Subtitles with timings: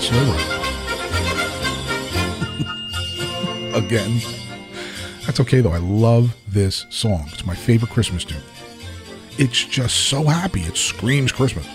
[0.00, 0.34] slow.
[3.74, 4.20] Again.
[5.26, 5.72] That's okay though.
[5.72, 7.28] I love this song.
[7.32, 8.42] It's my favorite Christmas tune.
[9.38, 10.62] It's just so happy.
[10.62, 11.66] It screams Christmas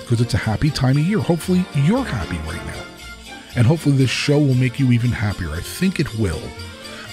[0.00, 1.18] because it's a happy time of year.
[1.18, 2.84] Hopefully, you're happy right now.
[3.56, 5.50] And hopefully, this show will make you even happier.
[5.50, 6.42] I think it will.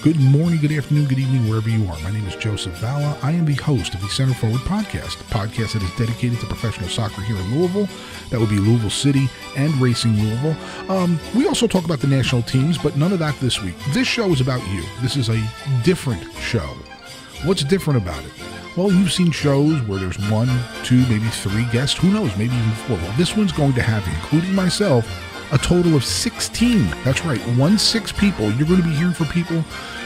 [0.01, 1.99] Good morning, good afternoon, good evening, wherever you are.
[1.99, 3.15] My name is Joseph Valla.
[3.21, 6.47] I am the host of the Center Forward Podcast, a podcast that is dedicated to
[6.47, 7.87] professional soccer here in Louisville.
[8.31, 10.57] That would be Louisville City and Racing Louisville.
[10.89, 13.75] Um, we also talk about the national teams, but none of that this week.
[13.91, 14.83] This show is about you.
[15.03, 15.39] This is a
[15.83, 16.75] different show.
[17.43, 18.31] What's different about it?
[18.75, 20.49] Well, you've seen shows where there's one,
[20.83, 21.99] two, maybe three guests.
[21.99, 22.35] Who knows?
[22.37, 22.97] Maybe even four.
[22.97, 25.05] Well, this one's going to have, including myself,
[25.51, 26.87] a total of 16.
[27.03, 28.49] That's right, one six people.
[28.51, 29.61] You're going to be hearing from people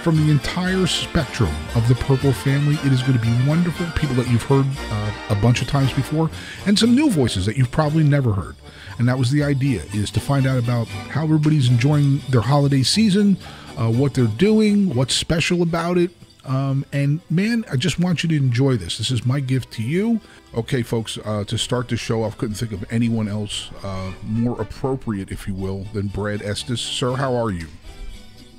[0.06, 2.76] from the entire spectrum of the Purple family.
[2.84, 3.86] It is going to be wonderful.
[3.96, 6.30] People that you've heard uh, a bunch of times before,
[6.66, 8.56] and some new voices that you've probably never heard.
[8.98, 12.84] And that was the idea: is to find out about how everybody's enjoying their holiday
[12.84, 13.38] season,
[13.78, 16.12] uh, what they're doing, what's special about it,
[16.46, 18.98] um, and man, I just want you to enjoy this.
[18.98, 20.22] This is my gift to you.
[20.54, 24.60] Okay, folks, uh, to start the show off, couldn't think of anyone else uh, more
[24.62, 26.80] appropriate, if you will, than Brad Estes.
[26.80, 27.68] Sir, how are you?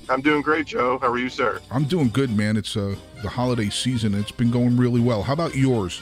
[0.09, 0.99] I'm doing great, Joe.
[0.99, 1.61] How are you, sir?
[1.71, 2.57] I'm doing good, man.
[2.57, 4.15] It's uh, the holiday season.
[4.15, 5.23] It's been going really well.
[5.23, 6.01] How about yours?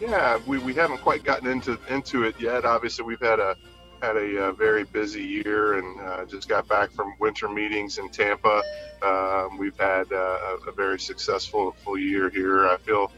[0.00, 2.64] Yeah, we, we haven't quite gotten into into it yet.
[2.64, 3.56] Obviously, we've had a
[4.02, 8.08] had a uh, very busy year and uh, just got back from winter meetings in
[8.08, 8.62] Tampa.
[9.02, 12.66] Um, we've had uh, a very successful full year here.
[12.66, 13.12] I feel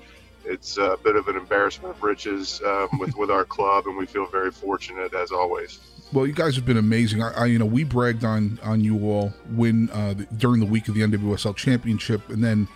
[0.45, 4.07] it's a bit of an embarrassment of riches um, with with our club, and we
[4.07, 5.79] feel very fortunate as always.
[6.13, 7.23] Well, you guys have been amazing.
[7.23, 10.67] I, I you know, we bragged on on you all when uh, the, during the
[10.67, 12.69] week of the NWSL Championship, and then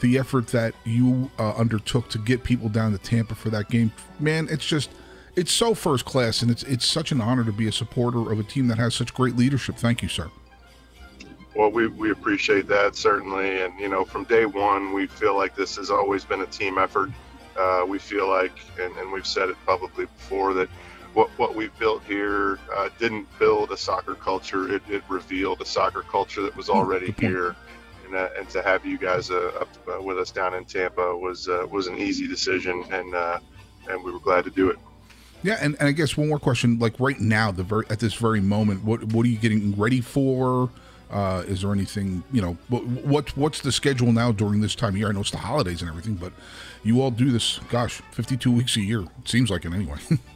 [0.00, 3.92] the effort that you uh, undertook to get people down to Tampa for that game.
[4.20, 4.90] Man, it's just
[5.36, 8.40] it's so first class, and it's it's such an honor to be a supporter of
[8.40, 9.76] a team that has such great leadership.
[9.76, 10.30] Thank you, sir.
[11.54, 15.54] Well, we, we appreciate that certainly, and you know, from day one, we feel like
[15.54, 17.10] this has always been a team effort.
[17.58, 20.68] Uh, we feel like, and, and we've said it publicly before, that
[21.14, 25.66] what what we've built here uh, didn't build a soccer culture; it, it revealed a
[25.66, 27.54] soccer culture that was already here.
[28.06, 31.16] And, uh, and to have you guys uh, up uh, with us down in Tampa
[31.16, 33.14] was uh, was an easy decision, and
[33.88, 34.78] and we were glad to do it.
[35.46, 38.14] Yeah, and, and I guess one more question, like right now, the very at this
[38.14, 40.70] very moment, what what are you getting ready for?
[41.08, 42.56] Uh, is there anything you know?
[42.68, 45.08] What, what what's the schedule now during this time of year?
[45.08, 46.32] I know it's the holidays and everything, but
[46.82, 49.02] you all do this, gosh, fifty two weeks a year.
[49.02, 49.98] It seems like it anyway.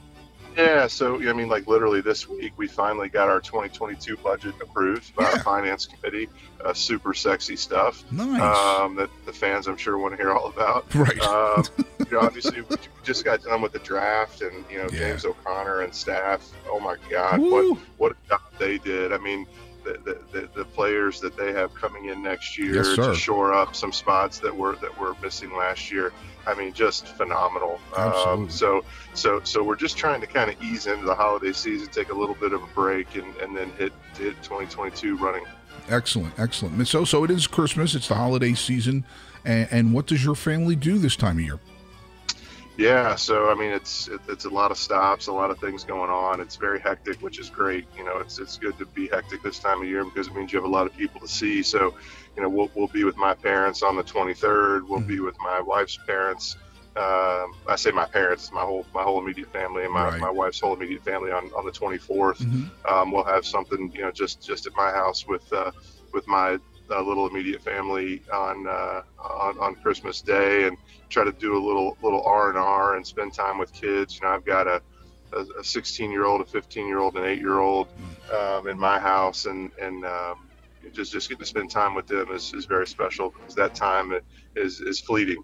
[0.61, 5.15] Yeah, so I mean, like literally this week, we finally got our 2022 budget approved
[5.15, 5.31] by yeah.
[5.31, 6.29] our finance committee.
[6.65, 8.05] Uh, super sexy stuff.
[8.13, 8.41] Nice.
[8.41, 10.93] Um, that the fans, I'm sure, want to hear all about.
[10.95, 11.19] Right.
[11.21, 11.63] Uh,
[11.99, 14.99] you know, obviously, we just got done with the draft, and you know, yeah.
[14.99, 16.49] James O'Connor and staff.
[16.69, 17.73] Oh my God, Woo.
[17.73, 19.13] what what a job they did.
[19.13, 19.47] I mean.
[19.85, 23.75] The, the, the, players that they have coming in next year yes, to shore up
[23.75, 26.13] some spots that were that were missing last year.
[26.47, 27.81] I mean, just phenomenal.
[27.97, 31.89] Um, so, so, so we're just trying to kind of ease into the holiday season,
[31.89, 35.45] take a little bit of a break, and, and then hit hit 2022 running.
[35.89, 36.87] Excellent, excellent.
[36.87, 37.95] So, so it is Christmas.
[37.95, 39.05] It's the holiday season,
[39.45, 41.59] and, and what does your family do this time of year?
[42.81, 45.85] Yeah, so I mean, it's it, it's a lot of stops, a lot of things
[45.85, 46.41] going on.
[46.41, 47.87] It's very hectic, which is great.
[47.95, 50.51] You know, it's it's good to be hectic this time of year because it means
[50.51, 51.63] you have a lot of people to see.
[51.63, 51.95] So,
[52.37, 54.89] you know, we'll we'll be with my parents on the 23rd.
[54.89, 55.09] We'll mm-hmm.
[55.09, 56.57] be with my wife's parents.
[56.97, 60.21] Um, I say my parents, my whole my whole immediate family, and my, right.
[60.21, 62.39] my wife's whole immediate family on, on the 24th.
[62.39, 62.93] Mm-hmm.
[62.93, 65.71] Um, we'll have something, you know, just just at my house with uh,
[66.15, 66.59] with my
[66.91, 70.77] uh, little immediate family on, uh, on on Christmas Day, and
[71.09, 74.17] try to do a little little R and R and spend time with kids.
[74.17, 74.83] You know, I've got a
[75.33, 77.89] a 16 year old, a 15 year old, an eight year old
[78.37, 80.49] um, in my house, and and um,
[80.93, 84.19] just just getting to spend time with them is, is very special because that time
[84.57, 85.43] is is fleeting.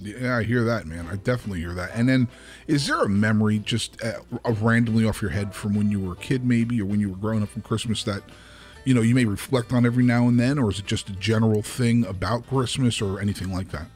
[0.00, 1.06] Yeah, I hear that, man.
[1.06, 1.90] I definitely hear that.
[1.94, 2.28] And then,
[2.66, 4.20] is there a memory just uh,
[4.60, 7.16] randomly off your head from when you were a kid, maybe, or when you were
[7.16, 8.22] growing up from Christmas that
[8.84, 11.12] you know you may reflect on every now and then, or is it just a
[11.12, 13.86] general thing about Christmas or anything like that?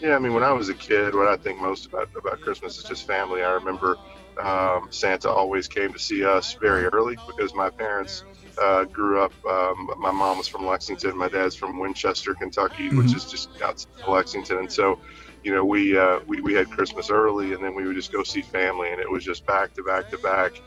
[0.00, 2.78] Yeah, I mean, when I was a kid, what I think most about about Christmas
[2.78, 3.42] is just family.
[3.42, 3.96] I remember
[4.38, 8.24] um, Santa always came to see us very early because my parents
[8.60, 9.32] uh, grew up.
[9.44, 11.16] Um, my mom was from Lexington.
[11.16, 12.98] My dad's from Winchester, Kentucky, mm-hmm.
[12.98, 14.58] which is just outside of Lexington.
[14.58, 14.98] And so,
[15.44, 18.22] you know, we, uh, we we had Christmas early, and then we would just go
[18.22, 20.60] see family, and it was just back to back to back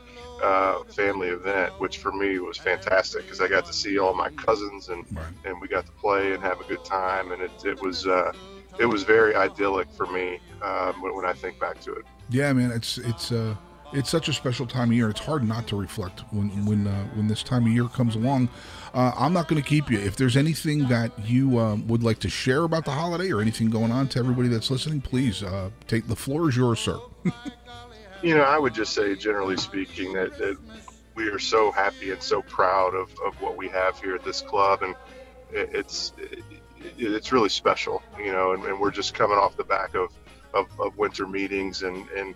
[0.44, 4.30] uh, family event, which for me was fantastic because I got to see all my
[4.30, 5.26] cousins and right.
[5.44, 8.06] and we got to play and have a good time, and it it was.
[8.06, 8.32] Uh,
[8.76, 12.04] it was very idyllic for me um, when, when, I think back to it.
[12.28, 13.54] Yeah, man, it's it's uh,
[13.92, 15.08] it's such a special time of year.
[15.08, 18.48] It's hard not to reflect when when uh, when this time of year comes along.
[18.92, 19.98] Uh, I'm not going to keep you.
[19.98, 23.70] If there's anything that you um, would like to share about the holiday or anything
[23.70, 26.98] going on to everybody that's listening, please uh, take the floor is yours, sir.
[28.24, 30.56] you know, I would just say, generally speaking, that, that
[31.14, 34.40] we are so happy and so proud of, of what we have here at this
[34.40, 34.94] club, and
[35.52, 36.42] it, it's it,
[36.98, 38.52] it's really special, you know.
[38.52, 40.10] And, and, we're just coming off the back of,
[40.54, 42.34] of, of winter meetings, and and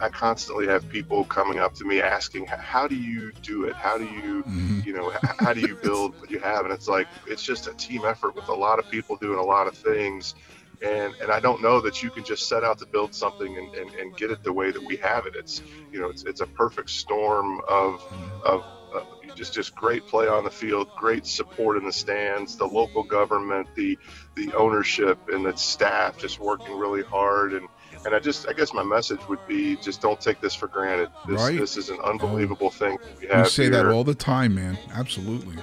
[0.00, 3.76] I constantly have people coming up to me asking, "How do you do it?
[3.76, 4.80] How do you, mm-hmm.
[4.84, 7.74] you know, how do you build what you have?" And it's like it's just a
[7.74, 10.34] team effort with a lot of people doing a lot of things
[10.82, 13.74] and and I don't know that you can just set out to build something and,
[13.74, 15.34] and, and get it the way that we have it.
[15.36, 18.02] It's you know it's, it's a perfect storm of
[18.44, 18.64] of
[18.94, 19.04] uh,
[19.34, 23.66] just just great play on the field, great support in the stands, the local government,
[23.74, 23.98] the
[24.34, 27.68] the ownership and the staff just working really hard and
[28.04, 31.08] and I just I guess my message would be just don't take this for granted.
[31.26, 31.58] This right.
[31.58, 33.46] this is an unbelievable thing we have.
[33.46, 33.72] You say here.
[33.72, 34.78] that all the time, man.
[34.92, 35.56] Absolutely.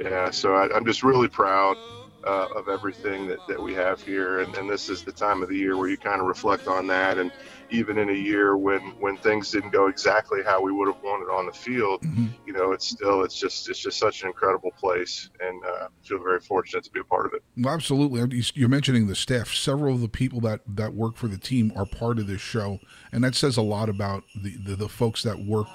[0.00, 1.76] Yeah, so I, I'm just really proud
[2.26, 4.40] uh, of everything that, that we have here.
[4.40, 6.86] And, and this is the time of the year where you kind of reflect on
[6.86, 7.18] that.
[7.18, 7.30] And
[7.70, 11.30] even in a year when, when things didn't go exactly how we would have wanted
[11.30, 12.26] on the field, mm-hmm.
[12.46, 15.30] you know, it's still, it's just, it's just such an incredible place.
[15.40, 17.42] And uh, feel very fortunate to be a part of it.
[17.56, 18.42] Well, absolutely.
[18.54, 19.52] You're mentioning the staff.
[19.52, 22.80] Several of the people that, that work for the team are part of this show.
[23.12, 25.68] And that says a lot about the, the, the folks that work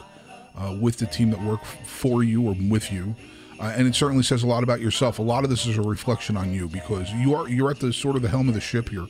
[0.55, 3.15] uh, with the team that work for you or with you
[3.59, 5.19] uh, and it certainly says a lot about yourself.
[5.19, 7.91] A lot of this is a reflection on you because you are you're at the
[7.91, 9.07] sort of the helm of the ship here,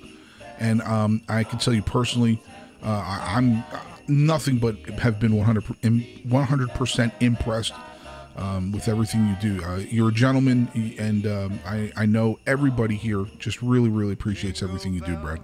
[0.59, 2.41] and um, I can tell you personally,
[2.83, 3.63] uh, I, am
[4.07, 7.73] nothing but have been 100 percent impressed
[8.37, 9.63] um, with everything you do.
[9.63, 10.67] Uh, you're a gentleman,
[10.97, 15.41] and um, I, I know everybody here just really really appreciates everything you do, Brad.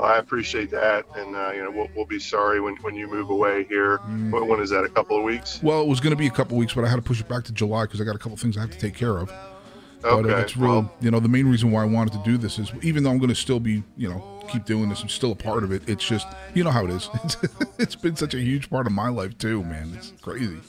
[0.00, 3.06] Well, I appreciate that, and uh, you know we'll, we'll, be sorry when, when you
[3.06, 3.98] move away here.
[3.98, 4.48] Mm.
[4.48, 4.82] When is that?
[4.82, 5.62] A couple of weeks?
[5.62, 7.20] Well, it was going to be a couple of weeks, but I had to push
[7.20, 8.94] it back to July because I got a couple of things I have to take
[8.94, 9.28] care of.
[9.28, 10.22] Okay.
[10.22, 10.70] But uh, it's real.
[10.70, 13.10] Well, you know, the main reason why I wanted to do this is even though
[13.10, 15.70] I'm going to still be, you know, keep doing this, I'm still a part of
[15.70, 15.86] it.
[15.86, 17.10] It's just, you know how it is.
[17.22, 17.36] It's,
[17.78, 19.92] it's been such a huge part of my life too, man.
[19.94, 20.60] It's crazy.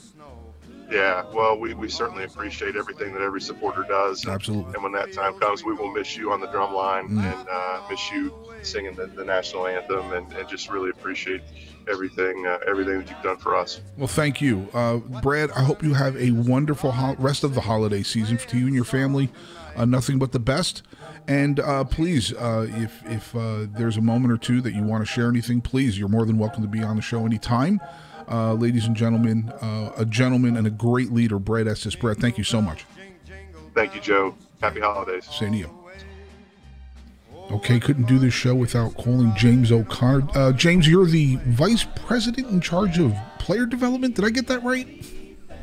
[0.92, 4.26] Yeah, well, we, we certainly appreciate everything that every supporter does.
[4.26, 4.74] Absolutely.
[4.74, 7.22] And when that time comes, we will miss you on the drum line mm.
[7.22, 11.40] and uh, miss you singing the, the national anthem and, and, just really appreciate
[11.88, 13.80] everything uh, everything that you've done for us.
[13.96, 14.68] Well, thank you.
[14.74, 18.58] Uh, Brad, I hope you have a wonderful ho- rest of the holiday season to
[18.58, 19.30] you and your family.
[19.74, 20.82] Uh, nothing but the best.
[21.26, 23.32] And uh, please, uh, if, if
[23.72, 26.36] there's a moment or two that you want to share anything, please, you're more than
[26.36, 27.80] welcome to be on the show anytime
[28.32, 31.94] uh, ladies and gentlemen, uh, a gentleman and a great leader, Brad Estes.
[31.94, 32.86] Brad, thank you so much.
[33.74, 34.34] Thank you, Joe.
[34.60, 35.26] Happy holidays.
[35.26, 35.70] Same to you.
[37.50, 40.26] Okay, couldn't do this show without calling James O'Connor.
[40.34, 44.14] Uh, James, you're the vice president in charge of player development.
[44.14, 44.86] Did I get that right?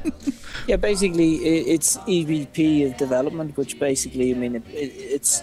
[0.68, 5.42] yeah, basically, it's EVP of development, which basically, I mean, it, it, it's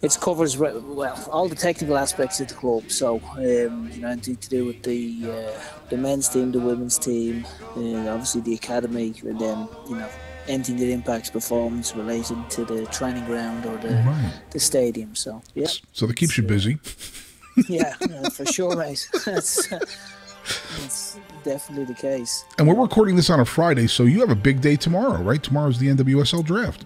[0.00, 2.90] it covers well all the technical aspects of the club.
[2.90, 5.60] So um, you know anything to do with the uh,
[5.90, 10.08] the men's team, the women's team, and obviously the academy, and then you know
[10.46, 14.40] anything that impacts performance related to the training ground or the right.
[14.50, 15.14] the stadium.
[15.14, 15.68] So yeah.
[15.92, 16.78] So that keeps you busy.
[17.68, 19.08] yeah, yeah, for sure, mate.
[19.24, 22.44] that's, that's definitely the case.
[22.58, 25.42] And we're recording this on a Friday, so you have a big day tomorrow, right?
[25.42, 26.84] Tomorrow's the NWSL draft.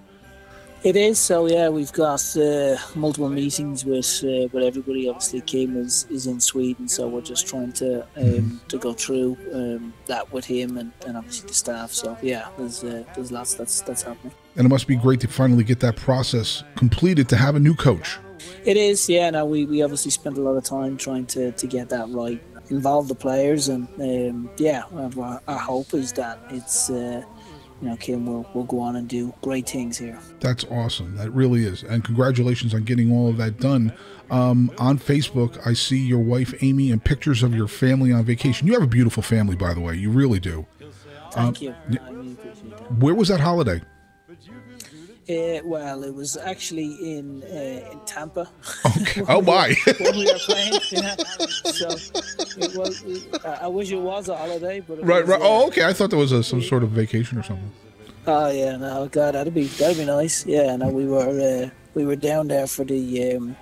[0.84, 1.46] It is so.
[1.46, 5.08] Yeah, we've got uh, multiple meetings with uh, with everybody.
[5.08, 9.36] Obviously, Kim is, is in Sweden, so we're just trying to um, to go through
[9.54, 11.92] um, that with him and, and obviously the staff.
[11.92, 14.34] So yeah, there's uh, there's lots that's that's happening.
[14.56, 17.76] And it must be great to finally get that process completed to have a new
[17.76, 18.18] coach.
[18.64, 19.08] It is.
[19.08, 19.30] Yeah.
[19.30, 22.42] Now we, we obviously spent a lot of time trying to, to get that right,
[22.70, 27.22] involve the players, and um, yeah, our, our, hope is that it's uh,
[27.82, 30.18] you know, Kim will, will go on and do great things here.
[30.38, 31.16] That's awesome.
[31.16, 31.82] That really is.
[31.82, 33.92] And congratulations on getting all of that done.
[34.30, 38.68] Um, on Facebook, I see your wife, Amy, and pictures of your family on vacation.
[38.68, 39.96] You have a beautiful family, by the way.
[39.96, 40.64] You really do.
[41.32, 41.74] Thank um, you.
[42.00, 42.98] I really appreciate that.
[42.98, 43.82] Where was that holiday?
[45.30, 48.50] Uh, well, it was actually in uh, in Tampa.
[49.00, 49.22] Okay.
[49.28, 49.72] oh my!
[50.00, 51.14] when we were playing, yeah.
[51.64, 51.90] so
[52.56, 53.04] it was.
[53.44, 55.40] I wish it was a holiday, but right, was, right.
[55.40, 55.84] Uh, oh, okay.
[55.84, 57.70] I thought there was a, some sort of vacation or something.
[58.26, 60.44] Oh yeah, no, God, that'd be that'd be nice.
[60.44, 63.56] Yeah, no, we were uh, we were down there for the um,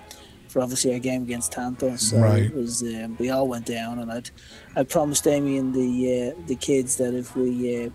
[0.47, 1.95] for obviously our game against Tampa.
[1.99, 2.43] So right.
[2.43, 4.31] it was um, we all went down, and I'd
[4.75, 7.89] I promised Amy and the uh, the kids that if we uh,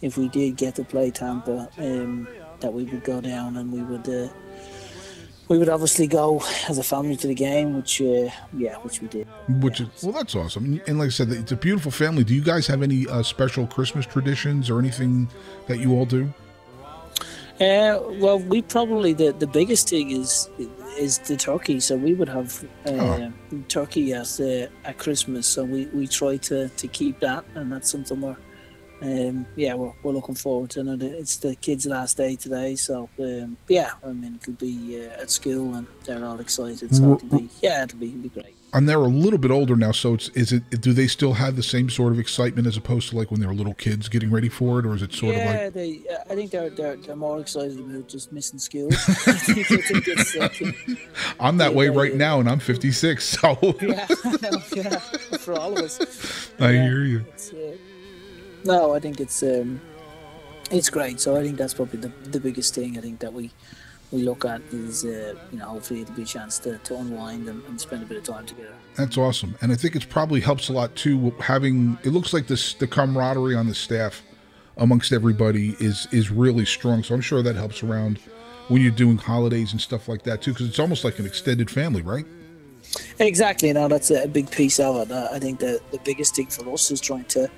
[0.00, 1.68] if we did get to play Tampa.
[1.76, 2.28] Um,
[2.60, 4.28] that we would go down and we would uh,
[5.48, 9.08] we would obviously go as a family to the game, which uh, yeah, which we
[9.08, 9.28] did.
[9.48, 10.80] Which is well, that's awesome.
[10.86, 12.24] And like I said, it's a beautiful family.
[12.24, 15.28] Do you guys have any uh, special Christmas traditions or anything
[15.66, 16.32] that you all do?
[17.60, 20.48] Uh, well, we probably the, the biggest thing is
[20.98, 21.78] is the turkey.
[21.78, 23.32] So we would have uh, oh.
[23.68, 25.46] turkey at uh, at Christmas.
[25.46, 28.36] So we, we try to, to keep that, and that's something we're
[29.02, 30.80] um, yeah we're, we're looking forward to.
[30.80, 35.22] And it's the kids' last day today, so um, yeah, I mean it'll be uh,
[35.22, 36.94] at school and they're all excited.
[36.94, 39.76] So it'll be yeah, it'll be, it'll be great and they're a little bit older
[39.76, 42.76] now, so it's is it do they still have the same sort of excitement as
[42.76, 45.12] opposed to like when they were little kids getting ready for it, or is it
[45.12, 45.56] sort yeah, of like?
[45.56, 46.02] Yeah, they.
[46.10, 48.88] Uh, I think they're, they're they're more excited about just missing school.
[48.92, 50.48] uh,
[51.40, 53.56] I'm that way right now, and I'm 56, so.
[53.80, 54.06] yeah,
[54.74, 54.98] yeah,
[55.38, 56.50] for all of us.
[56.58, 57.24] I yeah, hear you.
[58.64, 59.80] No, I think it's um,
[60.70, 61.20] it's great.
[61.20, 62.96] So I think that's probably the the biggest thing.
[62.98, 63.50] I think that we
[64.14, 67.48] we look at is, uh, you know, hopefully it'll be a chance to, to unwind
[67.48, 68.74] and, and, spend a bit of time together.
[68.94, 69.56] That's awesome.
[69.60, 72.86] And I think it probably helps a lot too, having, it looks like this, the
[72.86, 74.22] camaraderie on the staff
[74.76, 77.02] amongst everybody is, is really strong.
[77.02, 78.18] So I'm sure that helps around
[78.68, 81.68] when you're doing holidays and stuff like that too, because it's almost like an extended
[81.68, 82.26] family, right?
[83.18, 83.72] Exactly.
[83.72, 85.12] Now that's a big piece of it.
[85.12, 87.50] Uh, I think the, the biggest thing for us is trying to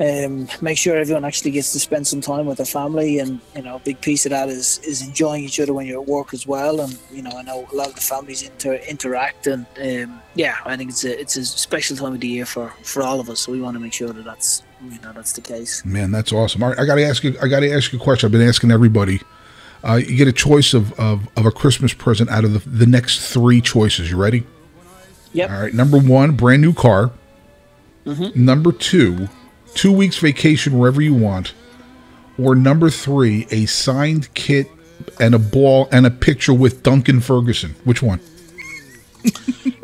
[0.00, 3.62] um, make sure everyone actually gets to spend some time with their family and you
[3.62, 6.32] know a big piece of that is is enjoying each other when you're at work
[6.32, 6.80] as well.
[6.80, 10.56] And you know I know a lot of the families inter- interact and um, yeah
[10.64, 13.28] I think it's a it's a special time of the year for for all of
[13.28, 13.40] us.
[13.40, 15.84] So we want to make sure that that's you know that's the case.
[15.84, 16.62] Man that's awesome.
[16.62, 18.26] All right I gotta ask you I gotta ask you a question.
[18.26, 19.20] I've been asking everybody.
[19.84, 22.86] Uh, you get a choice of, of, of a Christmas present out of the, the
[22.86, 24.12] next three choices.
[24.12, 24.46] You ready?
[25.32, 25.50] Yep.
[25.50, 25.74] All right.
[25.74, 27.10] Number one brand new car.
[28.04, 28.44] Mm-hmm.
[28.44, 29.28] number two
[29.74, 31.54] two weeks vacation wherever you want,
[32.38, 34.68] or number three, a signed kit
[35.20, 37.74] and a ball and a picture with Duncan Ferguson.
[37.84, 38.20] Which one?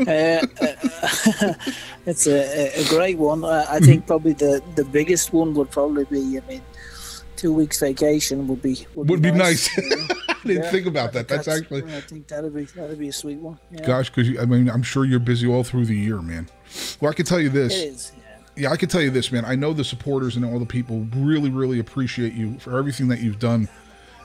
[0.00, 1.54] uh, uh,
[2.06, 3.44] it's a, a, great one.
[3.44, 6.38] Uh, I think probably the, the biggest one would probably be.
[6.38, 6.62] I mean,
[7.36, 9.76] two weeks vacation would be would, would be, be, nice.
[9.78, 10.10] nice.
[10.28, 11.28] I didn't yeah, think about that.
[11.28, 11.84] That's, that's, actually.
[11.94, 13.58] I think that'd be that'd be a sweet one.
[13.70, 13.86] Yeah.
[13.86, 16.48] Gosh, because I mean, I'm sure you're busy all through the year, man.
[17.00, 18.12] Well, I can tell you this.
[18.58, 19.44] Yeah, I can tell you this, man.
[19.44, 23.20] I know the supporters and all the people really, really appreciate you for everything that
[23.20, 23.68] you've done.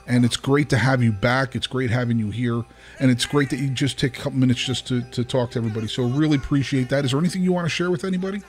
[0.08, 1.54] And it's great to have you back.
[1.54, 2.64] It's great having you here.
[2.98, 5.58] And it's great that you just take a couple minutes just to, to talk to
[5.58, 5.86] everybody.
[5.86, 7.04] So really appreciate that.
[7.04, 8.42] Is there anything you want to share with anybody?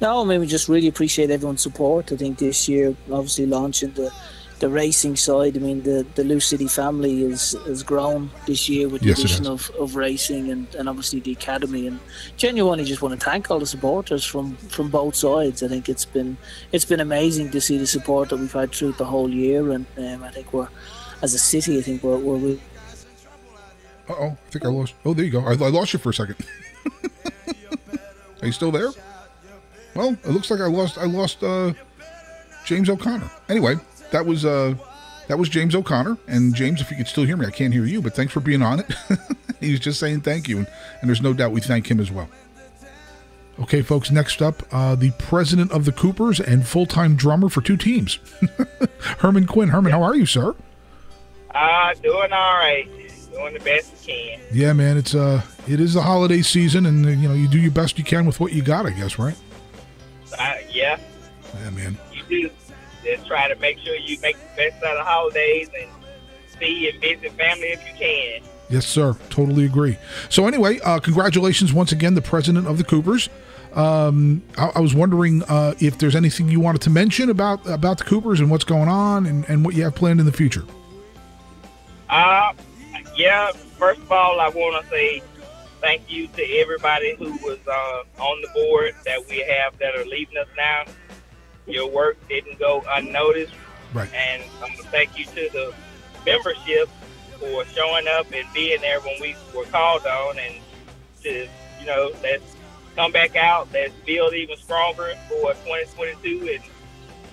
[0.00, 2.12] No, I mean, we just really appreciate everyone's support.
[2.12, 4.12] I think this year, obviously launching the
[4.58, 8.88] the racing side, I mean, the, the Lou City family is, has grown this year
[8.88, 11.86] with the yes, addition of, of racing and, and obviously the academy.
[11.86, 12.00] And
[12.36, 15.62] genuinely just want to thank all the supporters from, from both sides.
[15.62, 16.38] I think it's been
[16.72, 19.72] it's been amazing to see the support that we've had through the whole year.
[19.72, 20.68] And um, I think we're,
[21.22, 22.16] as a city, I think we're.
[22.16, 22.58] we're
[24.08, 24.94] uh oh, I think I lost.
[25.04, 25.40] Oh, there you go.
[25.40, 26.36] I, I lost you for a second.
[28.40, 28.90] Are you still there?
[29.94, 30.96] Well, it looks like I lost.
[30.96, 31.72] I lost uh,
[32.64, 33.28] James O'Connor.
[33.48, 33.76] Anyway,
[34.10, 34.74] that was uh,
[35.28, 36.18] that was James O'Connor.
[36.28, 38.40] And James, if you could still hear me, I can't hear you, but thanks for
[38.40, 38.86] being on it.
[39.60, 40.66] He's just saying thank you, and,
[41.00, 42.28] and, there's no doubt we thank him as well.
[43.58, 44.10] Okay, folks.
[44.10, 48.18] Next up, uh, the president of the Coopers and full-time drummer for two teams,
[49.18, 49.70] Herman Quinn.
[49.70, 50.54] Herman, how are you, sir?
[51.54, 52.86] Uh, doing all right.
[53.32, 54.40] Doing the best we can.
[54.52, 54.96] Yeah, man.
[54.96, 58.04] It's uh, it is the holiday season, and you know you do your best you
[58.04, 58.86] can with what you got.
[58.86, 59.36] I guess, right?
[60.38, 60.98] Uh, yeah.
[61.54, 61.98] Yeah, man.
[62.12, 62.50] You do
[63.06, 65.90] just try to make sure you make the best out of the holidays and
[66.58, 68.50] see and visit family if you can.
[68.68, 69.16] Yes, sir.
[69.30, 69.96] Totally agree.
[70.28, 73.28] So, anyway, uh, congratulations once again, the president of the Coopers.
[73.74, 77.98] Um, I, I, was wondering uh, if there's anything you wanted to mention about about
[77.98, 80.64] the Coopers and what's going on and, and what you have planned in the future.
[82.08, 82.54] Uh,
[83.16, 83.52] yeah.
[83.78, 85.22] First of all, I want to say
[85.82, 90.06] thank you to everybody who was uh, on the board that we have that are
[90.06, 90.84] leaving us now
[91.66, 93.54] your work didn't go unnoticed.
[93.92, 94.12] Right.
[94.12, 95.74] And I'm gonna thank you to the
[96.24, 96.88] membership
[97.38, 100.54] for showing up and being there when we were called on, and
[101.22, 101.48] to
[101.80, 102.56] you know let's
[102.94, 106.64] come back out, let's build even stronger for 2022, and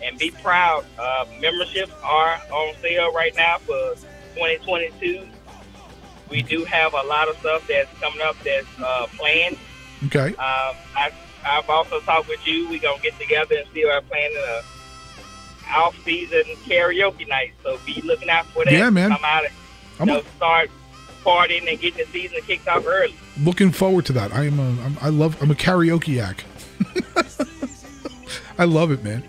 [0.04, 0.86] and be proud.
[1.00, 3.96] Uh, memberships are on sale right now for
[4.36, 5.28] 2022.
[6.30, 9.58] We do have a lot of stuff that's coming up that's uh, planned.
[10.06, 10.36] Okay.
[10.36, 11.12] Um, I
[11.46, 12.70] I've also talked with you.
[12.70, 14.62] We're gonna get together and see about planning a
[15.72, 17.54] off season karaoke night.
[17.64, 18.74] So be looking out for that.
[18.74, 19.10] Yeah, man.
[19.10, 19.54] Come out and
[20.10, 20.70] you know, start
[21.24, 23.16] partying and getting the season kicked off early.
[23.40, 24.34] Looking forward to that.
[24.34, 26.46] I am a I'm, I love I'm a karaoke act.
[28.58, 29.24] I love it, man.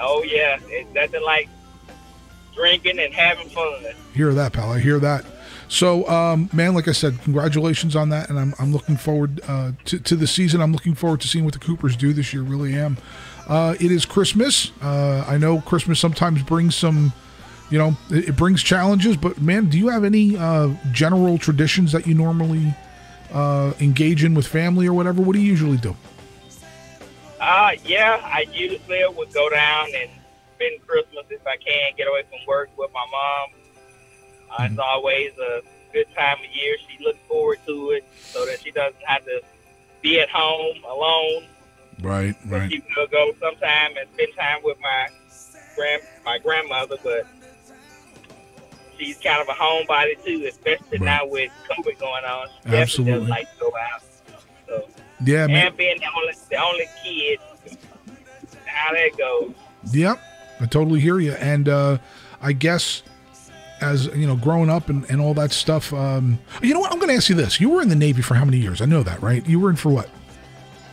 [0.00, 1.48] Oh yeah, it's nothing like
[2.54, 3.84] drinking and having fun.
[4.14, 4.72] Hear that, pal?
[4.72, 5.24] I hear that.
[5.74, 9.72] So, um, man, like I said, congratulations on that, and I'm, I'm looking forward uh,
[9.86, 10.60] to, to the season.
[10.60, 12.44] I'm looking forward to seeing what the Coopers do this year.
[12.44, 12.96] Really am.
[13.48, 14.70] Uh, it is Christmas.
[14.80, 17.12] Uh, I know Christmas sometimes brings some,
[17.70, 19.16] you know, it, it brings challenges.
[19.16, 22.72] But man, do you have any uh, general traditions that you normally
[23.32, 25.22] uh, engage in with family or whatever?
[25.22, 25.96] What do you usually do?
[27.40, 30.08] Uh, yeah, I usually would go down and
[30.54, 33.63] spend Christmas if I can, get away from work with my mom.
[34.58, 36.76] Uh, It's always a good time of year.
[36.88, 39.40] She looks forward to it so that she doesn't have to
[40.02, 41.44] be at home alone.
[42.00, 42.70] Right, right.
[42.70, 45.08] She will go sometime and spend time with my
[45.76, 47.26] grand my grandmother, but
[48.98, 51.00] she's kind of a homebody too, especially Right.
[51.02, 52.48] now with COVID going on.
[52.68, 53.12] She Absolutely.
[53.12, 54.02] doesn't like to go out.
[54.66, 54.88] So
[55.24, 55.74] Yeah, man.
[55.76, 57.38] being the only the only kid,
[58.66, 59.54] how that goes.
[59.92, 60.20] Yep,
[60.60, 61.32] I totally hear you.
[61.32, 61.98] And uh,
[62.42, 63.02] I guess
[63.84, 65.92] as you know, growing up and, and all that stuff.
[65.92, 66.92] Um, you know what?
[66.92, 68.80] I'm going to ask you this: You were in the Navy for how many years?
[68.80, 69.46] I know that, right?
[69.46, 70.08] You were in for what?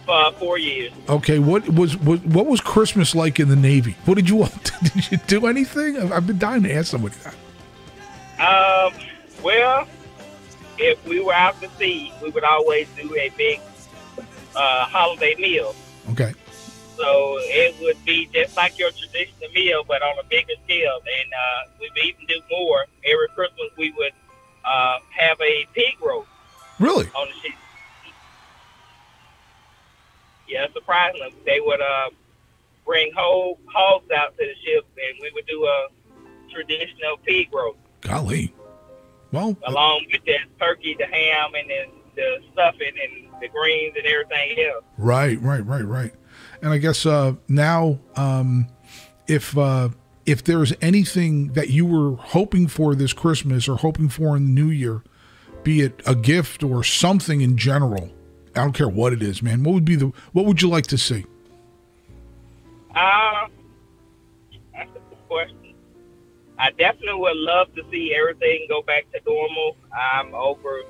[0.08, 0.92] Uh, four years.
[1.08, 3.96] Okay, what was what, what was Christmas like in the Navy?
[4.06, 4.46] What did you
[4.84, 5.98] did you do anything?
[5.98, 7.36] I've, I've been dying to ask somebody that.
[8.40, 8.94] Um,
[9.44, 9.88] well,
[10.78, 13.62] if we were out to sea, we would always do a big
[14.56, 15.76] uh, holiday meal.
[16.12, 16.34] Okay,
[17.02, 21.00] So it would be just like your traditional meal, but on a bigger scale.
[21.02, 22.86] And uh, we would even do more.
[23.06, 24.14] Every Christmas, we would
[24.64, 26.30] uh, have a pig roast
[26.80, 27.08] really?
[27.16, 27.58] on the ship.
[30.48, 32.10] Yeah, surprisingly, they would uh,
[32.86, 35.88] bring whole hogs out to the ship, and we would do a
[36.54, 37.80] traditional pig roast.
[38.02, 38.54] Golly.
[39.32, 44.06] Well, along with that turkey, the ham, and then the stuffing and the greens and
[44.06, 44.84] everything else.
[44.98, 46.14] Right, right, right, right.
[46.62, 48.68] And I guess uh, now, um,
[49.28, 49.90] if uh,
[50.26, 54.52] if there's anything that you were hoping for this Christmas or hoping for in the
[54.52, 55.04] New Year,
[55.64, 58.12] be it a gift or something in general,
[58.56, 59.64] I don't care what it is, man.
[59.64, 61.26] What would be the what would you like to see?
[62.94, 63.48] Uh,
[64.74, 65.74] that's a good question.
[66.60, 69.78] I definitely would love to see everything go back to normal.
[69.92, 70.82] I'm over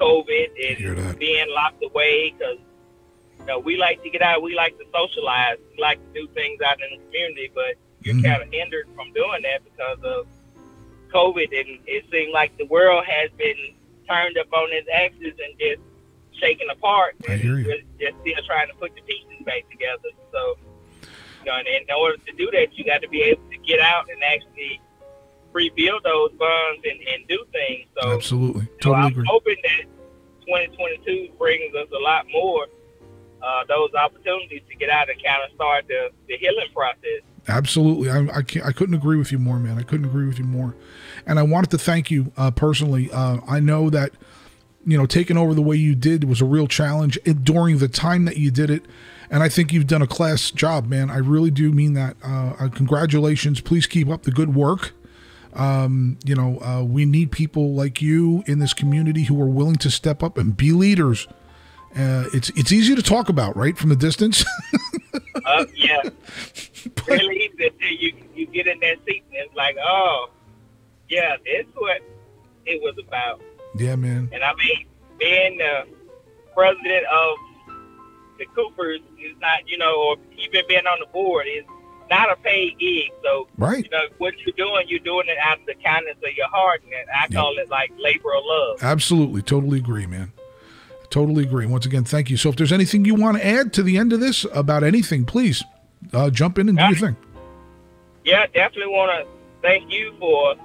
[0.00, 2.58] COVID and being locked away because
[3.44, 6.28] you know we like to get out, we like to socialize, we like to do
[6.32, 8.24] things out in the community, but you're Mhm.
[8.24, 10.26] kind of hindered from doing that because of
[11.12, 13.56] COVID, and it seems like the world has been
[14.08, 15.80] turned up on its axis and just
[16.40, 17.16] shaken apart.
[17.28, 17.82] I hear you.
[18.00, 20.08] Just still trying to put the pieces back together.
[20.32, 20.58] So,
[21.40, 23.80] you know, and in order to do that, you got to be able to get
[23.80, 24.80] out and actually
[25.52, 27.86] rebuild those bonds and, and do things.
[28.00, 29.26] So, Absolutely, so totally I'm agree.
[29.28, 29.84] hoping that
[30.46, 32.66] 2022 brings us a lot more
[33.44, 37.22] uh, those opportunities to get out and kind of start the, the healing process.
[37.46, 39.78] Absolutely, I I, I couldn't agree with you more, man.
[39.78, 40.74] I couldn't agree with you more.
[41.26, 43.10] And I wanted to thank you uh, personally.
[43.12, 44.12] Uh, I know that
[44.86, 48.24] you know taking over the way you did was a real challenge during the time
[48.24, 48.86] that you did it,
[49.30, 51.10] and I think you've done a class job, man.
[51.10, 52.16] I really do mean that.
[52.24, 53.60] Uh, uh, congratulations.
[53.60, 54.92] Please keep up the good work.
[55.52, 59.76] Um, you know, uh, we need people like you in this community who are willing
[59.76, 61.28] to step up and be leaders.
[61.96, 64.44] Uh, it's it's easy to talk about, right, from the distance.
[65.44, 66.00] Uh, yeah,
[67.08, 70.28] really easy you you get in that seat and it's like, oh,
[71.08, 72.00] yeah, that's what
[72.66, 73.40] it was about.
[73.76, 74.28] yeah, man.
[74.32, 74.86] And I mean,
[75.18, 75.86] being the
[76.54, 77.36] president of
[78.38, 81.64] the Coopers is not, you know, or even being on the board is
[82.10, 83.10] not a paid gig.
[83.22, 83.84] So, Right.
[83.84, 86.82] you know, what you're doing, you're doing it out of the kindness of your heart.
[86.84, 88.82] And I call it like labor of love.
[88.82, 89.42] Absolutely.
[89.42, 90.32] Totally agree, man.
[91.14, 91.64] Totally agree.
[91.66, 92.36] Once again, thank you.
[92.36, 95.24] So if there's anything you want to add to the end of this about anything,
[95.24, 95.62] please
[96.12, 97.16] uh, jump in and do your thing.
[98.24, 99.30] Yeah, definitely want to
[99.62, 100.56] thank you for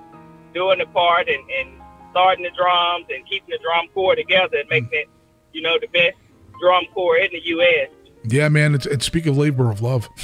[0.55, 4.67] doing the part and, and starting the drums and keeping the drum corps together and
[4.69, 5.07] making it,
[5.53, 6.17] you know, the best
[6.59, 7.89] drum corps in the U.S.
[8.23, 8.73] Yeah, man.
[8.73, 10.09] It's, it's speak of labor of love.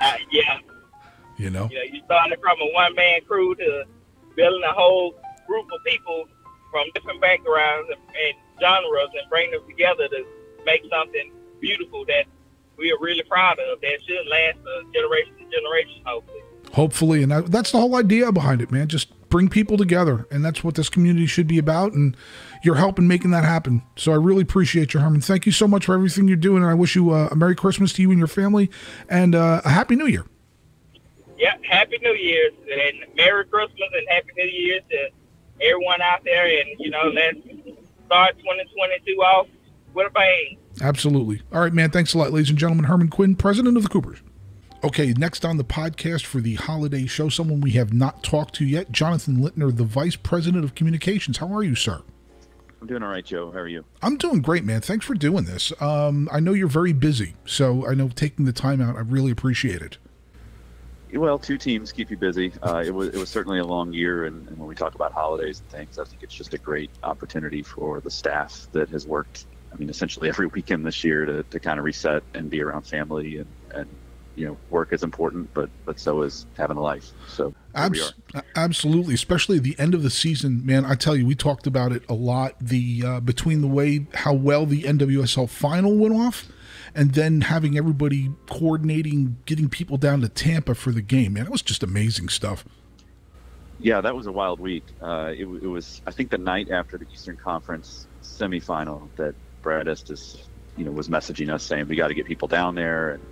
[0.00, 0.58] Uh, yeah,
[1.38, 1.66] You know.
[1.70, 3.84] you know, you started from a one man crew to
[4.36, 5.14] building a whole
[5.46, 6.26] group of people
[6.74, 10.24] from different backgrounds and, genres and bring them together to
[10.66, 12.24] make something beautiful that
[12.76, 16.40] we are really proud of that should last a generation to generation, hopefully.
[16.72, 18.88] Hopefully, and that, that's the whole idea behind it, man.
[18.88, 21.92] Just bring people together, and that's what this community should be about.
[21.92, 22.16] And
[22.64, 23.82] you're helping making that happen.
[23.96, 25.20] So I really appreciate you, Herman.
[25.20, 27.54] Thank you so much for everything you're doing, and I wish you uh, a Merry
[27.54, 28.70] Christmas to you and your family,
[29.08, 30.24] and uh, a Happy New Year.
[31.38, 35.08] Yeah, Happy New Year's and Merry Christmas and Happy New Year's to
[35.64, 36.46] everyone out there.
[36.46, 37.38] And, you know, let's
[38.06, 39.48] start 2022 off
[39.94, 40.58] with a bang.
[40.80, 41.42] Absolutely.
[41.52, 41.90] All right, man.
[41.90, 42.86] Thanks a lot, ladies and gentlemen.
[42.86, 44.18] Herman Quinn, president of the Coopers.
[44.82, 48.66] Okay, next on the podcast for the holiday show, someone we have not talked to
[48.66, 51.38] yet, Jonathan Lintner, the Vice President of Communications.
[51.38, 52.02] How are you, sir?
[52.82, 53.50] I'm doing all right, Joe.
[53.50, 53.82] How are you?
[54.02, 54.82] I'm doing great, man.
[54.82, 55.72] Thanks for doing this.
[55.80, 59.30] Um, I know you're very busy, so I know taking the time out, I really
[59.30, 59.96] appreciate it.
[61.16, 62.52] Well, two teams keep you busy.
[62.62, 65.12] Uh, it was it was certainly a long year, and, and when we talk about
[65.12, 69.06] holidays and things, I think it's just a great opportunity for the staff that has
[69.06, 69.46] worked.
[69.72, 72.82] I mean, essentially every weekend this year to, to kind of reset and be around
[72.82, 73.88] family and, and
[74.36, 77.10] you know, work is important, but but so is having a life.
[77.28, 78.14] So Abs-
[78.56, 80.84] absolutely, especially the end of the season, man.
[80.84, 82.54] I tell you, we talked about it a lot.
[82.60, 86.48] The uh, between the way how well the NWSL final went off,
[86.94, 91.50] and then having everybody coordinating, getting people down to Tampa for the game, man, it
[91.50, 92.64] was just amazing stuff.
[93.80, 94.84] Yeah, that was a wild week.
[95.02, 99.88] Uh, it, it was, I think, the night after the Eastern Conference semifinal that Brad
[99.88, 103.22] Estes, you know, was messaging us saying we got to get people down there and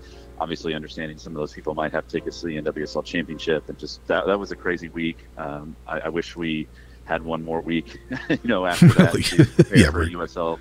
[0.40, 4.04] obviously understanding some of those people might have tickets to the NWSL championship and just
[4.08, 5.18] that, that was a crazy week.
[5.38, 6.66] Um, I, I, wish we
[7.04, 10.12] had one more week, you know, after that to yeah, for right.
[10.12, 10.58] USL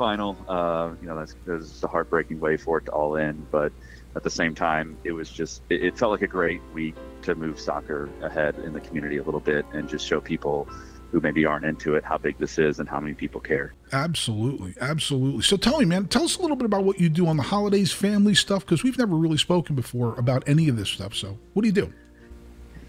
[0.00, 0.34] final.
[0.48, 3.46] Uh, you know, that's, that's a heartbreaking way for it to all end.
[3.50, 3.70] But
[4.16, 7.34] at the same time, it was just, it, it felt like a great week to
[7.34, 10.66] move soccer ahead in the community a little bit and just show people
[11.10, 13.74] who maybe aren't into it how big this is and how many people care.
[13.92, 15.42] Absolutely, absolutely.
[15.42, 17.42] So tell me, man, tell us a little bit about what you do on the
[17.42, 21.14] holidays, family stuff, because we've never really spoken before about any of this stuff.
[21.14, 21.92] So what do you do?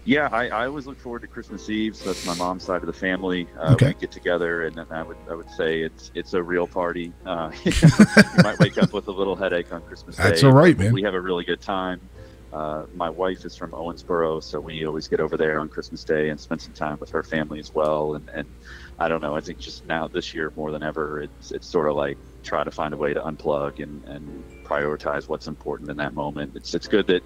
[0.04, 1.94] Yeah, I, I always look forward to Christmas Eve.
[1.96, 3.46] So that's my mom's side of the family.
[3.56, 3.88] Uh, okay.
[3.88, 7.12] We get together, and then I would I would say it's it's a real party.
[7.24, 7.72] Uh, you
[8.42, 10.24] might wake up with a little headache on Christmas Day.
[10.24, 10.92] That's all right, man.
[10.92, 12.00] We have a really good time.
[12.52, 16.28] Uh, my wife is from Owensboro, so we always get over there on Christmas Day
[16.28, 18.14] and spend some time with her family as well.
[18.14, 18.46] And, and
[18.98, 21.88] I don't know, I think just now this year more than ever, it's it's sort
[21.88, 25.96] of like try to find a way to unplug and, and prioritize what's important in
[25.96, 26.52] that moment.
[26.54, 27.22] It's it's good that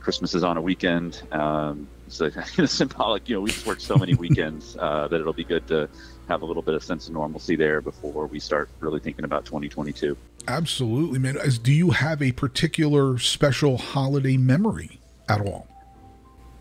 [0.00, 1.22] Christmas is on a weekend.
[1.32, 5.32] Um, it's a, symbolic, you know, we just worked so many weekends uh, that it'll
[5.32, 5.88] be good to
[6.28, 9.44] have a little bit of sense of normalcy there before we start really thinking about
[9.44, 10.16] 2022.
[10.46, 11.36] Absolutely, man.
[11.36, 15.66] As, do you have a particular special holiday memory at all?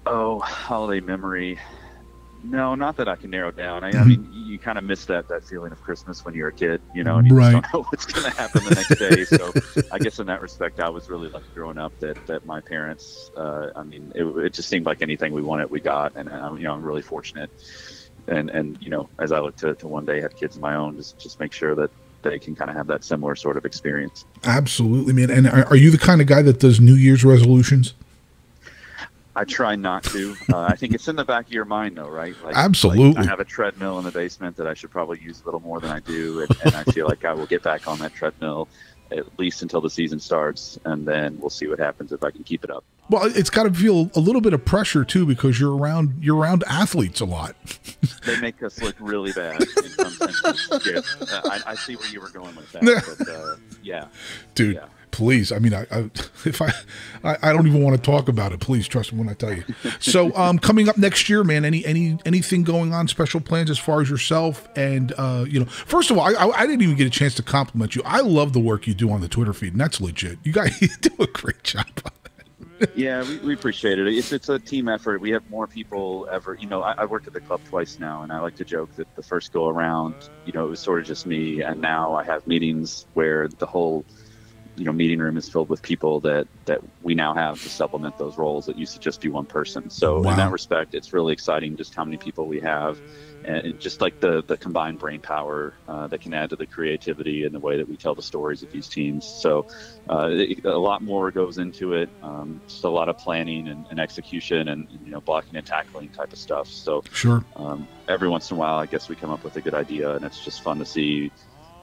[0.05, 1.59] Oh, holiday memory.
[2.43, 3.83] No, not that I can narrow down.
[3.83, 3.99] I, mm-hmm.
[3.99, 6.81] I mean, you kind of miss that that feeling of Christmas when you're a kid,
[6.93, 7.51] you know, and you right.
[7.51, 9.25] don't know what's going to happen the next day.
[9.25, 9.53] So,
[9.91, 13.31] I guess in that respect, I was really lucky growing up that that my parents.
[13.35, 16.57] Uh, I mean, it, it, just seemed like anything we wanted, we got, and, and
[16.57, 17.49] you know, I'm really fortunate.
[18.27, 20.75] And and you know, as I look to, to one day have kids of my
[20.75, 23.65] own, just just make sure that they can kind of have that similar sort of
[23.65, 24.25] experience.
[24.43, 25.29] Absolutely, man.
[25.29, 27.93] And are, are you the kind of guy that does New Year's resolutions?
[29.37, 30.35] I try not to.
[30.51, 32.35] Uh, I think it's in the back of your mind, though, right?
[32.43, 33.13] Like, Absolutely.
[33.13, 35.59] Like I have a treadmill in the basement that I should probably use a little
[35.59, 38.15] more than I do, and, and I feel like I will get back on that
[38.15, 38.67] treadmill
[39.11, 42.43] at least until the season starts, and then we'll see what happens if I can
[42.43, 42.83] keep it up.
[43.09, 46.35] Well, it's got to feel a little bit of pressure too because you're around you're
[46.35, 47.55] around athletes a lot.
[48.25, 49.61] they make us look really bad.
[49.61, 51.15] In some senses.
[51.27, 54.07] Uh, I, I, see where you were going with that, but uh, yeah,
[54.55, 54.75] dude.
[54.75, 54.85] Yeah.
[55.17, 55.99] Please, I mean, I, I
[56.45, 56.71] if I,
[57.23, 58.59] I, I, don't even want to talk about it.
[58.59, 59.63] Please trust me when I tell you.
[59.99, 63.07] So, um, coming up next year, man, any any anything going on?
[63.07, 66.67] Special plans as far as yourself and uh, you know, first of all, I, I
[66.67, 68.03] didn't even get a chance to compliment you.
[68.05, 70.37] I love the work you do on the Twitter feed, and that's legit.
[70.43, 71.87] You guys do a great job
[72.95, 74.07] yeah, we, we appreciate it.
[74.07, 75.21] It's, it's a team effort.
[75.21, 76.55] We have more people ever.
[76.55, 78.95] You know, I, I worked at the club twice now, and I like to joke
[78.95, 82.13] that the first go around, you know, it was sort of just me, and now
[82.13, 84.05] I have meetings where the whole,
[84.77, 88.17] you know, meeting room is filled with people that that we now have to supplement
[88.17, 89.89] those roles that used to just be one person.
[89.89, 90.31] So wow.
[90.31, 92.99] in that respect, it's really exciting just how many people we have
[93.47, 97.45] and just like the the combined brain power uh, that can add to the creativity
[97.45, 99.25] and the way that we tell the stories of these teams.
[99.25, 99.67] So
[100.09, 102.09] uh, it, a lot more goes into it.
[102.21, 106.09] Um, just a lot of planning and, and, execution and you know blocking and tackling
[106.09, 106.67] type of stuff.
[106.67, 107.43] So sure.
[107.55, 110.15] Um, every once in a while, I guess we come up with a good idea,
[110.15, 111.31] and it's just fun to see.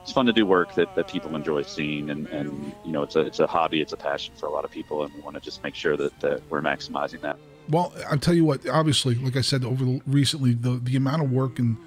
[0.04, 3.16] It's fun to do work that, that people enjoy seeing, and, and you know it's
[3.16, 5.34] a it's a hobby, it's a passion for a lot of people, and we want
[5.34, 7.38] to just make sure that, that we're maximizing that.
[7.70, 8.68] Well, I'll tell you what.
[8.68, 11.78] Obviously, like I said, over the, recently, the the amount of work and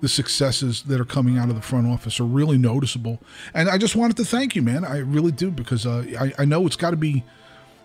[0.00, 3.20] the successes that are coming out of the front office are really noticeable.
[3.52, 4.82] And I just wanted to thank you, man.
[4.82, 7.22] I really do because uh, I I know it's got to be,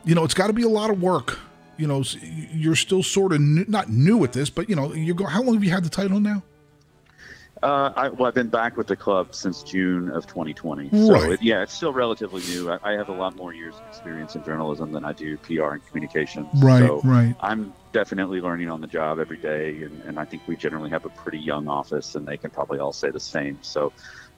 [0.05, 1.39] you know, it's got to be a lot of work.
[1.75, 2.05] You know,
[2.53, 5.31] you're still sort of new, not new at this, but you know, you're going.
[5.31, 6.41] How long have you had the title now?
[7.63, 10.89] Uh, I, well, I've been back with the club since June of 2020.
[10.89, 11.31] So right.
[11.31, 12.69] it, yeah, it's still relatively new.
[12.69, 15.69] I, I, have a lot more years of experience in journalism than I do PR
[15.69, 16.49] and communications.
[16.61, 17.33] Right, so right.
[17.39, 21.05] I'm definitely learning on the job every day, and, and I think we generally have
[21.05, 23.57] a pretty young office, and they can probably all say the same.
[23.61, 23.93] So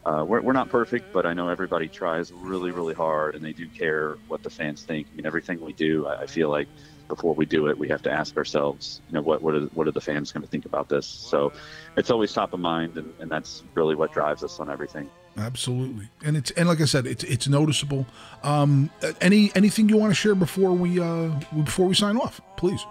[0.06, 3.54] uh, we're, we're not perfect, but I know everybody tries really, really hard, and they
[3.54, 5.08] do care what the fans think.
[5.12, 6.68] I mean, everything we do, I, I feel like
[7.08, 9.88] before we do it, we have to ask ourselves, you know, what what are, what
[9.88, 11.06] are the fans going to think about this?
[11.06, 11.52] So
[11.98, 15.10] it's always top of mind, and, and that's really what drives us on everything.
[15.38, 18.06] Absolutely, and it's and like I said, it's it's noticeable.
[18.44, 18.90] Um,
[19.22, 21.28] any anything you want to share before we uh
[21.64, 22.86] before we sign off, please.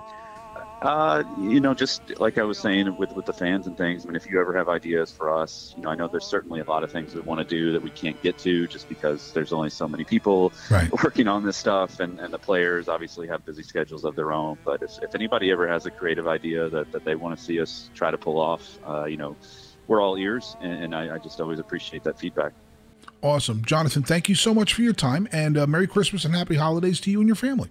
[0.84, 4.04] Uh, you know, just like I was saying with with the fans and things.
[4.04, 6.60] I mean, if you ever have ideas for us, you know, I know there's certainly
[6.60, 9.32] a lot of things we want to do that we can't get to just because
[9.32, 10.92] there's only so many people Right.
[11.02, 14.58] working on this stuff, and, and the players obviously have busy schedules of their own.
[14.62, 17.62] But if, if anybody ever has a creative idea that, that they want to see
[17.62, 19.36] us try to pull off, uh, you know,
[19.86, 22.52] we're all ears, and, and I, I just always appreciate that feedback.
[23.22, 24.02] Awesome, Jonathan.
[24.02, 27.10] Thank you so much for your time, and uh, Merry Christmas and Happy Holidays to
[27.10, 27.70] you and your family.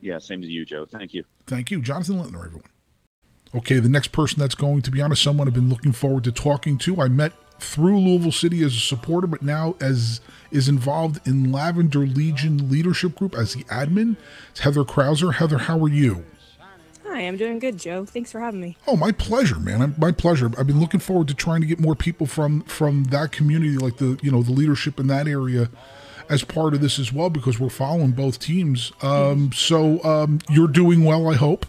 [0.00, 0.86] Yeah, same to you, Joe.
[0.86, 1.24] Thank you.
[1.48, 2.62] Thank you, Jonathan Lintner, everyone.
[3.54, 6.24] Okay, the next person that's going to be on is someone I've been looking forward
[6.24, 7.00] to talking to.
[7.00, 12.00] I met through Louisville City as a supporter, but now as is involved in Lavender
[12.06, 14.16] Legion Leadership Group as the admin.
[14.50, 15.34] It's Heather Krauser.
[15.34, 16.24] Heather, how are you?
[17.06, 18.04] Hi, I'm doing good, Joe.
[18.04, 18.76] Thanks for having me.
[18.86, 19.80] Oh, my pleasure, man.
[19.80, 20.50] I'm- My pleasure.
[20.58, 23.96] I've been looking forward to trying to get more people from from that community, like
[23.96, 25.70] the you know the leadership in that area,
[26.28, 28.92] as part of this as well, because we're following both teams.
[29.02, 31.66] Um, so um, you're doing well, I hope.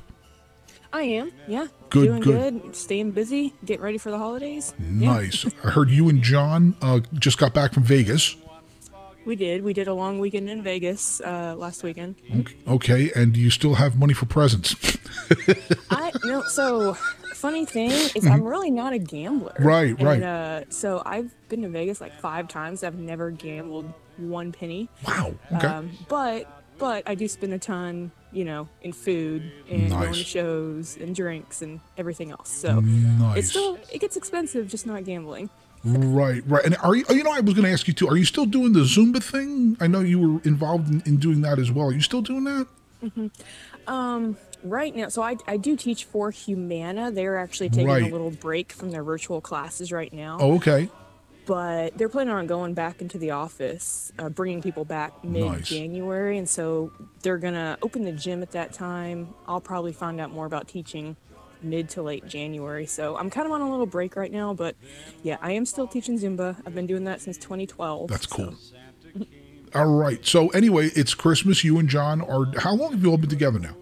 [0.92, 1.68] I am, yeah.
[1.90, 2.62] Good, doing good.
[2.64, 2.76] good.
[2.76, 4.74] Staying busy, getting ready for the holidays.
[4.80, 5.46] Yeah, Nice.
[5.64, 8.36] I heard you and John uh, just got back from Vegas.
[9.26, 9.64] we did.
[9.64, 12.16] We did a long weekend in Vegas uh, last weekend.
[12.68, 14.76] Okay, and you still have money for presents,
[15.92, 16.42] I no.
[16.44, 16.96] So,
[17.36, 19.54] funny thing is, I'm really not a gambler.
[19.54, 19.64] Mm-hmm.
[19.68, 20.24] Right, and, right.
[20.24, 22.84] Uh, so I've been to Vegas like five times.
[22.84, 24.90] I've never gambled one penny.
[25.08, 25.34] wow.
[25.54, 30.14] Okay, Um, but but I do spend a ton, you know, in food and going
[30.14, 32.50] to shows and drinks and everything else.
[32.50, 33.38] So nice.
[33.40, 35.50] it's still it gets expensive, just not gambling.
[35.84, 36.64] right, right.
[36.66, 37.06] And are you?
[37.10, 38.08] You know, I was going to ask you too.
[38.08, 39.78] Are you still doing the Zumba thing?
[39.80, 41.88] I know you were involved in, in doing that as well.
[41.88, 42.68] Are you still doing that?
[43.88, 47.12] Um, right now, so I, I do teach for Humana.
[47.12, 48.04] They're actually taking Right.
[48.04, 50.38] a little break from their virtual classes right now.
[50.40, 50.90] Oh, okay.
[51.50, 56.38] But they're planning on going back into the office, uh, bringing people back mid January.
[56.38, 56.92] And so
[57.24, 59.34] they're going to open the gym at that time.
[59.48, 61.16] I'll probably find out more about teaching
[61.64, 62.86] mid to late January.
[62.86, 64.54] So I'm kind of on a little break right now.
[64.54, 64.76] But
[65.24, 66.56] yeah, I am still teaching Zumba.
[66.68, 68.10] I've been doing that since 2012.
[68.10, 68.56] That's so- cool.
[69.74, 70.24] All right.
[70.24, 71.64] So anyway, it's Christmas.
[71.64, 72.46] You and John are.
[72.60, 73.76] How long have you all been together now?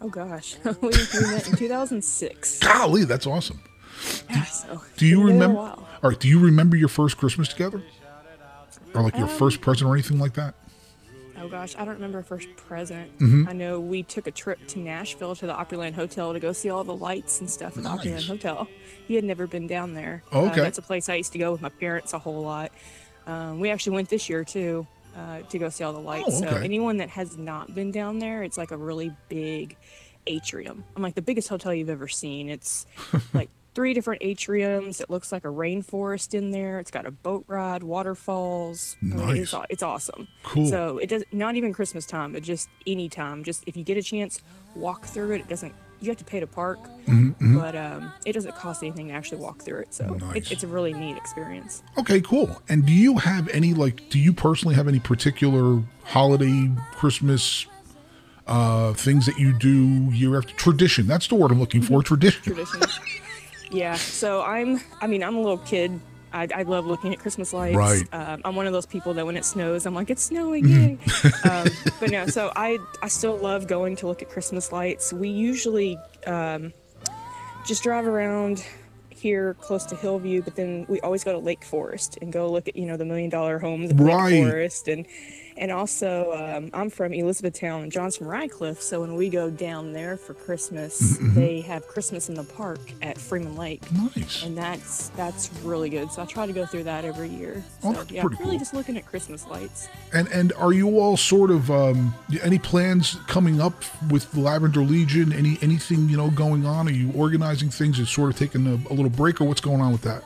[0.00, 2.58] Oh gosh, we, we met in 2006.
[2.60, 3.60] Golly, that's awesome.
[4.30, 5.58] Yeah, so Do you been together a remember?
[6.02, 6.18] All right.
[6.20, 7.82] Do you remember your first Christmas together,
[8.94, 10.54] or like your Um, first present or anything like that?
[11.40, 13.16] Oh gosh, I don't remember first present.
[13.18, 13.48] Mm-hmm.
[13.48, 16.68] I know we took a trip to Nashville to the Opryland Hotel to go see
[16.68, 18.66] all the lights and stuff at the Opryland Hotel.
[19.06, 20.24] He had never been down there.
[20.32, 20.60] Oh, Uh, okay.
[20.62, 22.72] that's a place I used to go with my parents a whole lot.
[23.28, 26.42] Um, we actually went this year too uh, to go see all the lights.
[26.42, 26.64] Oh, okay.
[26.64, 29.76] anyone that has not been down there, it's like a really big
[30.26, 30.82] atrium.
[30.96, 32.48] I'm like the biggest hotel you've ever seen.
[32.48, 32.84] It's
[33.32, 35.00] like three different atriums.
[35.00, 36.80] It looks like a rainforest in there.
[36.80, 38.96] It's got a boat ride, waterfalls.
[39.00, 39.66] I mean, it's, Nice.
[39.70, 40.26] it's awesome.
[40.42, 40.66] Cool.
[40.66, 43.44] So it does not even Christmas time, but just any time.
[43.44, 44.42] Just if you get a chance,
[44.74, 45.42] walk through it.
[45.42, 45.72] It doesn't.
[46.00, 46.80] You have to pay to park,
[47.40, 49.94] but um, it doesn't cost anything to actually walk through it.
[49.94, 50.36] So Mm-hmm, Nice.
[50.36, 51.84] it, it's a really neat experience.
[51.98, 52.60] Okay, cool.
[52.68, 54.08] And do you have any like?
[54.10, 57.66] Do you personally have any particular holiday, Christmas,
[58.48, 61.06] uh, things that you do year after tradition?
[61.06, 62.02] That's the word I'm looking for.
[62.12, 62.42] Tradition.
[62.42, 62.98] Traditions.
[63.70, 63.94] Yeah.
[63.94, 64.80] So I'm.
[65.00, 66.00] I mean, I'm a little kid.
[66.32, 67.76] I, I love looking at Christmas lights.
[67.76, 68.02] Right.
[68.12, 70.98] Um, I'm one of those people that when it snows, I'm like, it's snowing, yay!
[71.50, 71.68] um,
[72.00, 75.12] but no, so I I still love going to look at Christmas lights.
[75.12, 76.72] We usually um,
[77.66, 78.64] just drive around
[79.08, 82.68] here close to Hillview, but then we always go to Lake Forest and go look
[82.68, 84.32] at you know the million dollar homes of Right.
[84.32, 85.06] Lake Forest and
[85.58, 89.92] and also um, I'm from Elizabethtown and John's from Radcliff, so when we go down
[89.92, 93.82] there for Christmas, Mm-hmm, they have Christmas in the park at Freeman Lake.
[93.92, 94.42] Nice.
[94.44, 96.10] And that's that's really good.
[96.12, 97.62] So I try to go through that every year.
[97.82, 98.58] Oh, So that's yeah, pretty really cool.
[98.60, 99.88] just looking at Christmas lights.
[100.12, 104.80] And and are you all sort of um, any plans coming up with the Lavender
[104.80, 105.32] Legion?
[105.32, 106.88] Any anything you know going on?
[106.88, 107.98] Are you organizing things?
[107.98, 110.22] Is sort of taking a, a little break, or what's going on with that?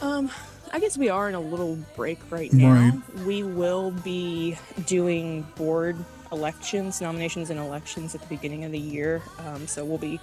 [0.00, 0.30] Um,
[0.72, 2.72] I guess we are in a little break right now.
[2.72, 3.24] Right.
[3.26, 4.56] We will be
[4.86, 5.96] doing board
[6.32, 9.22] elections, nominations and elections at the beginning of the year.
[9.38, 10.18] Um, so we'll be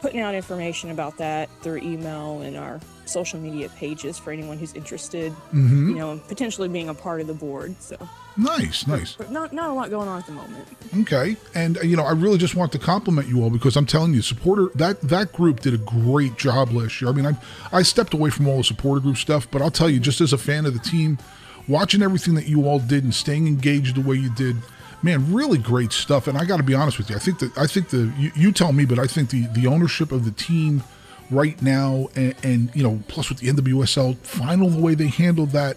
[0.00, 4.74] putting out information about that through email and our social media pages for anyone who's
[4.74, 5.90] interested, mm-hmm.
[5.90, 7.74] you know, and potentially being a part of the board.
[7.80, 7.96] So
[8.36, 9.14] nice, nice.
[9.14, 10.68] But not not a lot going on at the moment.
[11.00, 13.86] Okay, and uh, you know, I really just want to compliment you all because I'm
[13.86, 17.10] telling you, supporter that that group did a great job last year.
[17.10, 17.36] I mean, I
[17.72, 20.32] I stepped away from all the supporter group stuff, but I'll tell you, just as
[20.32, 21.18] a fan of the team,
[21.66, 24.56] watching everything that you all did and staying engaged the way you did
[25.02, 26.26] man, really great stuff.
[26.26, 28.32] And I got to be honest with you, I think that I think the you,
[28.34, 30.82] you, tell me, but I think the the ownership of the team
[31.30, 35.50] right now, and, and, you know, plus with the NWSL final, the way they handled
[35.50, 35.76] that,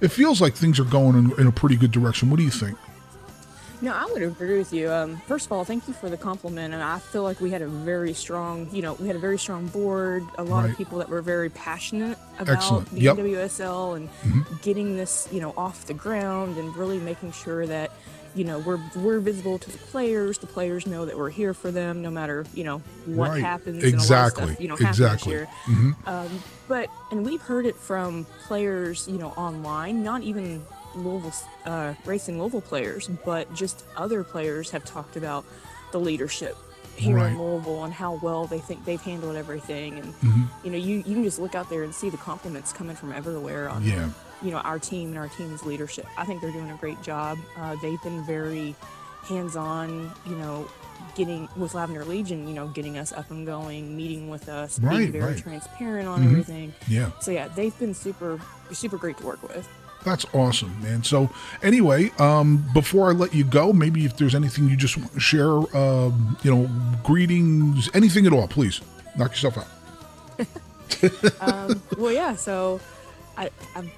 [0.00, 2.30] it feels like things are going in, in a pretty good direction.
[2.30, 2.76] What do you think?
[3.80, 4.90] No, I would agree with you.
[4.90, 7.62] Um, first of all, thank you for the compliment, and I feel like we had
[7.62, 10.24] a very strong, you know, we had a very strong board.
[10.36, 10.70] A lot right.
[10.72, 12.90] of people that were very passionate about Excellent.
[12.90, 13.16] the yep.
[13.16, 14.56] NWSL and mm-hmm.
[14.62, 17.92] getting this, you know, off the ground and really making sure that
[18.38, 20.38] you know we're we're visible to the players.
[20.38, 23.42] The players know that we're here for them, no matter you know what right.
[23.42, 23.82] happens.
[23.82, 24.52] Exactly.
[24.52, 25.34] Stuff, you know, exactly.
[25.34, 25.92] Mm-hmm.
[26.06, 30.04] Um, but and we've heard it from players, you know, online.
[30.04, 31.34] Not even Louisville
[31.66, 35.44] uh, racing Louisville players, but just other players have talked about
[35.90, 36.56] the leadership
[36.94, 37.32] here right.
[37.32, 39.98] in Louisville and how well they think they've handled everything.
[39.98, 40.42] And mm-hmm.
[40.62, 43.12] you know, you you can just look out there and see the compliments coming from
[43.12, 44.10] everywhere on yeah
[44.42, 46.06] you know our team and our team's leadership.
[46.16, 47.38] I think they're doing a great job.
[47.56, 48.74] Uh, they've been very
[49.22, 50.68] hands-on, you know,
[51.14, 54.98] getting with Lavender Legion, you know, getting us up and going, meeting with us, right,
[54.98, 55.42] being very right.
[55.42, 56.30] transparent on mm-hmm.
[56.30, 56.74] everything.
[56.86, 57.10] Yeah.
[57.20, 58.40] So yeah, they've been super
[58.72, 59.68] super great to work with.
[60.04, 61.02] That's awesome, man.
[61.02, 61.28] So
[61.62, 65.20] anyway, um, before I let you go, maybe if there's anything you just want to
[65.20, 66.70] share, um, you know,
[67.02, 68.80] greetings, anything at all, please
[69.16, 69.66] knock yourself out.
[71.40, 72.36] um, well, yeah.
[72.36, 72.80] So
[73.36, 73.90] I, I'm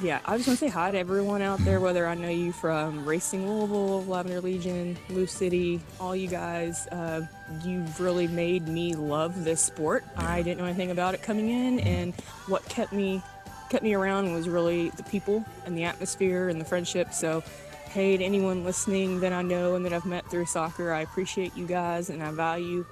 [0.00, 2.52] yeah, I just want to say hi to everyone out there, whether I know you
[2.52, 6.86] from Racing Louisville, Lavender Legion, Lou City, all you guys.
[6.88, 7.26] Uh,
[7.64, 10.04] you've really made me love this sport.
[10.16, 12.14] I didn't know anything about it coming in, and
[12.46, 13.22] what kept me
[13.70, 17.14] kept me around was really the people and the atmosphere and the friendship.
[17.14, 17.42] So,
[17.88, 21.56] hey, to anyone listening that I know and that I've met through soccer, I appreciate
[21.56, 22.84] you guys, and I value,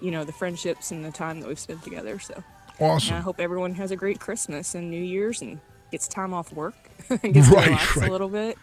[0.00, 2.18] you know, the friendships and the time that we've spent together.
[2.18, 2.44] So.
[2.78, 3.14] Awesome.
[3.14, 6.52] And I hope everyone has a great Christmas and New Year's and gets time off
[6.52, 6.74] work,
[7.08, 8.08] and gets right, to relax right.
[8.08, 8.58] a little bit.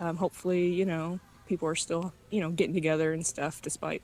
[0.00, 4.02] Um, hopefully, you know, people are still, you know, getting together and stuff despite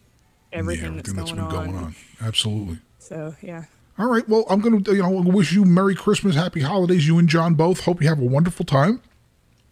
[0.53, 1.95] everything, yeah, that's, going, that's going on.
[2.21, 2.79] Absolutely.
[2.99, 3.65] So, yeah.
[3.99, 4.27] All right.
[4.29, 7.55] Well, I'm going to, you know, wish you Merry Christmas, Happy Holidays, you and John
[7.55, 7.81] both.
[7.81, 9.03] Hope you have a wonderful time.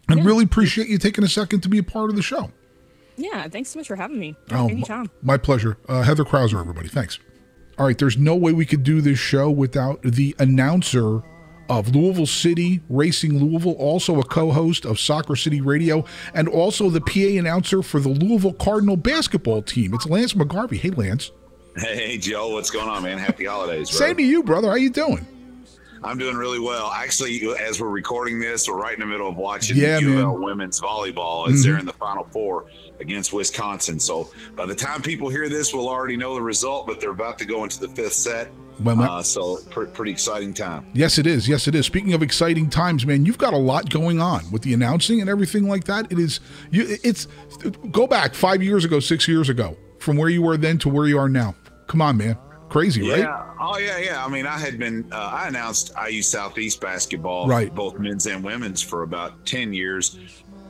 [0.09, 0.27] And yeah.
[0.27, 2.51] really appreciate you taking a second to be a part of the show.
[3.17, 3.49] Yeah.
[3.49, 4.37] Thanks so much for having me.
[4.51, 5.11] Oh, Anytime.
[5.23, 5.79] My, my pleasure.
[5.89, 6.89] Uh, Heather Krauser, everybody.
[6.89, 7.19] Thanks.
[7.79, 7.97] All right.
[7.97, 11.23] There's no way we could do this show without the announcer
[11.69, 16.05] of Louisville City Racing Louisville, also a co host of Soccer City Radio,
[16.35, 19.95] and also the PA announcer for the Louisville Cardinal basketball team.
[19.95, 20.79] It's Lance McGarvey.
[20.79, 21.31] Hey, Lance.
[21.77, 22.51] Hey, Joe.
[22.51, 23.19] What's going on, man?
[23.19, 23.91] Happy holidays.
[23.91, 23.99] Bro.
[23.99, 24.69] Same to you, brother.
[24.69, 25.27] How you doing?
[26.03, 26.91] I'm doing really well.
[26.95, 30.81] Actually, as we're recording this, we're right in the middle of watching yeah, UL women's
[30.81, 31.63] volleyball as mm-hmm.
[31.63, 32.67] they're in the Final Four
[33.01, 33.99] against Wisconsin.
[33.99, 37.39] So by the time people hear this, we'll already know the result, but they're about
[37.41, 38.51] to go into the fifth set.
[38.81, 40.87] Well, uh, so pr- pretty exciting time.
[40.95, 41.49] Yes, it is.
[41.49, 41.87] Yes, it is.
[41.87, 45.29] Speaking of exciting times, man, you've got a lot going on with the announcing and
[45.29, 46.11] everything like that.
[46.11, 46.41] It is.
[46.71, 47.27] You, it's
[47.91, 51.07] go back five years ago, six years ago, from where you were then to where
[51.07, 51.55] you are now.
[51.87, 52.37] Come on, man.
[52.69, 53.23] Crazy, yeah.
[53.23, 53.55] right?
[53.61, 54.25] Oh yeah, yeah.
[54.25, 55.11] I mean, I had been.
[55.11, 60.19] Uh, I announced IU Southeast basketball, right, both men's and women's, for about ten years,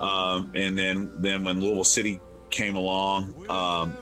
[0.00, 3.34] um, and then then when Louisville City came along.
[3.50, 3.96] Um,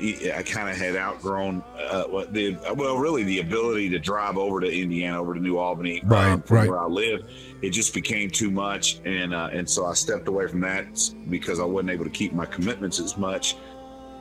[0.00, 4.60] I kind of had outgrown uh, what the well, really the ability to drive over
[4.60, 6.68] to Indiana, over to New Albany, right, um, from right.
[6.68, 7.28] where I live.
[7.62, 10.86] It just became too much, and uh, and so I stepped away from that
[11.30, 13.56] because I wasn't able to keep my commitments as much.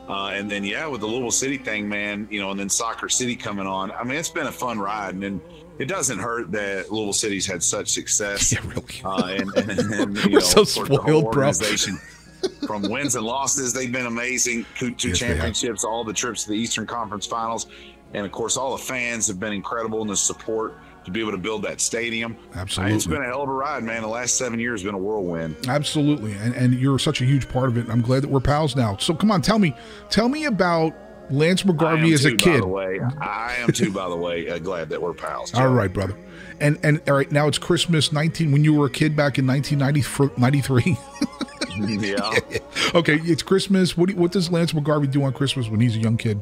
[0.07, 3.09] Uh, and then yeah, with the Louisville City thing, man, you know, and then Soccer
[3.09, 3.91] City coming on.
[3.91, 5.41] I mean, it's been a fun ride, and.
[5.79, 8.53] it doesn't hurt that Louisville City's had such success.
[8.53, 9.01] Yeah, really.
[9.03, 11.51] Uh, and, and, and, you We're know, so spoiled, bro
[12.65, 13.73] from wins and losses.
[13.73, 14.65] They've been amazing.
[14.77, 17.67] Two, yes, championships, all the trips to the Eastern Conference Finals,
[18.13, 20.75] and of course, all the fans have been incredible in the support
[21.05, 22.37] to be able to build that stadium.
[22.53, 24.01] Absolutely, it's been a hell of a ride, man.
[24.01, 25.55] The last seven years has been a whirlwind.
[25.67, 27.89] Absolutely, and and you're such a huge part of it.
[27.89, 28.97] I'm glad that we're pals now.
[28.97, 29.75] So come on, tell me,
[30.09, 30.93] tell me about
[31.29, 32.45] Lance McGarvey as a kid.
[32.45, 33.91] By the way, I am too.
[33.91, 35.53] by the way, uh, glad that we're pals.
[35.53, 36.17] All right, brother.
[36.59, 39.47] And and all right, now it's Christmas 19 when you were a kid back in
[39.47, 40.97] 1993.
[41.79, 42.39] yeah.
[42.95, 43.97] okay, it's Christmas.
[43.97, 46.41] What do, what does Lance McGarvey do on Christmas when he's a young kid?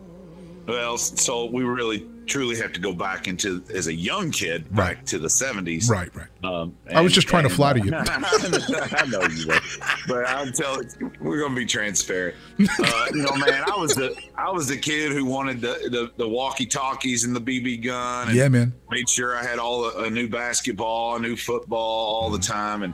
[0.67, 4.97] Well, so we really truly have to go back into as a young kid back
[4.97, 5.05] right.
[5.07, 5.89] to the 70s.
[5.89, 6.27] Right, right.
[6.43, 7.91] Um, and, I was just trying and, to flatter you.
[7.95, 9.59] I know you were.
[10.07, 10.87] But I'm telling
[11.19, 12.35] we're gonna be transparent.
[12.59, 16.11] Uh, you know, man, I was the I was the kid who wanted the the,
[16.17, 18.33] the walkie talkies and the BB gun.
[18.33, 18.73] yeah, man.
[18.91, 22.83] Made sure I had all the, a new basketball, a new football all the time,
[22.83, 22.93] and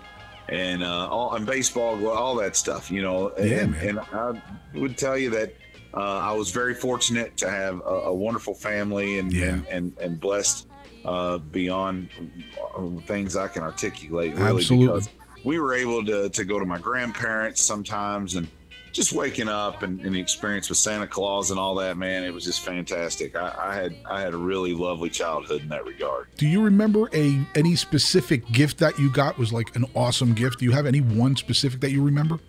[0.50, 2.90] and uh, all and baseball, all that stuff.
[2.92, 3.88] You know, and, yeah, man.
[3.88, 4.42] and I
[4.76, 5.54] would tell you that.
[5.94, 9.46] Uh, I was very fortunate to have a, a wonderful family and, Yeah.
[9.46, 10.68] and, and and blessed
[11.06, 12.10] uh, beyond
[13.06, 14.36] things I can articulate.
[14.36, 14.88] Really, Absolutely.
[14.88, 15.10] because
[15.44, 18.48] we were able to to go to my grandparents sometimes and
[18.98, 22.34] just waking up and, and the experience with Santa Claus and all that, man, it
[22.34, 23.36] was just fantastic.
[23.36, 26.28] I, I had I had a really lovely childhood in that regard.
[26.36, 30.60] Do you remember a any specific gift that you got was like an awesome gift?
[30.60, 32.40] Do you have any one specific that you remember?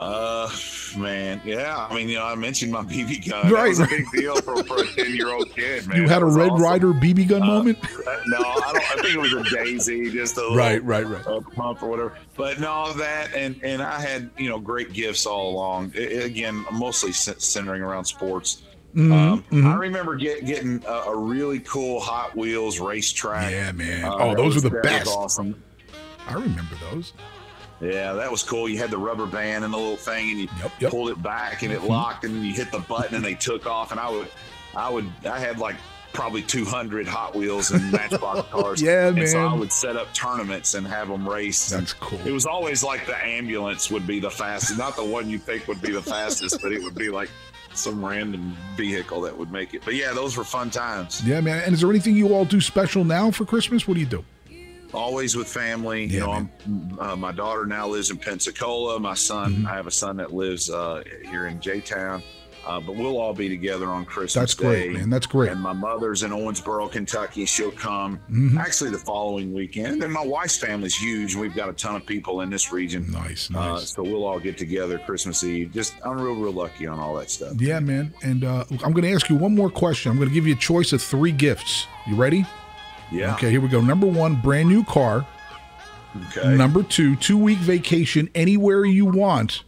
[0.00, 0.48] Uh,
[0.94, 1.86] man, yeah.
[1.90, 3.50] I mean, you know, I mentioned my BB gun.
[3.50, 6.02] Right, that was a big deal for, for a ten year old kid, man.
[6.02, 6.62] you had a Red awesome.
[6.62, 7.78] Ryder BB gun Uh, moment?
[8.06, 8.76] Uh, no, I don't.
[8.98, 11.24] I think it was a daisy, just a little, Right, right, right.
[11.26, 12.12] a pump or whatever.
[12.36, 15.92] But no, that and and I had you know great gifts all along.
[15.96, 18.62] I- I- again, mostly centering around sports.
[18.94, 19.66] Mhm, Um.
[19.66, 23.50] I remember get, getting a, a really cool Hot Wheels racetrack.
[23.50, 24.04] Yeah, man.
[24.04, 25.08] Uh, oh, those were the best.
[25.08, 25.62] awesome.
[26.28, 27.12] I remember those.
[27.80, 28.68] Yeah, that was cool.
[28.68, 30.90] You had the rubber band and the little thing, and you Yep, yep.
[30.90, 31.88] pulled it back, and it Mhm.
[31.88, 33.90] locked, and you hit the button, and they took off.
[33.90, 34.28] And I would,
[34.74, 35.76] I would, I had like
[36.14, 38.80] probably 200 Hot Wheels and Matchbox cars.
[38.80, 41.68] Yeah, and So I would set up tournaments and have them race.
[41.68, 42.18] That's cool.
[42.24, 45.68] It was always like the ambulance would be the fastest, not the one you think
[45.68, 47.28] would be the fastest, but it would be like
[47.74, 49.82] some random vehicle that would make it.
[49.84, 51.20] But yeah, those were fun times.
[51.26, 51.62] Yeah, man.
[51.66, 53.86] And is there anything you all do special now for Christmas?
[53.86, 54.24] What do you do?
[54.92, 56.04] Always with family.
[56.04, 56.50] Yeah, you know, I'm,
[57.00, 58.98] uh, my daughter now lives in Pensacola.
[59.00, 59.66] My son, Mhm.
[59.70, 62.22] I have a son that lives uh, here in J Town.
[62.66, 64.98] Uh, but we'll all be together on Christmas That's great, Day.
[64.98, 65.08] man.
[65.08, 65.52] That's great.
[65.52, 67.44] And my mother's in Owensboro, Kentucky.
[67.46, 68.58] She'll come Mhm.
[68.58, 69.86] actually the following weekend.
[69.92, 71.36] And then my wife's family's huge.
[71.36, 73.08] We've got a ton of people in this region.
[73.12, 73.92] Nice, Uh, nice.
[73.94, 75.70] so we'll all get together Christmas Eve.
[75.72, 77.52] Just I'm real, real lucky on all that stuff.
[77.60, 78.12] Yeah, man.
[78.24, 80.10] And uh, I'm going to ask you one more question.
[80.10, 81.86] I'm going to give you a choice of three gifts.
[82.08, 82.44] You ready?
[83.10, 83.34] Yeah.
[83.34, 83.80] Okay, here we go.
[83.80, 85.26] Number one, brand new car.
[86.36, 86.56] Okay.
[86.56, 89.62] Number two, two week vacation anywhere you want.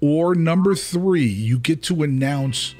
[0.00, 2.74] Or number three, you get to announce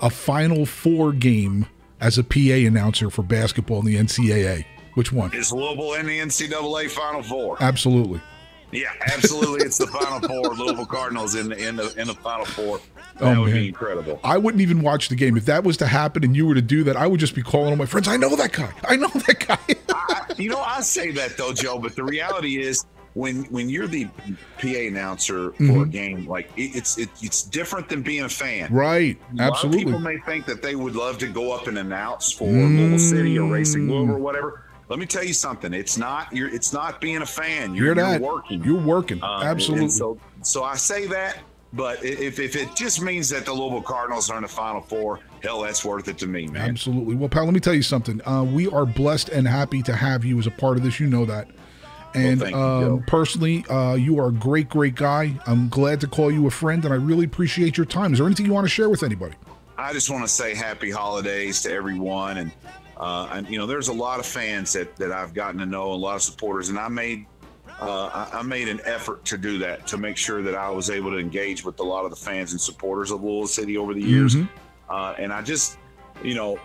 [0.00, 1.66] a Final Four game
[2.00, 4.64] as a PA announcer for basketball in the NCAA.
[4.94, 5.32] Which one?
[5.32, 7.56] Is Louisville in the NCAA Final Four?
[7.60, 8.20] Absolutely.
[8.70, 9.64] Yeah, absolutely.
[9.66, 10.54] it's the Final Four.
[10.54, 12.80] Louisville Cardinals in the in the in the Final Four.
[13.20, 13.54] Oh, That would man.
[13.54, 14.20] be incredible.
[14.22, 15.36] I wouldn't even watch the game.
[15.36, 17.42] If that was to happen and you were to do that, I would just be
[17.42, 18.06] calling all my friends.
[18.08, 18.70] I know that guy.
[18.86, 19.58] I know that guy.
[19.92, 23.88] I, you know, I say that though, Joe, but the reality is when when you're
[23.88, 24.04] the
[24.60, 25.90] PA announcer for a Mhm.
[25.90, 28.72] game, like it, it's it, it's different than being a fan.
[28.72, 29.18] right.
[29.38, 29.84] A Absolutely.
[29.86, 33.38] people may think that they would love to go up and announce for Louisville City
[33.38, 33.90] or Racing Mm.
[33.90, 34.64] Louisville or whatever.
[34.88, 35.74] Let me tell you something.
[35.74, 37.74] It's not you're it's not being a fan.
[37.74, 38.20] You're You're, that.
[38.20, 38.64] you're working.
[38.64, 39.20] You're working.
[39.22, 39.90] And- Absolutely.
[39.90, 41.38] so, so I say that,
[41.72, 45.20] but if, if it just means that the Louisville Cardinals are in the Final Four,
[45.42, 46.70] hell, that's worth it to me, man.
[46.70, 47.14] Absolutely.
[47.16, 48.26] Well, pal, let me tell you something.
[48.26, 50.98] Uh, we are blessed and happy to have you as a part of this.
[50.98, 51.48] You know that.
[52.14, 53.04] And thank um, Joe.
[53.06, 55.38] personally, uh, you are a great, great guy.
[55.46, 58.14] I'm glad to call you a friend, and I really appreciate your time.
[58.14, 59.34] Is there anything you want to share with anybody?
[59.76, 62.50] I just want to say happy holidays to everyone, and
[62.98, 65.92] uh, and you know, there's a lot of fans that that I've gotten to know,
[65.92, 67.26] a lot of supporters, and I made.
[67.80, 70.90] Uh, I, I made an effort to do that to make sure that I was
[70.90, 73.94] able to engage with a lot of the fans and supporters of Louisville City over
[73.94, 74.34] the years.
[74.34, 74.48] Mhm.
[74.88, 75.78] uh, and I just,
[76.24, 76.58] you know,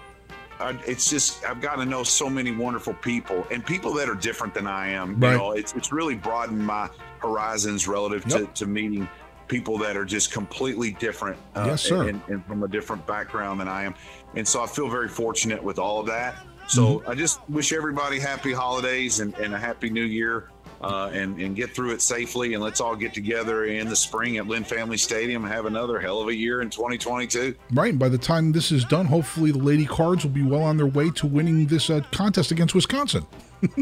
[0.59, 4.15] I, it's just I've gotten to know so many wonderful people and people that are
[4.15, 5.19] different than I am.
[5.19, 5.33] Right.
[5.33, 9.07] You know, it's it's really broadened my horizons relative to, to meeting
[9.47, 11.37] people that are just completely different.
[11.55, 12.07] uh, Yes, sir.
[12.09, 13.95] And, and from a different background than I am,
[14.35, 16.35] and so I feel very fortunate with all of that.
[16.67, 17.09] So Mm-hmm.
[17.11, 20.49] I just wish everybody happy holidays and, and a happy new year.
[20.81, 24.35] Uh, and, and get through it safely, and let's all get together in the spring
[24.35, 27.55] at Lynn Family Stadium and have another hell of a year in 2022.
[27.71, 27.91] Right.
[27.91, 30.75] And by the time this is done, hopefully the Lady Cards will be well on
[30.75, 33.25] their way to winning this uh, contest against Wisconsin.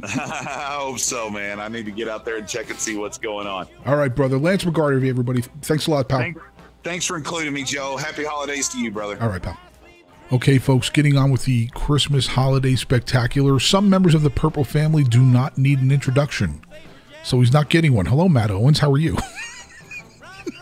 [0.03, 1.59] I hope so, man.
[1.59, 3.67] I need to get out there and check and see what's going on.
[3.86, 4.38] All right, brother.
[4.38, 5.41] Lance McGarvey, everybody.
[5.61, 6.19] Thanks a lot, pal.
[6.19, 6.38] Thank,
[6.84, 7.97] thanks for including me, Joe.
[7.97, 9.17] Happy holidays to you, brother.
[9.21, 9.57] All right, pal.
[10.32, 13.59] Okay, folks, getting on with the Christmas holiday spectacular.
[13.59, 16.61] Some members of the Purple family do not need an introduction,
[17.23, 18.05] so he's not getting one.
[18.05, 18.79] Hello, Matt Owens.
[18.79, 19.17] How are you?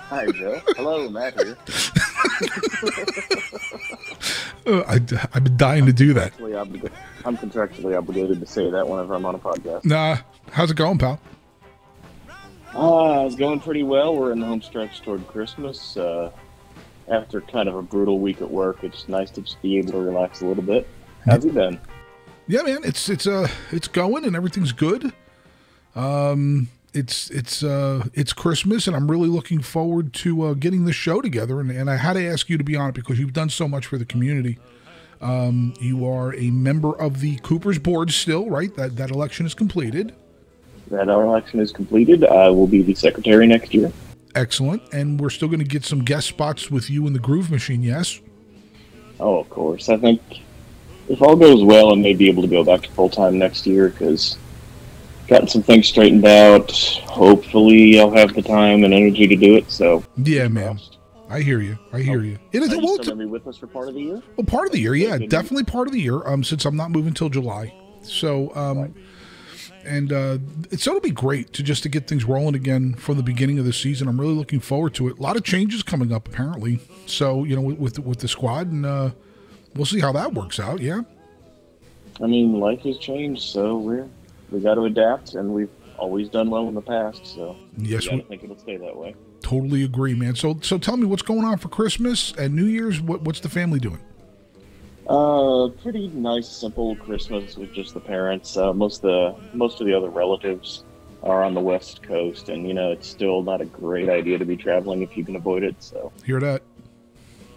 [0.09, 0.59] Hi, Joe.
[0.69, 1.55] Hello, Matt here.
[4.67, 4.93] Uh, I,
[5.31, 6.33] have been dying to do that.
[7.25, 9.83] I'm contractually obligated to say that whenever I'm on a podcast.
[9.85, 10.17] Nah,
[10.51, 11.19] how's it going, pal?
[12.75, 14.15] Uh, it's going pretty well.
[14.15, 15.97] We're in the home stretch toward Christmas.
[15.97, 16.29] Uh,
[17.07, 19.99] after kind of a brutal week at work, it's nice to just be able to
[19.99, 20.87] relax a little bit.
[21.25, 21.79] How's it been?
[22.47, 25.13] Yeah, man, it's it's uh it's going and everything's good.
[25.95, 30.93] Um, it's it's uh, it's Christmas, and I'm really looking forward to uh, getting the
[30.93, 31.59] show together.
[31.59, 33.67] And, and I had to ask you to be on it because you've done so
[33.67, 34.57] much for the community.
[35.21, 38.73] Um, you are a member of the Cooper's board still, right?
[38.75, 40.15] That that election is completed.
[40.89, 42.23] That our election is completed.
[42.23, 43.91] I will be the secretary next year.
[44.35, 47.51] Excellent, and we're still going to get some guest spots with you in the Groove
[47.51, 47.83] Machine.
[47.83, 48.19] Yes.
[49.19, 49.89] Oh, of course.
[49.89, 50.21] I think
[51.09, 53.67] if all goes well, I may be able to go back to full time next
[53.67, 54.37] year because
[55.29, 56.71] gotten some things straightened out.
[57.05, 59.71] Hopefully, I'll have the time and energy to do it.
[59.71, 60.79] So yeah, man.
[61.29, 61.77] I hear you.
[61.93, 62.39] I hear oh, you.
[62.51, 62.73] It is.
[62.73, 64.23] Are well, still be with us for part of the year?
[64.35, 66.27] Well, part of the year, yeah, definitely part of the year.
[66.27, 67.71] Um, since I'm not moving till July,
[68.01, 68.93] so um, right.
[69.85, 70.37] and uh,
[70.71, 73.65] it's it'll be great to just to get things rolling again from the beginning of
[73.65, 74.07] the season.
[74.07, 75.19] I'm really looking forward to it.
[75.19, 76.79] A lot of changes coming up apparently.
[77.05, 79.11] So you know, with with, with the squad, and uh,
[79.75, 80.81] we'll see how that works out.
[80.81, 81.01] Yeah.
[82.21, 84.09] I mean, life has changed, so we're
[84.51, 87.25] we got to adapt, and we've always done well in the past.
[87.25, 89.15] So yes, we think it'll stay that way.
[89.41, 90.35] Totally agree, man.
[90.35, 93.01] So so tell me what's going on for Christmas and New Year's.
[93.01, 93.99] What what's the family doing?
[95.07, 98.55] Uh, pretty nice, simple Christmas with just the parents.
[98.55, 100.83] Uh, most of the most of the other relatives
[101.23, 104.45] are on the West Coast, and you know it's still not a great idea to
[104.45, 105.75] be traveling if you can avoid it.
[105.79, 106.61] So hear that.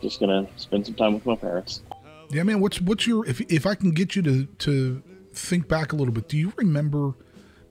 [0.01, 1.83] Just gonna spend some time with my parents.
[2.31, 2.61] Yeah, man.
[2.61, 5.03] What's what's your if if I can get you to to
[5.35, 7.15] think back a little bit, do you remember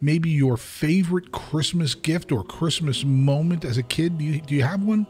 [0.01, 4.17] maybe your favorite Christmas gift or Christmas moment as a kid?
[4.17, 5.05] Do you, do you have one?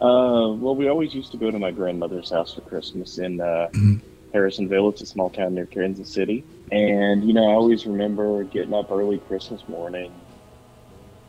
[0.00, 3.68] Uh, well, we always used to go to my grandmother's house for Christmas in uh,
[3.72, 3.96] mm-hmm.
[4.34, 4.90] Harrisonville.
[4.90, 6.44] It's a small town near Kansas City.
[6.72, 10.12] And, you know, I always remember getting up early Christmas morning,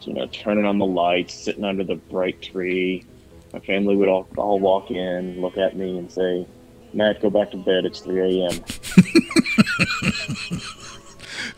[0.02, 3.06] you know, turning on the lights, sitting under the bright tree.
[3.54, 6.48] My family would all, all walk in, look at me, and say,
[6.94, 7.86] Matt, go back to bed.
[7.86, 8.60] It's 3 a.m.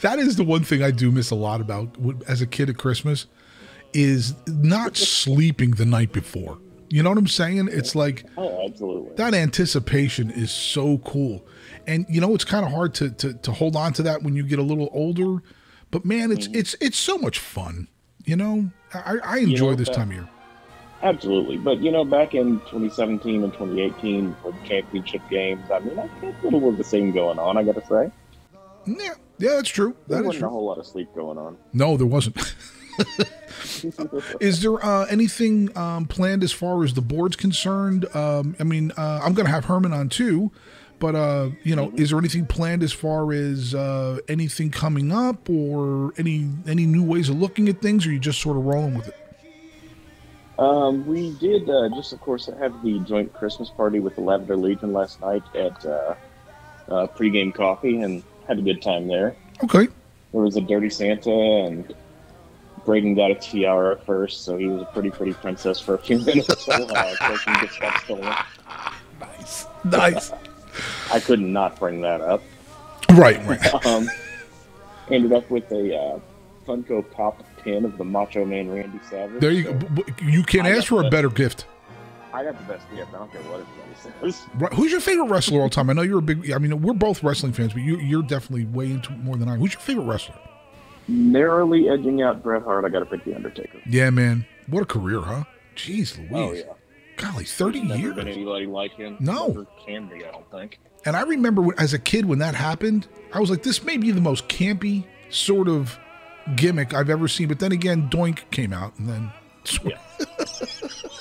[0.07, 1.89] that is the one thing I do miss a lot about
[2.27, 3.25] as a kid at Christmas
[3.93, 6.59] is not sleeping the night before.
[6.89, 7.67] You know what I'm saying?
[7.69, 9.15] It's like oh, absolutely.
[9.15, 11.45] That anticipation is so cool.
[11.87, 14.33] And you know, it's kind of hard to, to to hold on to that when
[14.33, 15.43] you get a little older.
[15.91, 16.57] But man, it's mm-hmm.
[16.59, 17.89] it's it's so much fun.
[18.23, 20.29] You know, I, I enjoy you know, this time of year.
[21.03, 25.99] Absolutely, but you know, back in 2017 and 2018 for the championship games, I mean,
[25.99, 27.57] I think a little was the same going on.
[27.57, 28.11] I got to say.
[28.85, 29.95] Yeah, yeah, that's true.
[30.07, 30.47] That there wasn't true.
[30.47, 31.57] a whole lot of sleep going on.
[31.73, 32.37] No, there wasn't.
[34.39, 38.05] is there uh, anything um, planned as far as the board's concerned?
[38.15, 40.51] Um, I mean, uh, I'm going to have Herman on too,
[40.99, 42.01] but uh, you know, mm-hmm.
[42.01, 47.03] is there anything planned as far as uh, anything coming up or any any new
[47.03, 49.15] ways of looking at things, or are you just sort of rolling with it?
[50.57, 54.57] Um, we did uh, just, of course, have the joint Christmas party with the Lavender
[54.57, 56.15] Legion last night at uh,
[56.89, 59.35] pregame coffee, and had a good time there.
[59.63, 59.87] Okay.
[60.31, 61.93] There was a dirty Santa, and
[62.85, 65.97] Braden got a tiara at first, so he was a pretty pretty princess for a
[65.97, 66.65] few minutes.
[66.65, 68.43] So, uh.
[69.19, 70.31] Nice, nice.
[71.11, 72.41] I could not bring that up.
[73.11, 73.85] Right, right.
[73.85, 74.09] um,
[75.09, 76.19] ended up with a uh,
[76.65, 79.39] Funko Pop pin of the Macho Man Randy Savage.
[79.41, 80.03] There you so go.
[80.21, 81.65] You can't ask for a better gift.
[82.33, 83.13] I got the best gift.
[83.13, 84.45] I don't care what anybody says.
[84.55, 84.73] Right.
[84.73, 85.89] Who's your favorite wrestler all time?
[85.89, 86.51] I know you're a big.
[86.51, 89.55] I mean, we're both wrestling fans, but you, you're definitely way into more than I.
[89.55, 90.35] Who's your favorite wrestler?
[91.07, 92.83] Narrowly edging out Bret Hart.
[92.85, 93.79] I got to pick the Undertaker.
[93.87, 94.45] Yeah, man.
[94.67, 95.45] What a career, huh?
[95.75, 96.31] Jeez, Louise.
[96.33, 96.73] Oh yeah.
[97.15, 98.15] Golly, thirty There's years.
[98.15, 99.17] Been anybody like him?
[99.19, 99.47] No.
[99.47, 100.25] Never can be.
[100.25, 100.79] I don't think.
[101.05, 103.97] And I remember when, as a kid when that happened, I was like, this may
[103.97, 105.97] be the most campy sort of
[106.55, 107.47] gimmick I've ever seen.
[107.47, 109.31] But then again, Doink came out, and then.
[109.83, 109.97] Yeah.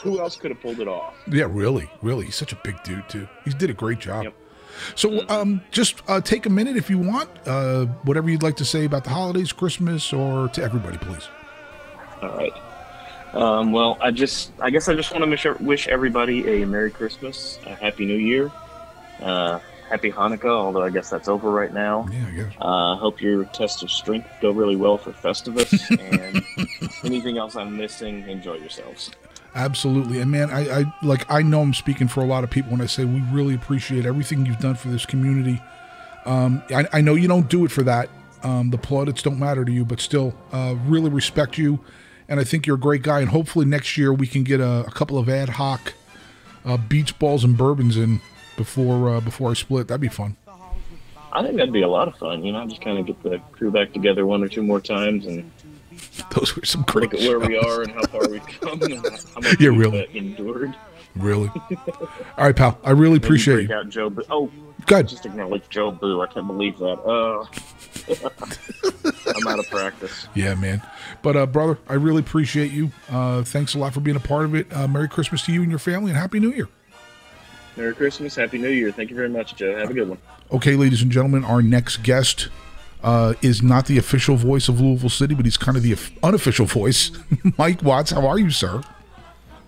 [0.07, 1.14] Who else could have pulled it off?
[1.30, 2.26] Yeah, really, really.
[2.26, 3.28] He's such a big dude too.
[3.44, 4.24] He did a great job.
[4.24, 4.34] Yep.
[4.94, 8.64] So, um, just uh, take a minute if you want, uh, whatever you'd like to
[8.64, 11.28] say about the holidays, Christmas, or to everybody, please.
[12.22, 12.52] All right.
[13.32, 17.59] Um, well, I just, I guess I just want to wish everybody a Merry Christmas,
[17.66, 18.50] a Happy New Year,
[19.20, 19.59] uh,
[19.90, 22.09] Happy Hanukkah, although I guess that's over right now.
[22.11, 22.52] Yeah, I guess.
[22.61, 26.44] Uh, hope your test of strength go really well for Festivus, and
[27.04, 29.11] anything else I'm missing, enjoy yourselves.
[29.57, 30.20] Absolutely.
[30.20, 32.82] And man, I, I like I know I'm speaking for a lot of people when
[32.82, 35.62] I say we really appreciate everything you've done for this community.
[36.26, 38.11] Um, I, I know you don't do it for that.
[38.42, 41.80] Um, the plaudits don't matter to you, but still, uh, really respect you.
[42.28, 43.20] And I think you're a great guy.
[43.20, 45.94] And hopefully next year we can get a, a couple of ad hoc
[46.66, 48.20] uh, beach balls and bourbons in
[48.59, 49.88] before uh, before I split.
[49.88, 50.36] That'd be fun.
[51.32, 52.44] I think that'd be a lot of fun.
[52.44, 55.24] You know, just kind of get the crew back together one or two more times
[55.24, 55.50] and
[56.30, 57.12] Those were some great.
[57.12, 58.82] Look at where we are and how far we've come.
[58.82, 60.09] And how much yeah, really.
[60.14, 60.74] Endured.
[61.14, 61.49] Really.
[61.49, 62.78] All right, pal.
[62.84, 63.74] I really appreciate you.
[63.74, 64.11] Out Joe.
[64.11, 64.22] Boo.
[64.30, 64.51] Oh,
[64.86, 65.09] good.
[65.09, 66.20] Just acknowledge Joe Boo.
[66.20, 67.01] I can't believe that.
[67.03, 67.47] Uh.
[69.36, 70.28] I'm out of practice.
[70.34, 70.82] Yeah, man.
[71.22, 72.92] But uh, brother, I really appreciate you.
[73.09, 74.72] Uh, thanks a lot for being a part of it.
[74.72, 76.68] Uh, Merry Christmas to you and your family, and Happy New Year.
[77.76, 78.90] Merry Christmas, Happy New Year.
[78.92, 79.76] Thank you very much, Joe.
[79.76, 80.18] Have a good one.
[80.53, 82.49] Okay, ladies and gentlemen, our next guest
[83.03, 86.66] uh, is not the official voice of Louisville City, but he's kind of the unofficial
[86.66, 87.11] voice.
[87.59, 88.82] Mike Watts, how are you, sir?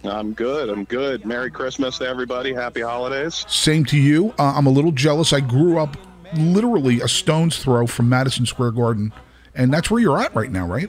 [0.04, 0.68] I'm good.
[0.68, 1.24] I'm good.
[1.24, 2.54] Merry Christmas to everybody.
[2.54, 3.44] Happy holidays.
[3.48, 4.34] Same to you.
[4.38, 5.32] Uh, I'm a little jealous.
[5.32, 5.96] I grew up
[6.36, 9.12] literally a stone's throw from Madison Square Garden,
[9.54, 10.88] and that's where you're at right now, right?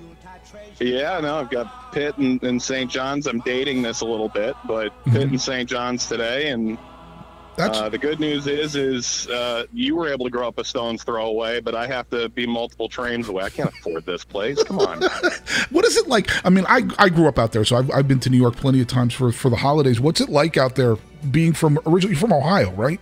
[0.80, 2.90] Yeah, no, I've got Pitt and, and St.
[2.90, 3.28] John's.
[3.28, 5.12] I'm dating this a little bit, but mm-hmm.
[5.12, 5.70] Pitt and St.
[5.70, 6.78] John's today, and
[7.60, 11.04] uh, the good news is, is uh, you were able to grow up a stone's
[11.04, 13.44] throw away, but I have to be multiple trains away.
[13.44, 14.62] I can't afford this place.
[14.64, 15.02] Come on.
[15.70, 16.30] what is it like?
[16.46, 18.56] I mean, I, I grew up out there, so I've, I've been to New York
[18.56, 20.00] plenty of times for, for the holidays.
[20.00, 20.96] What's it like out there
[21.32, 23.00] being from originally from Ohio, right?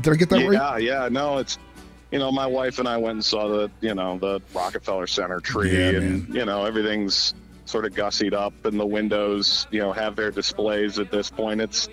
[0.00, 0.82] Did I get that yeah, right?
[0.82, 1.08] Yeah, yeah.
[1.08, 1.58] No, it's
[2.10, 5.40] you know, my wife and I went and saw the you know the Rockefeller Center
[5.40, 6.36] tree, yeah, and man.
[6.36, 10.98] you know everything's sort of gussied up, and the windows you know have their displays
[10.98, 11.60] at this point.
[11.60, 11.88] It's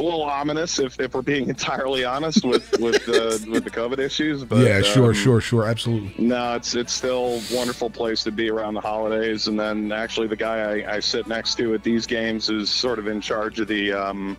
[0.00, 3.98] a little ominous if, if we're being entirely honest with with the with the COVID
[3.98, 4.44] issues.
[4.44, 6.12] But yeah, sure, um, sure, sure, absolutely.
[6.18, 9.46] No, it's it's still a wonderful place to be around the holidays.
[9.46, 12.98] And then actually, the guy I, I sit next to at these games is sort
[12.98, 13.92] of in charge of the.
[13.92, 14.36] Um,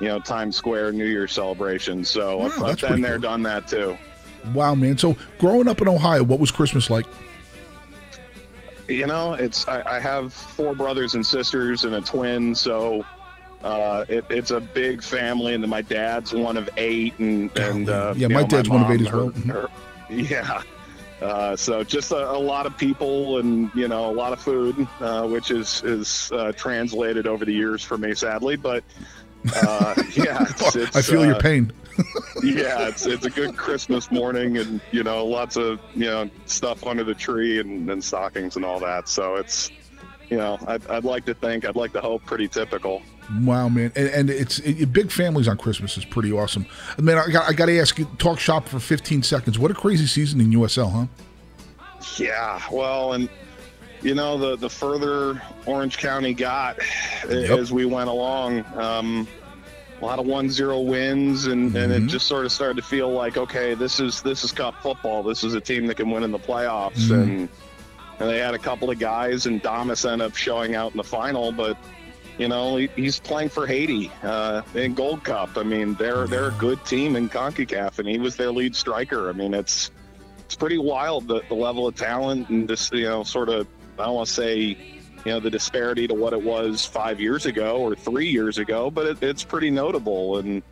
[0.00, 2.04] you know, Times Square New Year celebration.
[2.04, 3.20] So wow, I've, I've been there, cool.
[3.20, 3.96] done that too.
[4.52, 4.98] Wow, man.
[4.98, 7.06] So growing up in Ohio, what was Christmas like?
[8.88, 13.04] You know, it's I, I have four brothers and sisters and a twin, so
[13.64, 18.12] uh, it, it's a big family, and my dad's one of eight, and and uh,
[18.14, 19.30] yeah, my know, dad's my one of eight as well.
[19.30, 19.68] Her, her,
[20.10, 20.62] yeah,
[21.22, 24.86] uh, so just a, a, lot of people, and you know, a lot of food,
[25.00, 28.56] uh, which is is uh, translated over the years for me, sadly.
[28.56, 28.84] But
[29.56, 31.72] uh, yeah, it's, it's, I feel your pain.
[32.42, 36.86] yeah, it's it's a good Christmas morning, and you know, lots of you know stuff
[36.86, 39.08] under the tree and, and stockings and all that.
[39.08, 39.70] So it's
[40.30, 43.02] you know, I'd, I'd like to think, I'd like to hope, pretty typical.
[43.40, 46.66] Wow, man, and, and it's it, big families on Christmas is pretty awesome.
[46.98, 49.58] I mean, I got I got to ask you, talk shop for 15 seconds.
[49.58, 51.06] What a crazy season in USL, huh?
[52.18, 53.30] Yeah, well, and
[54.02, 56.78] you know the the further Orange County got
[57.28, 57.58] yep.
[57.58, 59.26] as we went along, um,
[60.02, 61.76] a lot of one zero wins, and, mm-hmm.
[61.78, 62.08] and it mm-hmm.
[62.08, 65.22] just sort of started to feel like okay, this is this is cup football.
[65.22, 67.14] This is a team that can win in the playoffs, mm-hmm.
[67.14, 67.48] and
[68.18, 71.04] and they had a couple of guys, and Damus ended up showing out in the
[71.04, 71.76] final, but
[72.38, 75.56] you know, he, he's playing for Haiti uh, in Gold Cup.
[75.56, 79.28] I mean, they're they're a good team in Concacaf, and he was their lead striker.
[79.28, 79.90] I mean, it's
[80.44, 84.06] it's pretty wild the, the level of talent and just you know, sort of I
[84.06, 87.76] don't want to say you know the disparity to what it was five years ago
[87.76, 90.38] or three years ago, but it, it's pretty notable.
[90.38, 90.62] And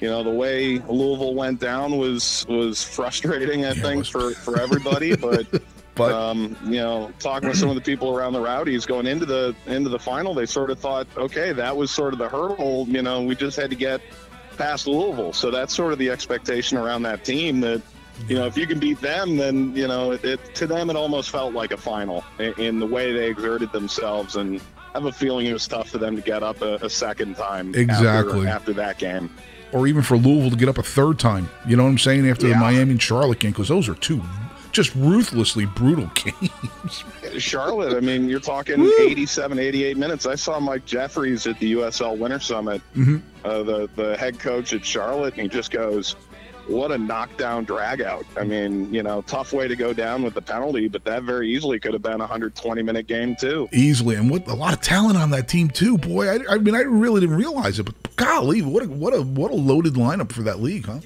[0.00, 4.58] you know, the way Louisville went down was was frustrating, I yeah, think, for for
[4.58, 5.46] everybody, but.
[5.96, 9.24] But um, you know, talking with some of the people around the Rowdies going into
[9.24, 12.86] the into the final, they sort of thought, okay, that was sort of the hurdle.
[12.86, 14.02] You know, we just had to get
[14.58, 17.60] past Louisville, so that's sort of the expectation around that team.
[17.60, 17.80] That
[18.28, 20.96] you know, if you can beat them, then you know, it, it to them it
[20.96, 25.06] almost felt like a final in, in, the way they exerted themselves, and I have
[25.06, 27.74] a feeling it was tough for them to get up a, a second time.
[27.74, 29.30] Exactly after, after that game
[29.72, 31.50] or even for Louisville to get up a third time.
[31.66, 32.28] You know what I'm saying?
[32.28, 32.54] After yeah.
[32.54, 34.22] the Miami and Charlotte game, because those are two
[34.76, 37.04] just ruthlessly brutal games.
[37.38, 38.92] Charlotte, I mean, you're talking Woo!
[39.00, 40.26] 87, 88 minutes.
[40.26, 43.16] I saw Mike Jeffries at the USL Winter Summit, mm-hmm.
[43.44, 46.12] uh, the the head coach at Charlotte, and he just goes,
[46.66, 50.42] "What a knockdown dragout!" I mean, you know, tough way to go down with the
[50.42, 53.68] penalty, but that very easily could have been a 120 minute game too.
[53.72, 55.96] Easily, and what a lot of talent on that team too.
[55.96, 59.22] Boy, I, I mean, I really didn't realize it, but golly, what a what a
[59.22, 61.00] what a loaded lineup for that league, huh?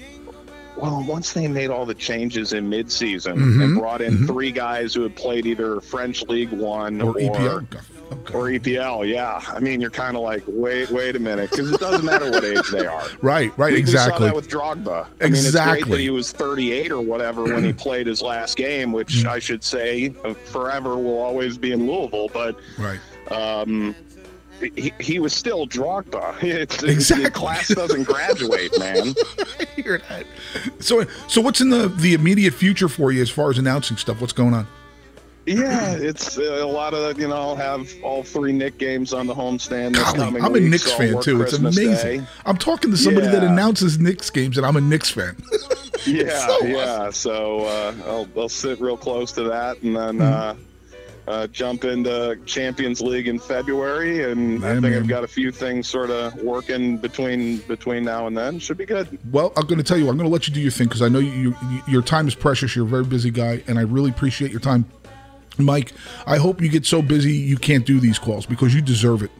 [0.81, 3.61] Well, once they made all the changes in midseason mm-hmm.
[3.61, 4.25] and brought in mm-hmm.
[4.25, 7.63] three guys who had played either French League One or, or EPL.
[7.63, 7.79] Okay.
[8.33, 9.41] Or EPL, yeah.
[9.47, 12.43] I mean, you're kind of like, wait, wait a minute, because it doesn't matter what
[12.43, 13.07] age they are.
[13.21, 14.13] Right, right, we, exactly.
[14.13, 15.05] We saw that with Drogba.
[15.21, 15.29] I exactly.
[15.29, 18.91] Mean, it's great that he was 38 or whatever when he played his last game,
[18.91, 19.25] which mm.
[19.27, 22.29] I should say uh, forever will always be in Louisville.
[22.33, 22.99] But right.
[23.31, 23.95] Um,
[24.75, 26.41] he, he was still Drogba.
[26.51, 27.25] It's, exactly.
[27.25, 29.15] The class doesn't graduate, man.
[29.75, 30.25] hear that.
[30.79, 34.21] So, so what's in the the immediate future for you as far as announcing stuff?
[34.21, 34.67] What's going on?
[35.45, 37.35] Yeah, it's uh, a lot of you know.
[37.35, 40.69] I'll have all three Knick games on the homestand this Golly, coming I'm week, a
[40.69, 41.37] Knicks so fan too.
[41.37, 42.21] Christmas it's amazing.
[42.21, 42.27] Day.
[42.45, 43.33] I'm talking to somebody yeah.
[43.33, 45.35] that announces Knicks games, and I'm a Knicks fan.
[46.05, 46.77] yeah, so yeah.
[46.77, 47.11] Awesome.
[47.13, 50.17] So uh, I'll, I'll sit real close to that, and then.
[50.17, 50.61] Mm-hmm.
[50.61, 50.65] Uh,
[51.27, 54.93] uh, jump into Champions League in February, and Yeah, I think man.
[54.93, 58.59] I've got a few things sort of working between between now and then.
[58.59, 59.19] Should be good.
[59.31, 61.01] Well, I'm going to tell you, I'm going to let you do your thing because
[61.01, 61.31] I know you,
[61.69, 62.75] you, your time is precious.
[62.75, 64.85] You're a very busy guy, and I really appreciate your time.
[65.57, 65.93] Mike,
[66.25, 69.31] I hope you get so busy you can't do these calls because you deserve it.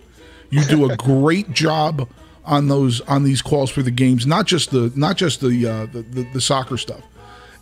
[0.49, 2.09] You do a great job
[2.45, 5.85] on those on these calls for the games, not just the not just the uh,
[5.87, 7.03] the, the, the soccer stuff,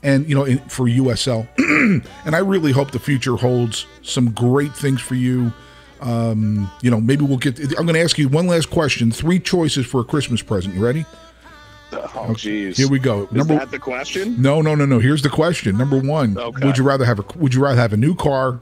[0.04, 1.47] and you know in, for USL.
[2.26, 5.52] and I really hope the future holds some great things for you.
[6.02, 7.60] Um, you know, maybe we'll get.
[7.78, 9.12] I'm going to ask you one last question.
[9.12, 10.76] Three choices for a Christmas present.
[10.76, 11.06] You ready?
[11.91, 12.78] Oh, jeez.
[12.78, 13.24] Here we go.
[13.24, 14.39] Is Number that the question?
[14.41, 15.00] no, no, no, no.
[15.00, 15.78] Here's the question.
[15.78, 16.66] Number one: Okay.
[16.66, 18.60] Would you rather have a Would you rather have a new car?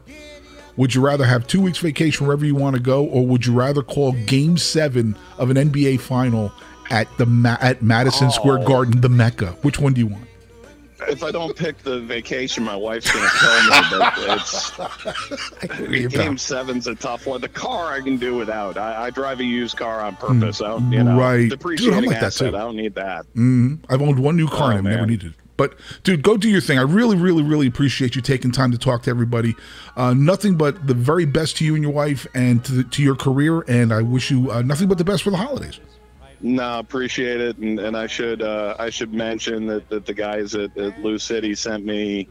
[0.78, 3.54] Would you rather have two weeks vacation wherever you want to go, or would you
[3.54, 6.52] rather call Game Seven of an NBA Final
[6.92, 8.68] at the Ma- at Madison Square Oh.
[8.68, 9.48] Garden, the Mecca?
[9.64, 10.27] Which one do you want?
[11.02, 13.70] If I don't pick the vacation, my wife's gonna kill me.
[13.92, 14.14] But
[15.90, 17.42] it's game seven's a tough one.
[17.42, 18.78] The car I can do without.
[18.78, 20.62] I, I drive a used car on purpose.
[20.62, 21.38] I don't, you know, Right.
[21.38, 22.48] Dude, I'm depreciating like that, too.
[22.48, 23.26] I don't need that.
[23.34, 25.36] hmm I've owned one new car Oh, and I've never needed it.
[25.56, 25.74] But
[26.04, 26.78] dude, go do your thing.
[26.78, 29.56] I really, really, really appreciate you taking time to talk to everybody.
[29.96, 33.02] Uh, nothing but the very best to you and your wife, and to, the, to
[33.02, 33.62] your career.
[33.68, 35.80] And I wish you uh, nothing but the best for the holidays.
[36.40, 40.54] No, appreciate it, and, and I should uh, I should mention that, that the guys
[40.54, 42.30] at, at Lou City sent me.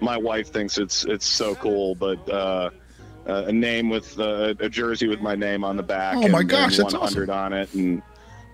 [0.00, 2.70] My wife thinks it's it's so cool, but uh,
[3.26, 6.16] a name with uh, a jersey with my name on the back.
[6.16, 8.02] Oh, my and, gosh, and that's 100 on it, and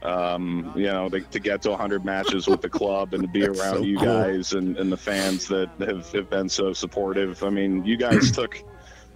[0.03, 3.45] um, you know to, to get to 100 matches with the club and to be
[3.47, 4.07] around so you cool.
[4.07, 7.43] guys and, and the fans that have, have been so supportive.
[7.43, 8.63] I mean, you guys took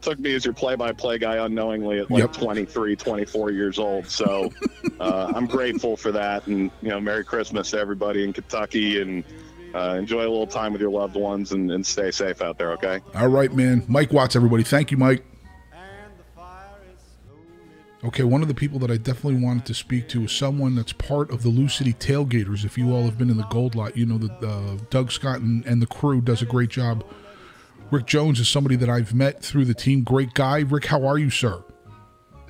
[0.07, 2.32] took me as your play-by-play guy unknowingly at like Yep.
[2.34, 4.52] 23 24 years old so
[5.00, 9.24] uh, i'm grateful for that and you know merry christmas to everybody in kentucky and
[9.74, 12.70] uh, enjoy a little time with your loved ones and, and stay safe out there
[12.72, 13.84] okay All right, man.
[13.88, 14.62] Mike Watts, everybody.
[14.62, 15.22] Thank you, Mike.
[18.04, 20.92] Okay, one of the people that I definitely wanted to speak to is someone that's
[20.92, 22.64] part of the Lou City Tailgaters.
[22.64, 25.40] If you all have been in the Gold Lot, you know that uh, Doug Scott
[25.40, 27.04] and, and the crew does a great job.
[27.91, 30.03] Rick Jones is somebody that I've met through the team.
[30.03, 30.61] Great guy.
[30.61, 31.62] Rick, how are you, sir?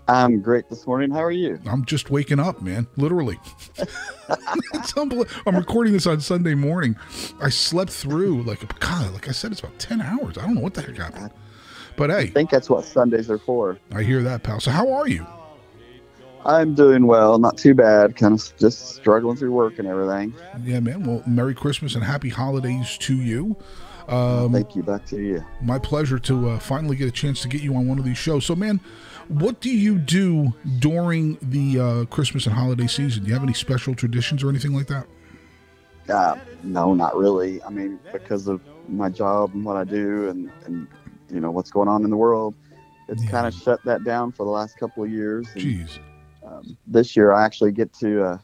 [0.09, 1.11] I'm great this morning.
[1.11, 1.59] How are you?
[1.67, 2.87] I'm just waking up, man.
[2.97, 3.39] Literally.
[5.47, 6.97] I'm recording this on Sunday morning.
[7.41, 10.39] I slept through like God, like I said, it's about ten hours.
[10.39, 11.33] I don't know what the heck happened.
[11.97, 13.79] But hey, I think that's what Sundays are for.
[13.93, 14.61] I hear that, pal.
[14.61, 15.27] So how are you?
[16.45, 18.15] I'm doing well, not too bad.
[18.15, 20.33] Kind of just struggling through work and everything.
[20.63, 21.05] Yeah, man.
[21.05, 23.57] Well, Merry Christmas and Happy Holidays to you.
[24.09, 24.83] Um, Thank you.
[24.83, 25.45] Back to you.
[25.61, 28.19] my pleasure to uh, finally get a chance to get you on one of these
[28.19, 28.45] shows.
[28.47, 28.81] So, man,
[29.29, 33.25] what do you do during the uh, Christmas and holiday season?
[33.25, 35.07] Do you have any special traditions or anything like that?
[36.09, 37.61] Uh, no, not really.
[37.65, 40.87] I mean, because of my job and what I do, and and
[41.29, 42.55] you know what's going on in the world,
[43.09, 43.31] it's Yeah.
[43.31, 45.49] kind of shut that down for the last couple of years.
[45.55, 45.99] And, Jeez.
[46.47, 48.39] um, this year, I actually get to uh,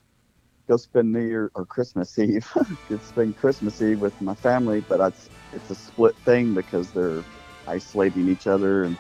[0.68, 2.50] go spend New Year or Christmas Eve.
[2.88, 6.90] get to spend Christmas Eve with my family, but it's it's a split thing because
[6.90, 7.24] they're
[7.66, 8.96] isolating each other, and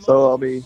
[0.00, 0.62] so I'll be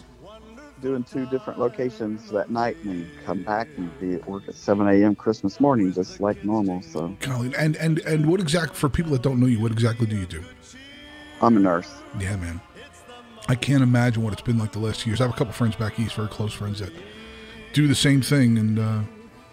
[0.81, 4.87] doing two different locations that night and come back and be at work at 7
[4.89, 5.15] a.m.
[5.15, 6.83] Christmas morning, just like normal.
[6.83, 7.55] So Golly.
[7.57, 9.61] And and and what exact for people that don't know you?
[9.61, 10.45] What exactly do you do?
[11.41, 11.93] I'm a nurse.
[12.19, 12.61] Yeah, man.
[13.49, 15.21] I can't imagine what it's been like the last years.
[15.21, 16.93] I have a couple friends back east, very close friends that
[17.73, 19.01] do the same thing, and uh,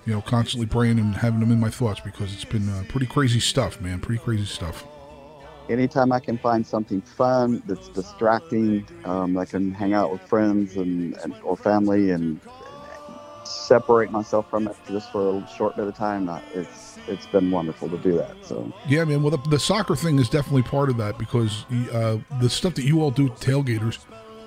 [0.05, 3.07] you know, constantly praying and having them in my thoughts because it's been uh, pretty
[3.07, 3.99] crazy stuff, man.
[3.99, 4.85] Pretty crazy stuff.
[5.69, 10.75] Anytime I can find something fun that's distracting, um, I can hang out with friends
[10.77, 12.39] and, and or family and
[13.43, 16.27] separate myself from it just for a short bit of time.
[16.27, 18.35] uh, It's it's been wonderful to do that.
[18.43, 19.21] So Yeah, man.
[19.23, 22.83] Well, the, the soccer thing is definitely part of that because uh, the stuff that
[22.83, 23.99] you all do, with tailgaters,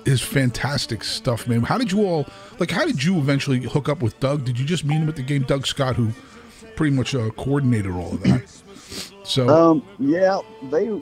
[0.05, 1.61] is fantastic stuff, man.
[1.61, 2.25] How did you all
[2.59, 2.71] like?
[2.71, 4.43] How did you eventually hook up with Doug?
[4.43, 6.11] Did you just meet him at the game, Doug Scott, who
[6.75, 8.43] pretty much uh, coordinated all of that?
[9.23, 11.01] So Um, yeah, they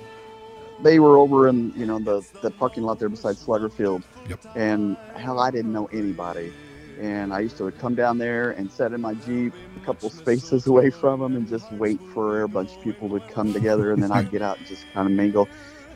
[0.83, 4.39] they were over in you know the the parking lot there beside Slugger Field, Yep.
[4.55, 6.53] and hell, I didn't know anybody,
[6.99, 10.67] and I used to come down there and sit in my jeep a couple spaces
[10.67, 14.01] away from them and just wait for a bunch of people would come together, and
[14.01, 15.47] then I'd get out and just kind of mingle.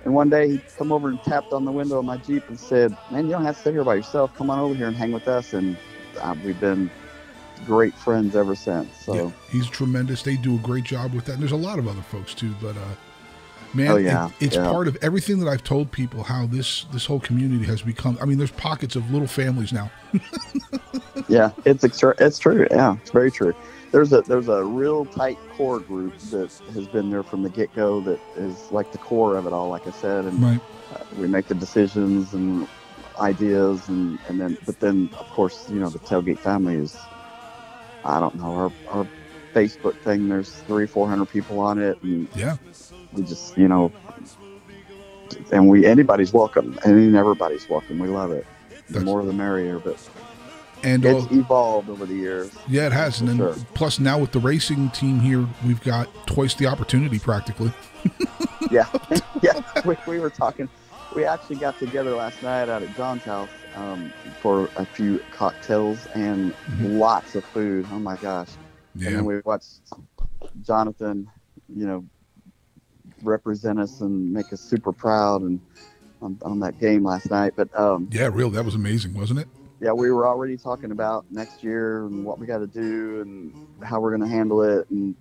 [0.03, 2.59] And one day he come over and tapped on the window of my jeep and
[2.59, 4.35] said, "Man, you don't have to sit here by yourself.
[4.35, 5.77] Come on over here and hang with us." And
[6.21, 6.91] uh, we've been
[7.65, 8.87] great friends ever since.
[9.03, 9.15] So.
[9.15, 10.21] yeah, he's tremendous.
[10.21, 11.33] They do a great job with that.
[11.33, 12.81] And there's a lot of other folks too, but uh,
[13.75, 14.69] man, Oh, it- yeah, it's yeah.
[14.71, 18.17] part of everything that I've told people how this this whole community has become.
[18.21, 19.91] I mean, there's pockets of little families now.
[21.27, 22.67] yeah, it's extra- it's true.
[22.71, 23.53] Yeah, it's very true.
[23.91, 27.73] there's a there's a real tight core group that has been there from the get
[27.75, 28.01] go.
[28.01, 29.69] That is like the core of it all.
[29.69, 30.59] Like I said, and right.
[30.93, 32.67] uh, we make the decisions and
[33.19, 36.97] ideas, and and then but then of course you know the tailgate family is.
[38.03, 39.07] I don't know our our
[39.53, 40.29] Facebook thing.
[40.29, 42.57] There's three four hundred people on it, and yeah,
[43.15, 43.91] we just you know,
[45.51, 47.99] and we anybody's welcome, and everybody's welcome.
[47.99, 48.45] We love it.
[48.87, 49.97] The That's- more the merrier, but
[50.83, 52.51] And it's uh, evolved over the years.
[52.67, 53.19] yeah, it has.
[53.19, 53.55] And then Sure.
[53.73, 57.71] plus now with the racing team here, we've got twice the opportunity practically.
[58.71, 58.85] yeah,
[59.41, 59.61] yeah.
[59.85, 60.69] We, we were talking.
[61.15, 64.11] We actually got together last night out at John's house um,
[64.41, 67.87] for a few cocktails and lots of food.
[67.91, 68.49] Oh my gosh!
[68.95, 69.07] Yeah.
[69.07, 69.79] And then we watched
[70.61, 71.27] Jonathan,
[71.73, 72.05] you know,
[73.23, 75.59] represent us and make us super proud and
[76.21, 77.53] on, on that game last night.
[77.55, 78.49] But um, Yeah, real.
[78.49, 79.47] That was amazing, wasn't it?
[79.81, 83.53] yeah, we were already talking about next year and what we got to do and
[83.83, 84.89] how we're going to handle it.
[84.89, 85.15] And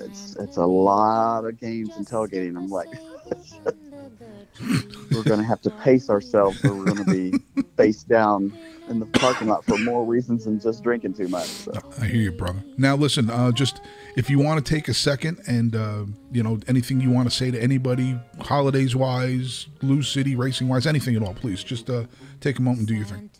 [0.00, 2.56] it's it's a lot of games and tailgating.
[2.56, 2.88] I'm like,
[5.12, 7.38] we're going to have to pace ourselves, or we're going to be
[7.76, 8.52] face down
[8.88, 11.46] in the parking lot for more reasons than just drinking too much.
[11.46, 11.72] So.
[12.00, 12.62] I hear you, brother.
[12.76, 13.80] Now, listen, uh, just
[14.16, 17.34] if you want to take a second and, uh, you know, anything you want to
[17.36, 22.04] say to anybody, holidays wise, Lou City racing wise, anything at all, please just uh,
[22.40, 23.30] take a moment and do your thing.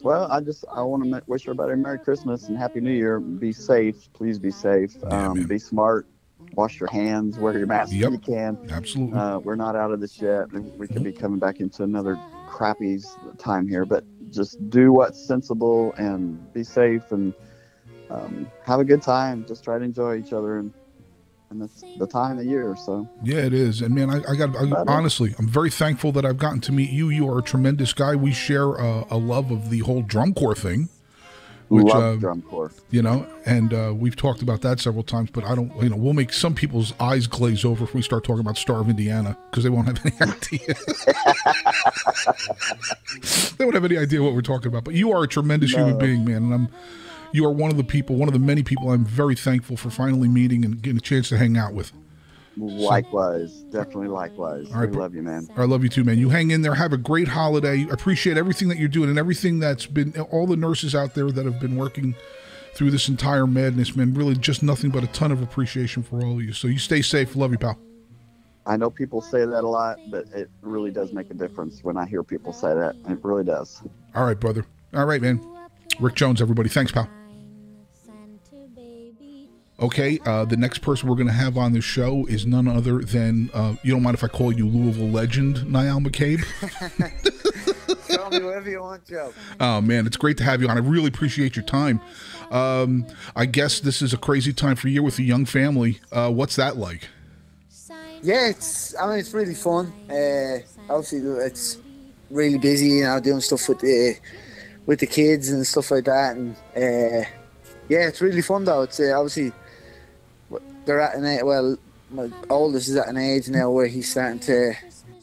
[0.00, 3.18] Well, I just I want to wish everybody a Merry Christmas and Happy New Year.
[3.18, 4.94] Be safe, please be safe.
[5.10, 6.06] um, be smart.
[6.54, 7.36] Wash your hands.
[7.36, 8.06] Wear your mask Yep.
[8.06, 8.58] if you can.
[8.70, 9.18] Absolutely.
[9.18, 10.46] Uh, we're not out of this yet.
[10.52, 12.18] We could be coming back into another
[12.48, 12.98] crappy
[13.38, 17.32] time here, but just do what's sensible and be safe and
[18.10, 19.44] um, have a good time.
[19.46, 20.72] Just try to enjoy each other and
[21.50, 22.76] and that's the time of year.
[22.76, 23.80] So Yeah, it is.
[23.80, 26.90] And man, I, I got I, honestly, I'm very thankful that I've gotten to meet
[26.90, 27.08] you.
[27.08, 28.14] You are a tremendous guy.
[28.16, 30.88] We share uh, a love of the whole drum corps thing.
[31.68, 32.72] Which, love uh, drum corps.
[32.90, 35.30] you know, and uh, we've talked about that several times.
[35.30, 38.24] But I don't, you know, we'll make some people's eyes glaze over if we start
[38.24, 40.74] talking about Star of Indiana because they won't have any idea.
[43.58, 44.84] they won't have any idea what we're talking about.
[44.84, 46.68] But you are a tremendous human being, man, and I'm.
[47.30, 49.90] You are one of the people, one of the many people I'm very thankful for
[49.90, 51.92] finally meeting and getting a chance to hang out with.
[52.58, 54.66] Likewise, definitely likewise.
[54.72, 55.46] All right, we love you, man.
[55.56, 56.18] I love you too, man.
[56.18, 56.74] You hang in there.
[56.74, 57.86] Have a great holiday.
[57.90, 61.44] Appreciate everything that you're doing and everything that's been all the nurses out there that
[61.44, 62.16] have been working
[62.74, 64.12] through this entire madness, man.
[64.12, 66.52] Really, just nothing but a ton of appreciation for all of you.
[66.52, 67.36] So you stay safe.
[67.36, 67.78] Love you, pal.
[68.66, 71.96] I know people say that a lot, but it really does make a difference when
[71.96, 72.96] I hear people say that.
[73.08, 73.82] It really does.
[74.14, 74.66] All right, brother.
[74.94, 75.40] All right, man.
[76.00, 76.68] Rick Jones, everybody.
[76.68, 77.08] Thanks, pal.
[79.80, 82.98] Okay, uh, the next person we're going to have on the show is none other
[82.98, 86.42] than, uh, you don't mind if I call you Louisville legend, Niall McCabe?
[88.16, 89.32] Call me whatever you want, Joe.
[89.60, 90.76] Oh man, it's great to have you on.
[90.76, 92.00] I really appreciate your time.
[92.50, 93.06] Um,
[93.36, 96.00] I guess this is a crazy time for you with a young family.
[96.10, 97.08] Uh, what's that like?
[98.22, 98.96] Yeah, it's.
[98.96, 99.92] I mean, it's really fun.
[100.10, 100.58] Uh,
[100.90, 101.78] obviously, it's
[102.30, 102.88] really busy.
[102.88, 104.18] You know, doing stuff with the
[104.86, 106.36] with the kids and stuff like that.
[106.36, 107.28] And uh,
[107.88, 108.82] yeah, it's really fun though.
[108.82, 109.52] It's uh, obviously
[110.88, 111.42] they're at an age.
[111.44, 111.76] Well,
[112.10, 114.72] my oldest is at an age now where he's starting to,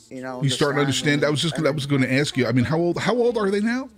[0.10, 1.26] you know, he's starting to understand?
[1.26, 2.46] I was just I was going to ask you.
[2.46, 3.90] I mean, how old how old are they now?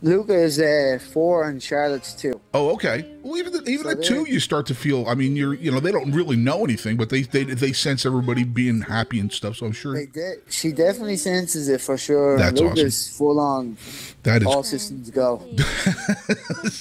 [0.00, 2.31] Luca is uh, four and Charlotte's two.
[2.54, 3.10] Oh, okay.
[3.22, 5.06] Well, even at- even So at two, you start to feel.
[5.08, 8.04] I mean, you're you know they don't really know anything, but they they they sense
[8.04, 9.56] everybody being happy and stuff.
[9.56, 12.36] So I'm sure They de- she definitely senses it for sure.
[12.36, 13.78] That's Luca's full on.
[14.24, 15.42] That is- all systems go.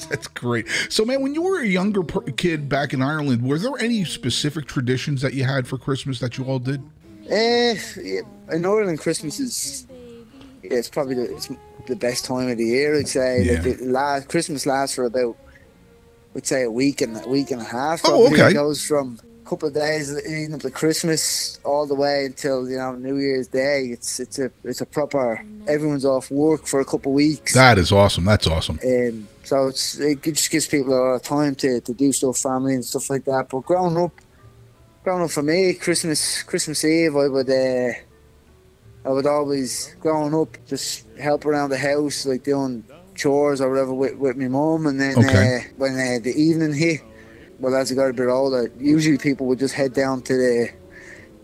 [0.09, 0.67] that's great.
[0.89, 4.03] So, man, when you were a younger per- kid back in Ireland, were there any
[4.05, 6.81] specific traditions that you had for Christmas that you all did?
[7.29, 9.87] Eh, yeah, in Northern Christmas is
[10.63, 11.49] yeah, it's probably the, it's
[11.87, 12.97] the best time of the year.
[12.99, 13.43] I'd say.
[13.43, 13.53] Yeah.
[13.53, 15.37] Like the last Christmas lasts for about,
[16.35, 18.01] I'd say a week and a week and a half.
[18.05, 18.51] Oh, okay.
[18.51, 22.69] It goes from a couple of days leading up to Christmas all the way until
[22.69, 23.87] you know New Year's Day.
[23.87, 25.43] It's it's a it's a proper.
[25.67, 27.53] Everyone's off work for a couple of weeks.
[27.53, 28.25] That is awesome.
[28.25, 28.79] That's awesome.
[28.83, 32.37] Um, so it's it just gives people a lot of time to, to do stuff,
[32.37, 33.49] family and stuff like that.
[33.49, 34.13] But growing up,
[35.03, 37.91] growing up for me, Christmas Christmas Eve, I would uh,
[39.03, 42.85] I would always growing up just help around the house, like doing
[43.21, 45.57] chores or whatever with, with my mum, and then Okay.
[45.57, 47.01] uh, when uh, the evening hit,
[47.59, 50.69] well, as I got a bit older, usually people would just head down to the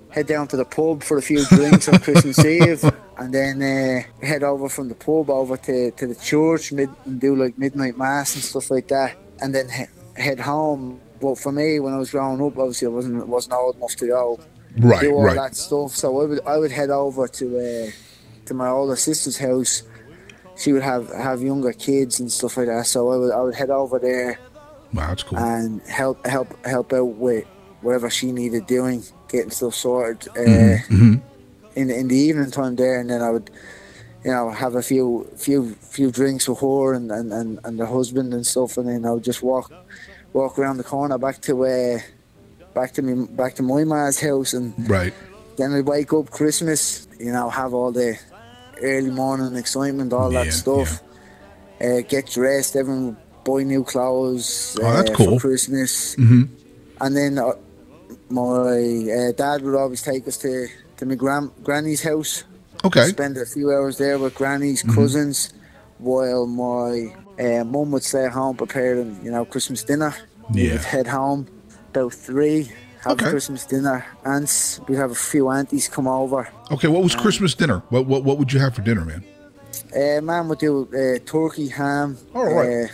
[0.09, 2.83] head down to the pub for a few drinks on Christmas Eve,
[3.19, 7.19] and then uh, head over from the pub over to, to the church mid, and
[7.21, 10.99] do like midnight mass and stuff like that, and then he- head home.
[11.21, 14.07] But for me, when I was growing up, obviously I wasn't wasn't old enough to
[14.07, 14.39] go
[14.77, 15.35] Right, do all right.
[15.35, 15.91] that stuff.
[16.01, 17.91] So I would I would head over to uh,
[18.47, 19.83] to my older sister's house.
[20.57, 22.85] She would have have younger kids and stuff like that.
[22.87, 24.39] So I would I would head over there
[24.93, 25.37] Wow, that's cool.
[25.37, 27.45] And help help help out with
[27.81, 30.29] whatever she needed doing, getting stuff sorted.
[30.29, 31.15] Uh, mm-hmm.
[31.75, 33.51] In in the evening time there, and then I would,
[34.23, 37.85] you know, have a few few few drinks with her and and, and, and the
[37.85, 39.71] husband and stuff, and then I would just walk
[40.33, 41.99] walk around the corner back to uh,
[42.73, 45.13] back to me back to my ma's house and right.
[45.57, 48.19] Then we'd wake up Christmas, you know, have all the
[48.81, 51.01] early morning excitement, all Yeah, that stuff.
[51.81, 55.39] Uh, get dressed, everyone would buy new clothes Oh, that's uh, cool.
[55.39, 56.15] for Christmas.
[56.15, 56.43] Mm-hmm.
[57.01, 57.51] And then uh,
[58.29, 60.67] my uh, dad would always take us to,
[60.97, 62.43] to my gran- granny's house.
[62.83, 63.05] Okay.
[63.07, 64.95] Spend a few hours there with granny's Mhm.
[64.95, 65.53] cousins,
[65.99, 70.13] while my uh, mum would stay at home preparing, you know, Christmas dinner.
[70.53, 71.47] We'd head home
[71.89, 72.71] about three,
[73.09, 73.29] have Okay.
[73.29, 74.05] Christmas dinner.
[74.25, 76.47] Aunts, we'd have a few aunties come over.
[76.71, 77.79] Okay, what was Christmas dinner?
[77.89, 79.23] What, what what would you have for dinner, man?
[79.95, 82.89] Uh, Mum would do uh, turkey, ham, All right.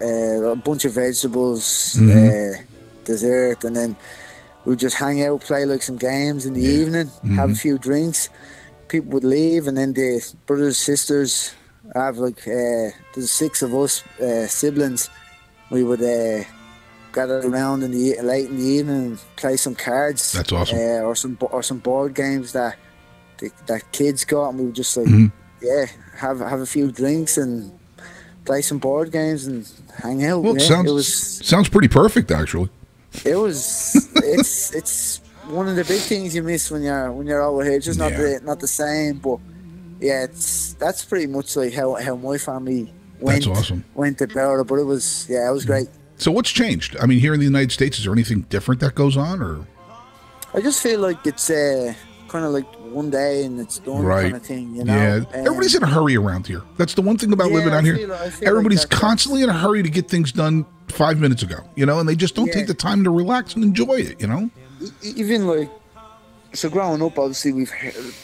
[0.00, 2.10] uh, uh, a bunch of vegetables, Mhm.
[2.28, 2.62] uh,
[3.04, 3.96] dessert, and then
[4.64, 7.58] we'd just hang out, play like some games in the evening, have a Mhm.
[7.60, 8.28] few drinks.
[8.88, 11.50] People would leave, and then the brothers, sisters,
[11.94, 15.08] I have like uh, there's six of us uh, siblings.
[15.70, 16.44] We would uh,
[17.12, 20.32] gather around in the late in the evening and play some cards.
[20.32, 20.78] That's awesome.
[20.78, 22.76] Uh, or some or some board games that
[23.38, 25.32] the, that kids got, and we would just like Mhm.
[25.62, 25.86] yeah
[26.16, 27.72] have have a few drinks and
[28.44, 29.68] play some board games and
[30.02, 30.42] hang out.
[30.42, 30.68] Well, it yeah.
[30.68, 31.12] sounds it was
[31.46, 32.70] sounds pretty perfect, actually.
[33.24, 37.42] it was it's it's one of the big things you miss when you're when you're
[37.42, 37.74] over here.
[37.74, 38.18] It's just not Yeah.
[38.18, 39.38] the not the same, but
[40.00, 43.84] yeah, it's that's pretty much like how how my family went That's awesome.
[43.94, 44.66] went about it.
[44.66, 45.88] But it was yeah, it was great.
[46.18, 46.96] So what's changed?
[47.00, 49.66] I mean, here in the United States, is there anything different that goes on, or
[50.54, 51.94] I just feel like it's uh,
[52.28, 54.22] kind of like one day and it's done right?
[54.24, 54.94] kind of thing, you know.
[54.94, 56.62] yeah, Um, everybody's in a hurry around here.
[56.76, 57.96] That's the one thing about Yeah, living out here.
[57.96, 61.20] feel- I feel like Everybody's that's- constantly in a hurry to get things done five
[61.20, 62.54] minutes ago, you know, and they just don't Yeah.
[62.54, 64.50] take the time to relax and enjoy it, you know.
[65.02, 65.70] even like
[66.54, 67.72] so growing up obviously we've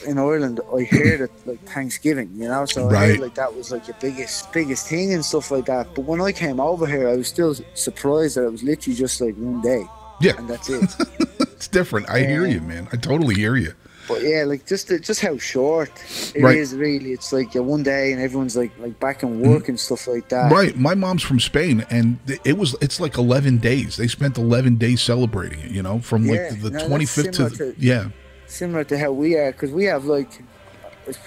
[0.06, 3.08] in Ireland I heard it like Thanksgiving you know so I Right.
[3.10, 6.20] heard like that was like the biggest biggest thing and stuff like that but when
[6.20, 9.60] I came over here I was still surprised that it was literally just like one
[9.60, 9.84] day
[10.20, 10.32] Yeah.
[10.38, 10.94] and that's it
[11.54, 12.10] It's different.
[12.10, 12.88] I hear you, man.
[12.92, 13.72] I totally hear you.
[14.08, 15.90] But yeah like just just how short
[16.34, 16.80] it is Right.
[16.80, 20.28] really it's like one day and everyone's like like back in work and stuff like
[20.28, 20.76] that Right.
[20.76, 23.96] My mom's from Spain, and it was it's like eleven days.
[23.96, 25.70] They spent eleven days celebrating it.
[25.70, 28.08] You know, from Yeah, like the no, twenty fifth to, to- yeah.
[28.46, 30.30] similar to how we are because we have like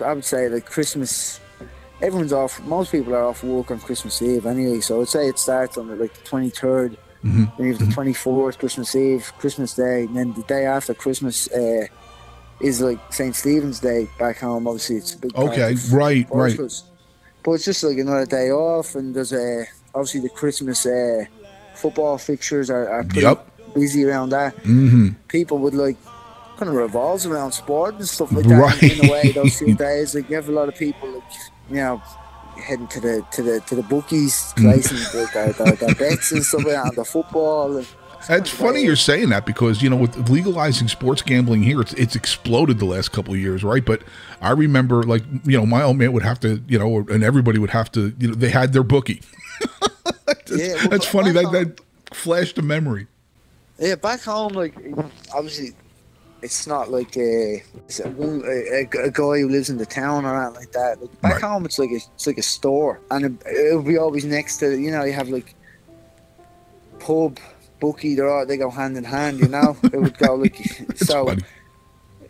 [0.04, 1.40] I would say like Christmas.
[2.02, 2.60] Everyone's off.
[2.62, 4.82] Most people are off work on Christmas Eve anyway.
[4.82, 7.58] So I'd say it starts on like the twenty third, Mhm.
[7.58, 10.94] then you have the twenty fourth, Christmas Eve, Christmas Day, and then the day after
[10.94, 11.88] Christmas uh,
[12.60, 14.68] is like Saint Stephen's Day back home.
[14.68, 15.36] Obviously, it's a big.
[15.36, 15.76] Okay.
[15.92, 16.28] Right.
[16.32, 16.58] Right.
[17.44, 21.26] But it's just like another day off, and there's a obviously the Christmas uh,
[21.76, 23.74] football fixtures are, are pretty Yep.
[23.74, 25.10] busy around that Mm-hmm.
[25.28, 25.98] people would like
[26.58, 28.84] kind of revolves around sport and stuff like that Right.
[28.84, 31.24] in a way those few days like you have a lot of people like
[31.70, 32.02] you know
[32.64, 36.44] heading to the to the to the bookies placing the, the, the, the bets and
[36.44, 37.88] stuff like that on the football and
[38.30, 42.16] It's funny you're saying that because you know with legalizing sports gambling here, it's it's
[42.16, 43.84] exploded the last couple of years, right?
[43.86, 44.02] But
[44.42, 47.58] I remember like you know my old man would have to you know and everybody
[47.60, 49.22] would have to you know they had their bookie.
[50.26, 51.80] that's, Yeah, well, that's funny that that
[52.14, 53.08] flashed a memory.
[53.80, 54.76] yeah back home like
[55.34, 55.72] obviously
[56.44, 60.24] it's not like a, it's a, one- a, a guy who lives in the town
[60.24, 61.02] or anything like that.
[61.02, 61.42] Like back Right.
[61.42, 64.78] home, it's like a, it's like a store, and it, it'll be always next to
[64.80, 65.56] you know you have like
[67.00, 67.40] pub,
[67.80, 68.16] bookie.
[68.16, 69.40] They're all they go hand in hand.
[69.40, 70.56] You know, it would go like
[70.96, 71.26] so.
[71.28, 71.44] funny.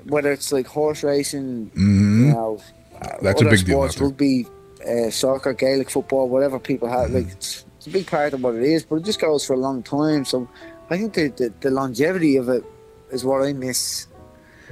[0.06, 2.28] Whether it's like horse racing, Mhm.
[2.28, 2.60] you know,
[3.02, 4.08] uh, That's a other big deal out sports, there.
[4.08, 4.48] rugby,
[4.88, 7.12] uh, soccer, Gaelic football, whatever people have.
[7.12, 9.54] Like it's, it's a big part of what it is, but it just goes for
[9.54, 10.24] a long time.
[10.24, 10.48] So
[10.90, 12.64] I think the the, the longevity of it
[13.12, 14.08] is what I miss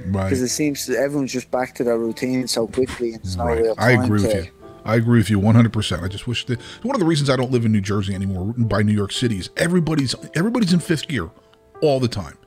[0.06, 0.24] Right.
[0.24, 3.62] because it seems that everyone's just back to their routine so quickly, and no Right.
[3.62, 4.50] real I time agree with to- you.
[4.86, 6.02] I agree with you 100%.
[6.02, 8.54] I just wish that one of the reasons I don't live in New Jersey anymore
[8.56, 11.28] by New York City is everybody's everybody's in fifth gear
[11.82, 12.38] all the time.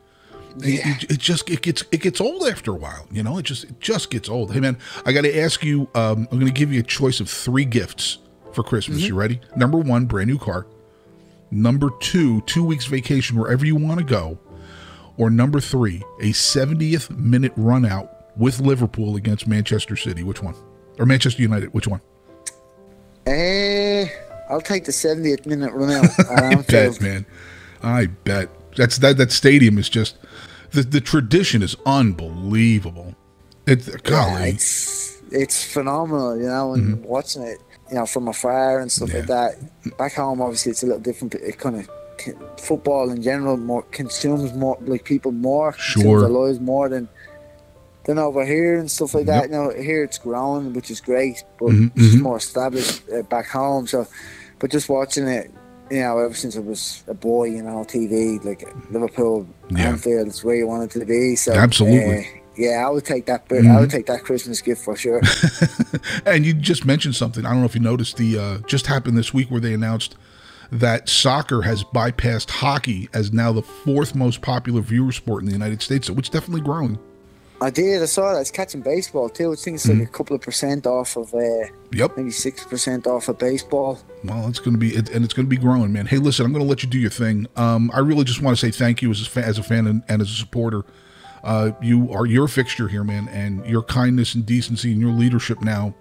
[0.63, 3.37] It- It, it just it gets it gets old after a while, you know.
[3.37, 4.53] It just it just gets old.
[4.53, 5.89] Hey man, I got to ask you.
[5.95, 8.17] Um, I'm going to give you a choice of three gifts
[8.53, 9.01] for Christmas.
[9.01, 9.41] You ready?
[9.55, 10.65] Number one, brand new car.
[11.51, 14.39] Number two, two weeks vacation wherever you want to go.
[15.17, 20.23] Or number three, a 70th minute run out with Liverpool against Manchester City.
[20.23, 20.55] Which one?
[20.97, 21.73] Or Manchester United?
[21.73, 22.01] Which one?
[23.29, 24.07] Eh,
[24.49, 26.09] I'll take the 70th minute run out.
[26.29, 27.25] I bet, man.
[27.83, 28.49] I bet.
[28.75, 29.17] That's that.
[29.17, 30.17] That stadium is just
[30.71, 33.15] the the tradition is unbelievable.
[33.67, 37.03] It's Yeah, it's it's phenomenal, you know, and Mm-hmm.
[37.07, 37.59] watching it.
[37.89, 39.17] you know, from afar and stuff yeah.
[39.19, 39.97] like that.
[39.97, 41.35] Back home, obviously, it's a little different.
[41.35, 41.89] It kind of
[42.59, 47.07] football in general more consumes more like people more sure their lives more than
[48.09, 49.43] than over here and stuff like that.
[49.43, 49.51] Yep.
[49.51, 51.99] You know, here it's growing, which is great, but mm-hmm.
[51.99, 52.23] it's mm-hmm.
[52.23, 53.85] more established uh, back home.
[53.85, 54.07] So,
[54.57, 55.51] but just watching it,
[55.91, 59.89] you know, ever since I was a boy, you know, TV like Liverpool, yeah.
[59.89, 61.35] Anfield, it's where you wanted to be.
[61.35, 62.17] So absolutely.
[62.17, 63.47] Uh, yeah, I would take that.
[63.47, 63.69] Mm-hmm.
[63.69, 65.21] I would take that Christmas gift for sure.
[66.25, 67.45] and you just mentioned something.
[67.45, 70.15] I don't know if you noticed the uh, just happened this week where they announced
[70.71, 75.53] that soccer has bypassed hockey as now the fourth most popular viewer sport in the
[75.53, 76.99] United States, so it's definitely growing.
[77.61, 78.01] I did.
[78.01, 78.39] I saw that.
[78.39, 79.51] It's catching baseball too.
[79.51, 80.05] I think it's like mm-hmm.
[80.05, 81.33] a couple of percent off of.
[81.33, 82.15] Uh, yep.
[82.15, 83.99] Maybe six percent off of baseball.
[84.23, 86.05] Well, it's going to be, it, and it's going to be growing, man.
[86.05, 87.47] Hey, listen, I'm going to let you do your thing.
[87.55, 89.87] Um, I really just want to say thank you as a fan, as a fan
[89.87, 90.83] and, and as a supporter.
[91.43, 95.61] Uh, you are your fixture here, man, and your kindness and decency and your leadership
[95.61, 95.93] now,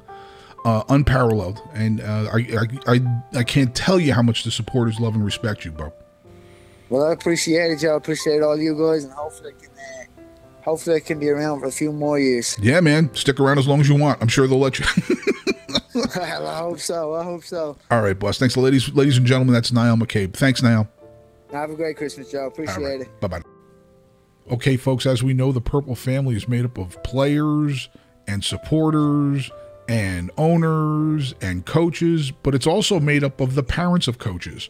[0.64, 1.60] uh, unparalleled.
[1.74, 5.24] And uh, I, I, I, I can't tell you how much the supporters love and
[5.24, 5.92] respect you, bro.
[6.88, 7.94] Well, I appreciate it, Joe.
[7.94, 9.97] I appreciate all you guys, and hopefully, I can, uh,
[10.68, 12.56] hopefully, I can be around for a few more years.
[12.60, 13.12] Yeah, man.
[13.14, 14.20] Stick around as long as you want.
[14.20, 14.84] I'm sure they'll let you.
[16.14, 17.14] I hope so.
[17.14, 17.76] I hope so.
[17.90, 18.38] All right, boss.
[18.38, 19.54] Thanks, ladies, ladies and gentlemen.
[19.54, 20.34] That's Niall McCabe.
[20.34, 20.88] Thanks, Niall.
[21.52, 22.46] Have a great Christmas, Joe.
[22.46, 23.00] Appreciate right.
[23.00, 23.20] it.
[23.20, 23.42] Bye bye.
[24.50, 27.88] Okay, folks, as we know, the Purple family is made up of players
[28.26, 29.50] and supporters
[29.88, 34.68] and owners and coaches, but it's also made up of the parents of coaches.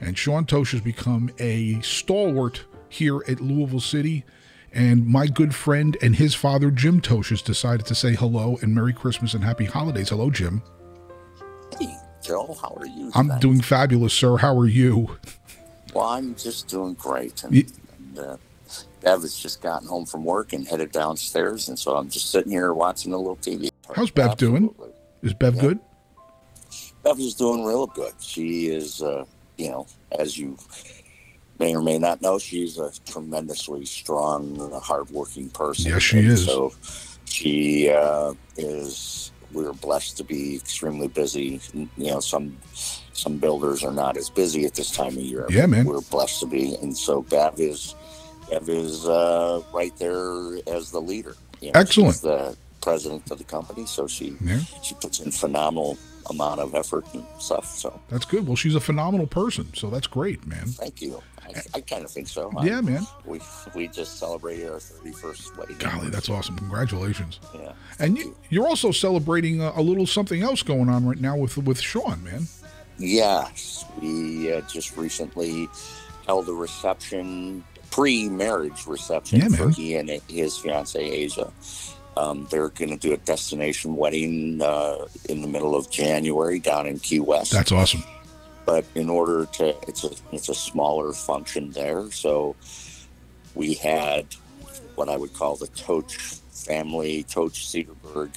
[0.00, 4.24] And Sean Totsch has become a stalwart here at Louisville City.
[4.74, 8.74] And my good friend and his father, Jim Totsch, has decided to say hello and
[8.74, 10.08] Merry Christmas and Happy Holidays.
[10.08, 10.62] Hello, Jim.
[11.78, 12.56] Hey, Joe.
[12.60, 13.10] How are you?
[13.14, 14.38] I'm doing fabulous, sir.
[14.38, 15.18] How are you?
[15.92, 17.44] Well, I'm just doing great.
[17.44, 18.36] And, and uh,
[19.02, 22.52] Bev has just gotten home from work and headed downstairs, and so I'm just sitting
[22.52, 23.68] here watching a little TV.
[23.94, 24.60] How's Bev Absolutely.
[24.60, 24.92] doing?
[25.22, 25.60] Is Bev yeah.
[25.60, 25.80] good?
[27.02, 28.14] Bev is doing real good.
[28.20, 29.26] She is, uh,
[29.58, 29.86] you know,
[30.18, 30.56] as you
[31.62, 35.92] may or may not know, she's a tremendously strong, hardworking person.
[35.92, 36.44] Yes, she and is.
[36.44, 36.72] So
[37.24, 39.30] she uh, is.
[39.52, 41.60] We're blessed to be extremely busy.
[41.74, 42.56] You know, some
[43.12, 45.46] some builders are not as busy at this time of year.
[45.50, 45.84] Yeah, man.
[45.84, 47.94] We're blessed to be, and so Bev is
[48.50, 51.36] Bev is uh, right there as the leader.
[51.60, 52.22] You know, Excellent.
[52.22, 54.60] the president of the company, so she yeah.
[54.82, 55.98] she puts in phenomenal
[56.30, 57.66] amount of effort and stuff.
[57.66, 58.46] So that's good.
[58.46, 60.66] Well, she's a phenomenal person, so that's great, man.
[60.66, 61.22] Thank you.
[61.56, 62.50] I, I kind of think so.
[62.62, 63.06] Yeah, I, man.
[63.24, 63.40] We
[63.74, 65.76] we just celebrated our thirty first wedding.
[65.78, 66.56] Golly, that's awesome!
[66.56, 67.40] Congratulations.
[67.54, 67.72] Yeah.
[67.98, 71.56] And you, you're also celebrating a, a, little something else going on right now with
[71.58, 72.46] with Sean, man.
[72.98, 75.68] Yes, we uh, just recently
[76.26, 81.52] held a reception pre-marriage reception yeah, for he and his fiancee Asia.
[82.16, 86.86] Um, they're going to do a destination wedding uh, in the middle of January down
[86.86, 87.52] in Key West.
[87.52, 88.02] That's awesome.
[88.64, 92.54] But in order to, it's a it's a smaller function there, so
[93.54, 94.26] we had
[94.94, 98.30] what I would call the Totsch family, Totsch Cedarberg,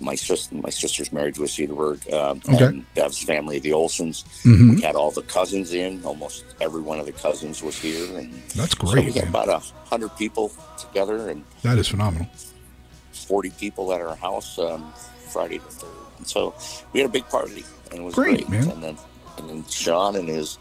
[0.00, 2.64] my sister, my sister's married to a Cedarberg, um, okay.
[2.64, 4.24] and Bev's family, the Olsons.
[4.42, 4.76] Mm-hmm.
[4.76, 6.04] We had all the cousins in.
[6.04, 8.94] Almost every one of the cousins was here, and that's great.
[8.94, 12.28] So we had about a hundred people together, and that is phenomenal.
[13.12, 14.92] Forty people at our house um,
[15.28, 16.54] Friday the third, and so
[16.92, 18.48] we had a big party, and it was great, great.
[18.48, 18.70] man.
[18.70, 18.98] And then,
[19.38, 20.58] and then Sean and his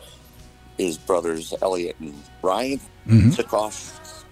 [0.78, 3.30] his brothers Elliot and Ryan mm-hmm.
[3.32, 4.26] took off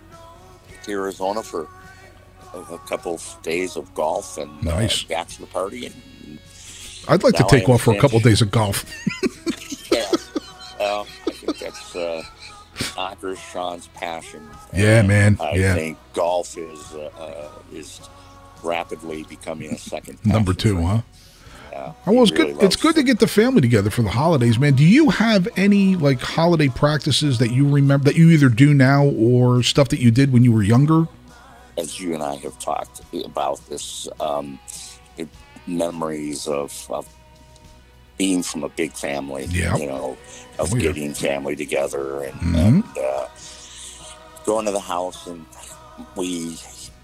[0.84, 1.68] to Arizona for
[2.54, 5.06] a couple of days of golf and uh, nice.
[5.06, 5.86] uh, bachelor party.
[5.86, 6.40] And
[7.08, 8.86] I'd like to take off for a couple of days of golf.
[9.92, 10.10] yeah,
[10.80, 12.24] well, I think that's uh,
[12.76, 14.48] soccer Sean's passion.
[14.74, 15.38] Yeah, man.
[15.40, 15.76] I yeah.
[15.76, 18.02] think golf is uh, uh is
[18.64, 21.02] rapidly becoming a second number two, huh?
[21.80, 22.64] Yeah, well, it's really good.
[22.64, 24.74] It's good to get the family together for the holidays, man.
[24.74, 29.06] Do you have any like holiday practices that you remember that you either do now
[29.06, 31.08] or stuff that you did when you were younger?
[31.80, 34.60] as you and I have talked about this, um,
[35.18, 35.30] it,
[35.66, 37.08] memories of, of,
[38.18, 39.80] being from a big family, yep.
[39.80, 40.18] you know,
[40.60, 40.82] of oh, yeah.
[40.82, 42.56] getting family together and, mm-hmm.
[42.56, 43.28] and uh,
[44.46, 45.26] going to the house.
[45.26, 45.46] And
[46.18, 46.58] we,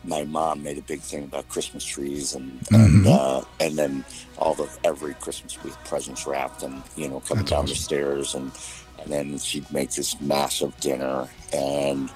[0.07, 2.75] my mom made a big thing about Christmas trees and mm-hmm.
[2.75, 4.05] and, uh, and then
[4.37, 7.73] all the every Christmas with presents wrapped and you know coming That's down awesome.
[7.73, 8.51] the stairs and
[8.99, 12.09] and then she'd make this massive dinner and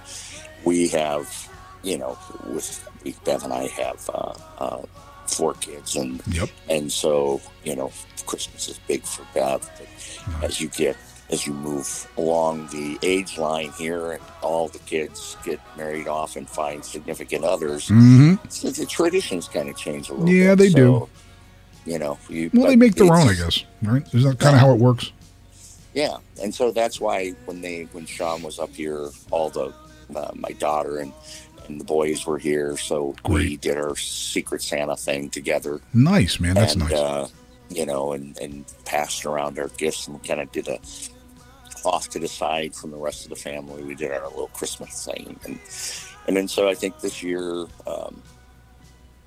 [0.65, 1.49] we have
[1.83, 2.17] you know,
[2.47, 2.87] with
[3.23, 4.81] Bev and I have uh, uh,
[5.27, 6.49] four kids, and yep.
[6.69, 7.91] and so you know,
[8.25, 9.61] Christmas is big for Bev.
[9.61, 10.43] But nice.
[10.43, 10.97] as you get
[11.29, 16.35] as you move along the age line here, and all the kids get married off
[16.35, 18.35] and find significant others, mm-hmm.
[18.49, 20.29] so the traditions kind of change a little.
[20.29, 20.57] Yeah, bit.
[20.57, 21.09] they so,
[21.85, 21.91] do.
[21.91, 24.03] you know, you, well, they make their own, I guess, right?
[24.13, 25.11] Is that kind of how it works?
[25.93, 29.73] Yeah, and so that's why when they when Sean was up here, all the
[30.15, 31.13] uh, my daughter and
[31.67, 33.49] and the boys were here, so Great.
[33.49, 35.79] we did our Secret Santa thing together.
[35.93, 36.55] Nice, man.
[36.55, 36.93] That's and, nice.
[36.93, 37.27] Uh,
[37.69, 40.79] you know, and and passed around our gifts and kind of did a
[41.85, 43.83] off to the side from the rest of the family.
[43.83, 45.59] We did our little Christmas thing, and
[46.27, 48.21] and then so I think this year, um,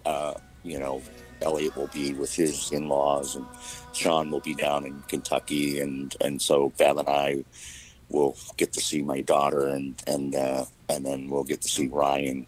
[0.07, 1.03] uh, you know,
[1.41, 3.47] Elliot will be with his in-laws, and
[3.93, 7.45] Sean will be down in Kentucky, and and so Bev and I
[8.09, 11.89] will get to see my daughter, and and uh, and then we'll get to see
[11.89, 12.47] Ryan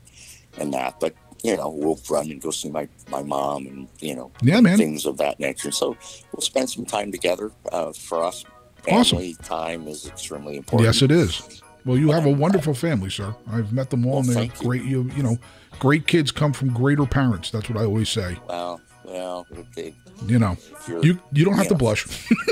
[0.58, 1.00] and that.
[1.00, 4.60] But you know, we'll run and go see my my mom, and you know, yeah,
[4.60, 5.70] man, things of that nature.
[5.70, 5.96] So
[6.32, 7.52] we'll spend some time together.
[7.70, 8.44] Uh, for us,
[8.84, 9.44] family awesome.
[9.44, 10.86] time is extremely important.
[10.86, 11.62] Yes, it is.
[11.84, 13.34] Well, you have a wonderful family, sir.
[13.50, 14.84] I've met them all, well, and they're great.
[14.84, 15.10] You.
[15.16, 15.38] you know,
[15.78, 17.50] great kids come from greater parents.
[17.50, 18.38] That's what I always say.
[18.48, 19.94] Well, well, they,
[20.26, 20.56] you know,
[20.88, 22.06] you you don't have to blush.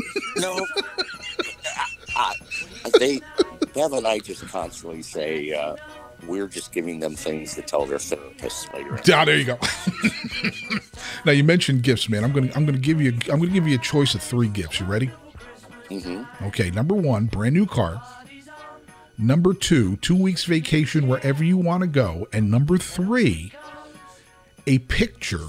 [0.37, 0.67] no,
[2.15, 2.35] I,
[2.85, 3.21] I, they
[3.75, 5.77] Bev and I just constantly say uh,
[6.27, 9.01] we're just giving them things to tell their therapists later.
[9.15, 9.59] Ah, there you go.
[11.25, 12.23] now you mentioned gifts, man.
[12.23, 14.81] I'm gonna I'm gonna give you I'm gonna give you a choice of three gifts.
[14.81, 15.11] You ready?
[15.93, 16.45] Mm-hmm.
[16.47, 18.03] Okay, number one, brand new car.
[19.19, 22.27] Number two, two weeks vacation wherever you want to go.
[22.33, 23.53] And number three,
[24.67, 25.47] a picture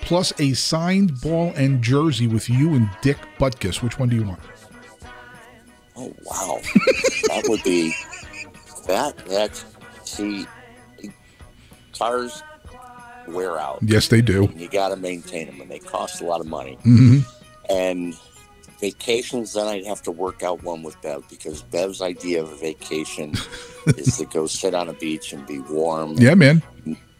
[0.00, 3.82] plus a signed ball and jersey with you and Dick Butkus.
[3.82, 4.40] Which one do you want?
[5.96, 6.60] Oh wow,
[7.28, 7.92] that would be
[8.86, 9.16] that.
[9.26, 9.64] That's
[10.04, 10.46] see,
[11.96, 12.42] cars
[13.28, 13.78] wear out.
[13.82, 14.52] Yes, they do.
[14.56, 16.76] You got to maintain them, and they cost a lot of money.
[16.84, 17.20] Mm-hmm.
[17.70, 18.14] And
[18.80, 22.56] vacations, then I'd have to work out one with Bev because Bev's idea of a
[22.56, 23.34] vacation
[23.86, 26.14] is to go sit on a beach and be warm.
[26.14, 26.62] Yeah, man.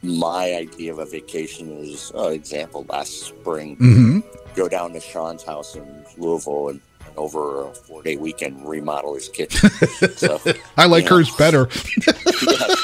[0.02, 4.20] My idea of a vacation is, uh, example, last spring, mm-hmm.
[4.54, 6.80] go down to Sean's house in Louisville and
[7.16, 9.70] over a four day weekend remodel his kitchen.
[10.16, 10.40] so
[10.76, 11.68] I like hers know, better.
[12.42, 12.74] yeah,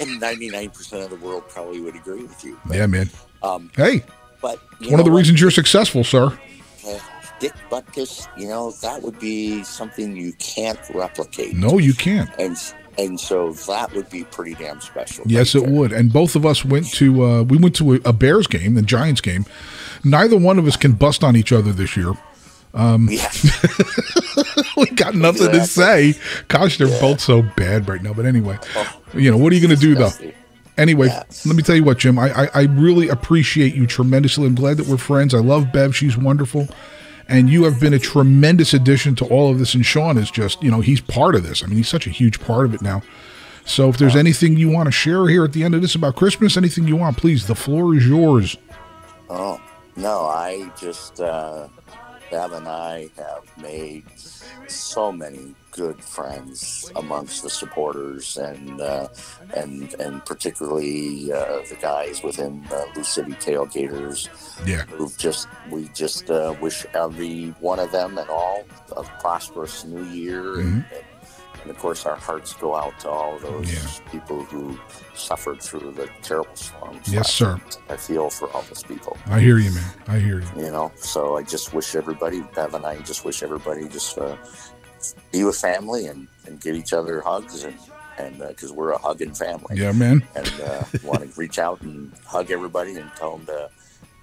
[0.00, 2.58] and ninety nine percent of the world probably would agree with you.
[2.66, 3.08] But, yeah, man.
[3.42, 4.02] Um, hey,
[4.40, 4.58] but
[4.88, 6.38] one of the reasons you're successful, sir.
[6.86, 6.98] Uh,
[7.44, 11.54] Dick Butkus, you know, that would be something you can't replicate.
[11.54, 12.30] No, you can't.
[12.38, 12.56] And
[12.96, 15.26] and so that would be pretty damn special.
[15.28, 15.92] Yes, right it would.
[15.92, 19.20] And both of us went to uh, we went to a, Bears game, the Giants
[19.20, 19.44] game.
[20.04, 22.14] Neither one of us can bust on each other this year.
[22.72, 23.30] Um, yeah.
[24.78, 26.14] we got nothing exactly.
[26.14, 26.44] to say.
[26.48, 26.98] Gosh, they're yeah.
[26.98, 28.14] both so bad right now.
[28.14, 30.12] But anyway, oh, you know, what are you going to do though?
[30.78, 31.08] Anyway,
[31.44, 32.18] let me tell you what, Jim.
[32.18, 34.46] I, I, I really appreciate you tremendously.
[34.46, 35.34] I'm glad that we're friends.
[35.34, 35.94] I love Bev.
[35.94, 36.68] She's wonderful.
[37.28, 39.74] And you have been a tremendous addition to all of this.
[39.74, 41.62] And Sean is just, you know, he's part of this.
[41.62, 43.02] I mean, he's such a huge part of it now.
[43.64, 46.16] So if there's anything you want to share here at the end of this about
[46.16, 48.56] Christmas, anything you want, please, the floor is yours.
[49.30, 49.60] Oh,
[49.96, 51.68] no, I just, uh,
[52.30, 54.04] Bev and I have made
[54.68, 59.08] so many good friends amongst the supporters and uh,
[59.54, 64.28] and and particularly uh, the guys within the Lou City Tailgaters.
[64.66, 68.64] Yeah, who've just we just uh, wish every one of them and all
[68.96, 70.60] a prosperous new year mm-hmm.
[70.60, 71.04] and, and
[71.64, 74.10] and of course, our hearts go out to all those yeah.
[74.10, 74.78] people who
[75.14, 77.10] suffered through the terrible storms.
[77.10, 77.58] Yes, sir.
[77.88, 79.16] I feel for all those people.
[79.26, 79.94] I hear you, man.
[80.06, 80.48] I hear you.
[80.64, 84.36] You know, so I just wish everybody, Bev and I just wish everybody just uh,
[85.32, 87.76] be with family and, and give each other hugs and
[88.16, 89.76] and because uh, we're a hugging family.
[89.76, 90.22] Yeah, man.
[90.36, 93.70] And uh, want to reach out and hug everybody and tell them to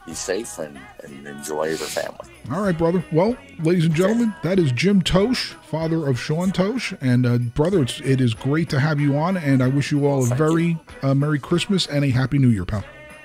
[0.06, 2.32] be safe and, and enjoy your family.
[2.52, 3.04] All right, brother.
[3.12, 6.98] Well, ladies and gentlemen, that is Jim Totsch, father of Sean Totsch.
[7.02, 9.38] And uh, brother, it's, it is great to have you on.
[9.38, 12.66] And I wish you all a very uh, Merry Christmas and a Happy New Year,
[12.66, 12.84] pal.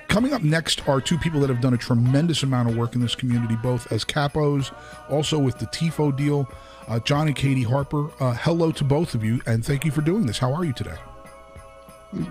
[0.09, 3.01] Coming up next are two people that have done a tremendous amount of work in
[3.01, 4.73] this community, both as capos,
[5.11, 6.49] also with the TIFO deal.
[6.89, 10.03] Uh, John and Katie Harper, uh, hello to both of you, and thank you for
[10.03, 10.39] doing this.
[10.39, 10.97] How are you today?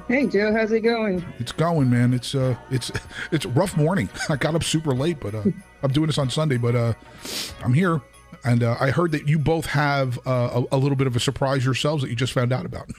[0.07, 1.23] Hey Joe, how's it going?
[1.38, 2.14] It's going, man.
[2.14, 2.91] It's uh, it's
[3.32, 4.10] it's a rough morning.
[4.30, 5.44] I got up super late, but uh,
[5.84, 6.94] I'm doing this on Sunday, but uh,
[7.64, 8.02] I'm here,
[8.45, 11.19] and uh, I heard that you both have uh, a, a little bit of a
[11.19, 12.90] surprise yourselves that you just found out about.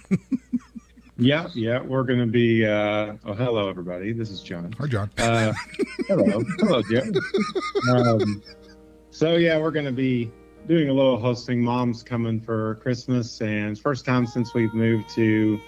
[1.17, 2.67] yeah, yeah, we're going to be.
[2.67, 4.13] Uh, oh, hello everybody.
[4.13, 4.73] This is John.
[4.79, 5.11] Hi, John.
[5.17, 5.55] Uh,
[6.07, 7.03] hello, hello, Joe.
[7.91, 8.43] Um,
[9.11, 10.31] so yeah, we're going to be
[10.67, 11.63] doing a little hosting.
[11.63, 15.61] Mom's coming for Christmas, and first time since we've moved to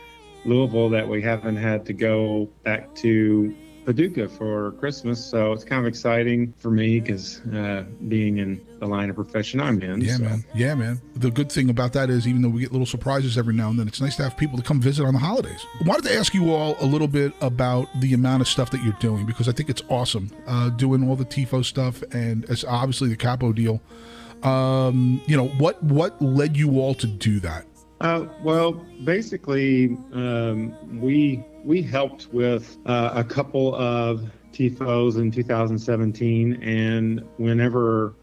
[0.45, 3.55] Louisville that we haven't had to go back to
[3.89, 8.87] Paducah for Christmas, so it's kind of exciting for me because uh, being in the
[8.87, 10.03] line of profession I'm in.
[10.03, 10.25] Yeah, so.
[10.25, 10.45] man.
[10.55, 11.01] Yeah, man.
[11.17, 13.79] The good thing about that is, even though we get little surprises every now and
[13.79, 15.65] then, it's nice to have people to come visit on the holidays.
[15.81, 18.83] I wanted to ask you all a little bit about the amount of stuff that
[18.83, 22.65] you're doing because I think it's awesome uh, doing all the TIFO stuff and it's
[22.65, 23.81] obviously the Capo deal.
[24.43, 27.67] Um, you know what what led you all to do that?
[28.01, 28.73] Uh, well,
[29.05, 38.15] basically, um, we we helped with uh, a couple of TIFOs in 2017, and whenever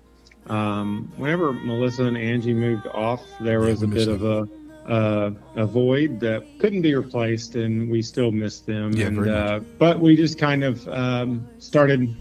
[0.47, 4.47] um, whenever Melissa and Angie moved off, there was a bit of a
[4.87, 8.93] uh, a void that couldn't be replaced, and we still miss them.
[8.93, 12.15] Yeah, and, uh, but we just kind of um, started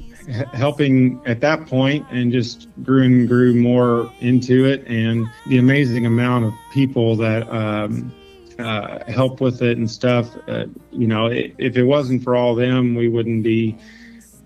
[0.53, 4.87] helping at that point, and just grew and grew more into it.
[4.87, 8.13] And the amazing amount of people that um,
[8.59, 10.37] uh, help with it and stuff.
[10.49, 13.77] Uh, you know, i if it wasn't for all them, we wouldn't be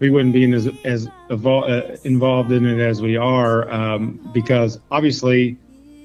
[0.00, 4.18] we wouldn't be in as as evol- uh, involved in it as we are um,
[4.32, 5.56] because obviously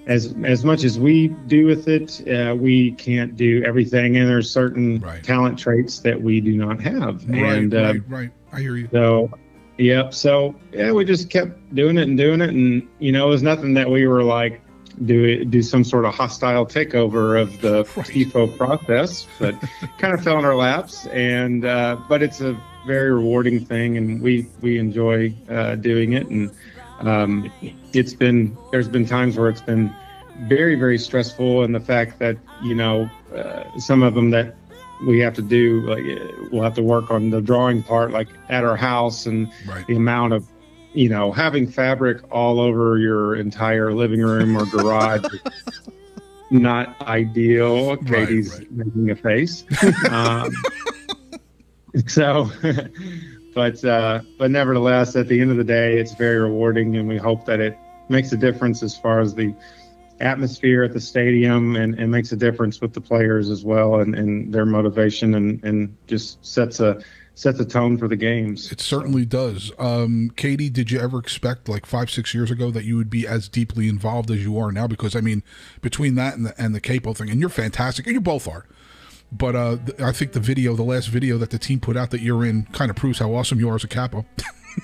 [0.07, 4.51] as as much as we do with it uh, we can't do everything and there's
[4.51, 8.31] certain talent traits that we do not have Right, and uh, right, right.
[8.51, 8.89] I hear you.
[8.91, 9.31] so
[9.77, 13.29] yep so yeah we just kept doing it and doing it and you know it
[13.29, 14.61] was nothing that we were like
[15.05, 19.55] do it, do some sort of hostile takeover of the TIFO process but
[19.97, 24.21] kind of fell in our laps and uh, but it's a very rewarding thing and
[24.21, 26.51] we we enjoy uh, doing it and
[26.99, 27.51] um,
[27.93, 29.93] it's been there's been times where it's been
[30.47, 34.55] very very stressful and the fact that you know uh, some of them that
[35.05, 36.03] we have to do like
[36.51, 39.51] we'll have to work on the drawing part like at our house and
[39.87, 40.47] the amount of
[40.93, 45.23] you know having fabric all over your entire living room or garage
[46.53, 47.97] not ideal.
[47.97, 49.65] Katie's making a face.
[50.09, 50.53] Um,
[52.07, 52.49] so
[53.55, 57.17] but uh but nevertheless at the end of the day it's very rewarding and we
[57.17, 57.77] hope that it
[58.09, 59.53] makes a difference as far as the
[60.23, 64.15] atmosphere at the stadium and, and makes a difference with the players as well and,
[64.15, 67.01] and their motivation and, and just sets a
[67.35, 69.71] sets a tone for the games It certainly does.
[69.79, 73.27] Um, Katie, did you ever expect, like five, six years ago, that you would be
[73.27, 74.85] as deeply involved as you are now?
[74.85, 75.43] Because I mean,
[75.81, 78.65] between that and the and the capo thing, and you're fantastic, and you both are.
[79.31, 82.11] But uh, th- I think the video, the last video that the team put out
[82.11, 84.25] that you're in, kind of proves how awesome you are as a capo.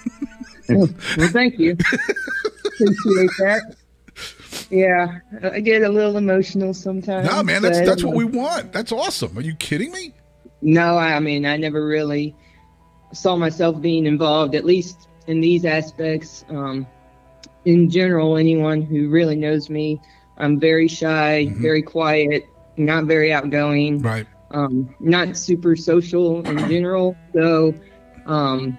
[0.70, 1.74] well, thank you.
[2.66, 3.76] Appreciate that.
[4.70, 7.28] Yeah, I get a little emotional sometimes.
[7.28, 8.72] no, man, that's that's what we want.
[8.72, 9.38] That's awesome.
[9.38, 10.14] Are you kidding me?
[10.62, 12.36] No, I mean, I never really
[13.14, 16.46] saw myself being involved, at least in these aspects.
[16.50, 16.86] Um,
[17.66, 20.00] in general, anyone who really knows me,
[20.38, 22.48] I'm very shy, very quiet,
[22.78, 24.02] not very outgoing.
[24.02, 24.28] Right.
[24.52, 27.16] Um, not super social in general.
[27.34, 27.74] So,
[28.26, 28.78] um,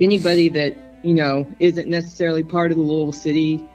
[0.00, 3.68] anybody that you know isn't necessarily part of the Louisville City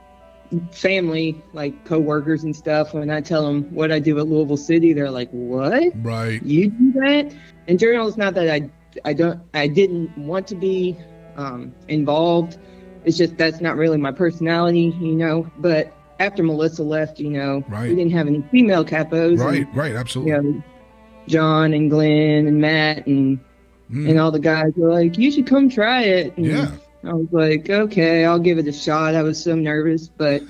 [0.72, 4.92] family, like coworkers and stuff, when I tell them what I do at Louisville City,
[4.92, 5.92] they're like, "What?
[6.02, 6.42] Right?
[6.42, 7.34] You do that?"
[7.68, 8.70] And general, it's not that I
[9.04, 10.96] I don't I didn't want to be
[11.36, 12.58] um, involved.
[13.04, 15.50] It's just that's not really my personality, you know.
[15.58, 17.88] But after Melissa left, you know, Right.
[17.90, 19.38] we didn't have any female capos.
[19.38, 20.32] Right, and, right, absolutely.
[20.32, 20.62] You know,
[21.26, 23.38] John and Glenn and Matt and
[23.90, 26.70] and all the guys were like, "You should come try it." And Yeah.
[27.06, 30.42] I was like, "Okay, I'll give it a shot." I was so nervous, but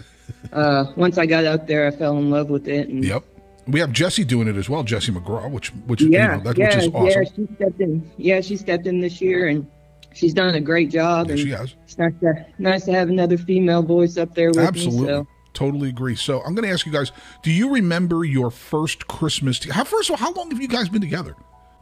[0.53, 2.89] uh, once I got up there, I fell in love with it.
[2.89, 3.25] And Yep.
[3.67, 6.59] We have Jesse doing it as well, Jesse McGraw, which which yeah, you know, that,
[6.59, 7.07] yeah, which is awesome.
[7.07, 7.31] yeah.
[7.49, 8.11] She stepped in.
[8.19, 9.67] Yeah, she stepped in this year, and
[10.13, 11.31] she's done a great job.
[11.31, 11.75] and she has.
[11.85, 15.01] It's nice to nice to have another female voice up there with Absolutely.
[15.01, 15.07] me.
[15.07, 16.17] So Totally agree.
[16.17, 17.13] So I'm going to ask you guys:
[17.43, 19.65] Do you remember your first Christmas?
[19.71, 21.35] How first of all, how long have you guys been together?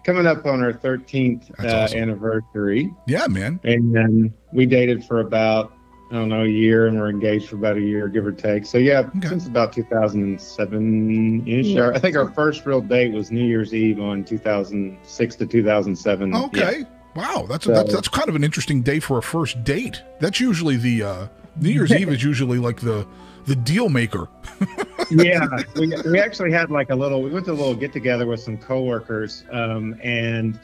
[0.05, 3.61] Coming up on our 13th uh, anniversary Yeah, man.
[3.65, 5.73] and then we dated for about
[6.11, 8.66] I don't know a year, and we're engaged for about a year, give or take.
[8.66, 11.66] So yeah, since about 2007 ish.
[11.69, 11.91] Yeah.
[11.95, 16.35] I think our first real date was New Year's Eve on 2006 to 2007.
[16.35, 16.79] Okay.
[16.81, 16.85] Yeah.
[17.15, 20.03] Wow, that's, So- that's that's kind of an interesting day for a first date.
[20.20, 21.27] That's usually the uh,
[21.61, 23.07] New Year's Eve is usually like the
[23.47, 24.28] the deal maker.
[25.10, 27.23] yeah, we, we actually had like a little.
[27.23, 30.59] We went to a little get together with some coworkers, um, and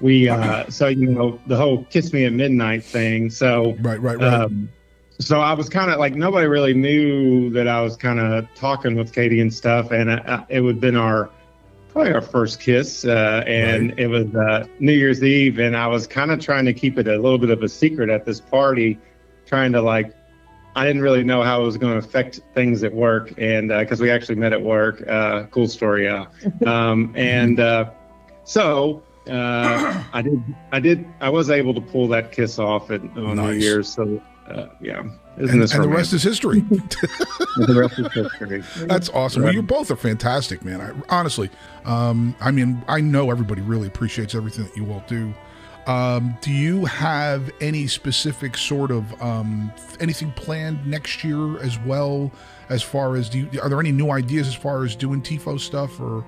[0.00, 3.30] we uh, so you know the whole "kiss me at midnight" thing.
[3.30, 4.22] So right, right, right.
[4.22, 4.68] Um,
[5.20, 8.96] so I was kind of like nobody really knew that I was kind of talking
[8.96, 11.30] with Katie and stuff, and uh, it would have been our
[11.90, 16.08] probably our first kiss, uh, and it was uh, New Year's Eve, and I was
[16.08, 18.98] kind of trying to keep it a little bit of a secret at this party,
[19.46, 20.12] trying to like
[20.76, 24.00] I didn't really know how it was going to affect things at work, and because
[24.00, 26.26] we actually met at work, uh, cool story, yeah.
[26.66, 27.90] Um, and uh,
[28.44, 30.42] so uh, I did,
[30.72, 33.46] I did, I was able to pull that kiss off at on Nice.
[33.46, 33.88] New Year's.
[33.88, 35.04] So, uh, yeah,
[35.38, 36.60] isn't and, this and the rest is history.
[37.56, 38.86] the rest is history.
[38.86, 39.44] That's awesome.
[39.44, 40.80] Well, you both are fantastic, man.
[40.80, 41.50] I, honestly,
[41.84, 45.32] um, I mean, I know everybody really appreciates everything that you all do.
[45.86, 49.70] Um, do you have any specific sort of um,
[50.00, 52.32] anything planned next year as well?
[52.70, 55.60] As far as do you, are there any new ideas as far as doing tifo
[55.60, 56.24] stuff or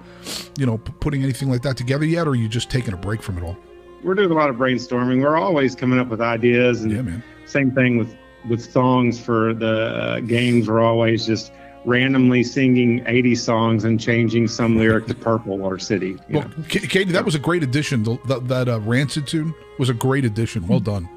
[0.59, 2.97] you know p- putting anything like that together yet, or are you just taking a
[2.97, 3.57] break from it all?
[4.05, 5.23] We're doing a lot of brainstorming.
[5.23, 8.15] We're always coming up with ideas, and same thing with
[8.47, 10.69] with songs for the uh, games.
[10.69, 11.53] We're always just
[11.91, 16.19] randomly singing 80 songs and changing some lyric to purple or city.
[16.29, 18.03] Well, K- Katie, that was a great addition.
[18.03, 20.67] The, that that uh, Rancid tune was a great addition.
[20.67, 21.09] Well done.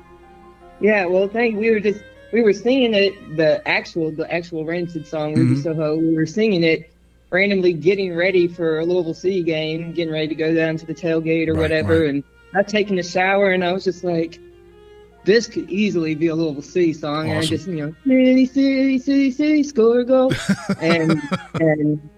[0.79, 1.55] Yeah, well, thank.
[1.55, 1.59] You.
[1.59, 2.01] We were just
[2.31, 5.63] we were singing it the actual the actual Rancid song Ruby Mhm.
[5.63, 5.97] Soho.
[5.97, 6.89] We were singing it
[7.31, 10.95] randomly, getting ready for a Louisville City game, getting ready to go down to the
[10.95, 12.01] tailgate or Right, whatever.
[12.01, 12.09] right.
[12.09, 12.23] And
[12.55, 14.39] I taking a shower, and I was just like,
[15.25, 17.29] this could easily be a Louisville City song.
[17.29, 20.33] And I just you know, city, city, city, city, score a goal,
[20.81, 21.21] and
[21.55, 22.09] and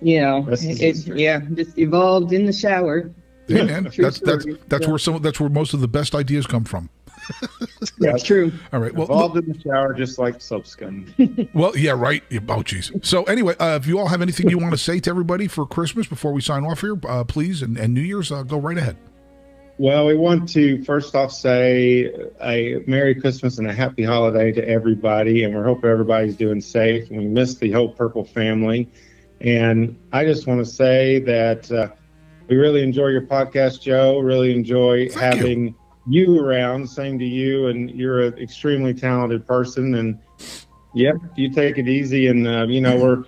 [0.00, 3.10] you know, Rest it, yeah, just evolved in the shower.
[3.48, 4.58] Hey, man, that's that's story.
[4.68, 4.90] that's Yeah.
[4.90, 6.88] where some that's where most of the best ideas come from.
[8.00, 8.52] That's true.
[8.70, 8.92] All right.
[8.92, 11.06] Well, Involved in the shower, just like soap scum.
[11.54, 12.22] Well, yeah, right.
[12.28, 13.02] Yeah, Oh, jeez.
[13.02, 15.64] So anyway, uh, if you all have anything you want to say to everybody for
[15.64, 18.76] Christmas before we sign off here, uh, please, and, and New Year's, uh, go right
[18.76, 18.98] ahead.
[19.76, 22.04] Well, we want to first off say
[22.40, 27.10] a Merry Christmas and a Happy Holiday to everybody, and we hope everybody's doing safe.
[27.10, 28.88] We miss the whole Purple family.
[29.40, 31.88] And I just want to say that uh,
[32.46, 34.20] we really enjoy your podcast, Joe.
[34.20, 35.74] Really enjoy having
[36.06, 36.38] you.
[36.38, 36.88] around.
[36.88, 39.96] Same to you, and you're an extremely talented person.
[39.96, 40.20] And
[40.94, 42.28] yep, you take it easy.
[42.28, 43.24] And uh, you know we're.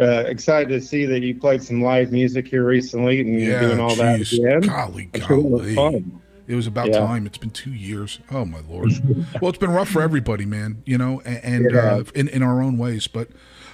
[0.00, 3.60] Uh, excited to see that you played some live music here recently and you're Yeah,
[3.60, 4.38] doing all that geez.
[4.38, 4.60] again.
[4.60, 5.74] Golly, I'm it was golly.
[5.74, 6.20] fun.
[6.46, 7.00] It was about Yeah.
[7.00, 7.26] time.
[7.26, 8.20] It's been two years.
[8.30, 8.92] Oh my lord.
[9.40, 10.82] well, it's been rough for everybody, man.
[10.86, 11.78] You know, and, and Yeah.
[11.94, 13.06] uh, in in our own ways.
[13.08, 13.28] But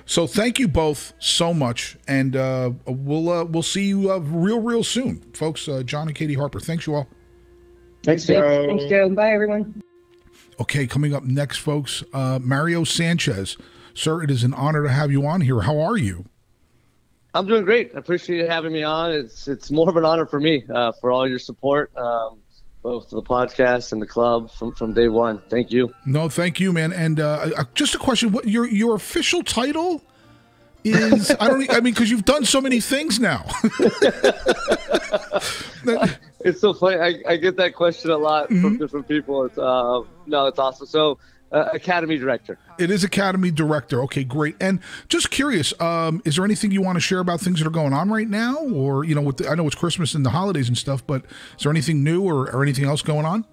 [0.06, 4.60] so thank you both so much, and uh, we'll uh, we'll see you uh, real
[4.60, 5.68] real soon, folks.
[5.68, 6.58] Uh, John and Katie Harper.
[6.58, 7.06] Thanks you all.
[8.02, 9.08] Thanks, Thanks, thanks, Joe.
[9.10, 9.82] Bye, everyone.
[10.60, 13.56] Okay, coming up next, folks, uh, Mario Sanchez.
[13.94, 15.60] Sir, it is an honor to have you on here.
[15.60, 16.24] How are you?
[17.32, 17.92] I'm doing great.
[17.94, 19.10] I appreciate you having me on.
[19.12, 22.38] It's it's more of an honor for me uh, for all your support, um,
[22.82, 25.42] both the podcast and the club from, from day one.
[25.48, 25.92] Thank you.
[26.06, 26.92] No, thank you, man.
[26.92, 30.02] And uh, uh, just a question: what your your official title
[30.84, 31.30] is?
[31.40, 31.68] I don't.
[31.70, 33.44] I mean, because you've done so many things now.
[36.46, 36.96] It's so funny.
[37.00, 38.60] I, I get that question a lot Mm-hmm.
[38.60, 39.44] from different people.
[39.46, 40.86] It's uh, no, it's awesome.
[40.86, 41.18] So,
[41.54, 42.58] uh, Academy Director.
[42.78, 44.02] It is Academy Director.
[44.02, 44.56] Okay, great.
[44.60, 47.70] And just curious, um, is there anything you want to share about things that are
[47.70, 50.30] going on right now, or you know, with the, I know it's Christmas and the
[50.30, 51.24] holidays and stuff, but
[51.56, 53.46] is there anything new or, or anything else going on?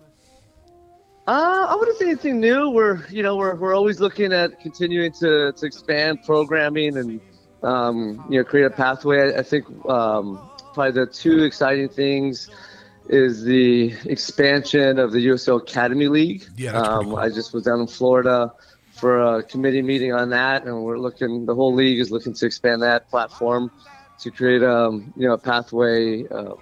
[1.28, 2.72] Uh, I wouldn't say anything new.
[2.72, 7.22] We're you know we're, we're always looking at continuing to, to expand programming and
[7.62, 9.34] um, you know create a pathway.
[9.34, 12.50] I, I think um, probably the two exciting things
[13.10, 16.46] is the expansion of the USL Academy League.
[16.56, 18.54] Yeah, um, I just was down in Florida
[18.92, 21.46] for a committee meeting on that, and we're looking.
[21.46, 23.72] The whole league is looking to expand that platform
[24.20, 26.58] to create um, you know a pathway um,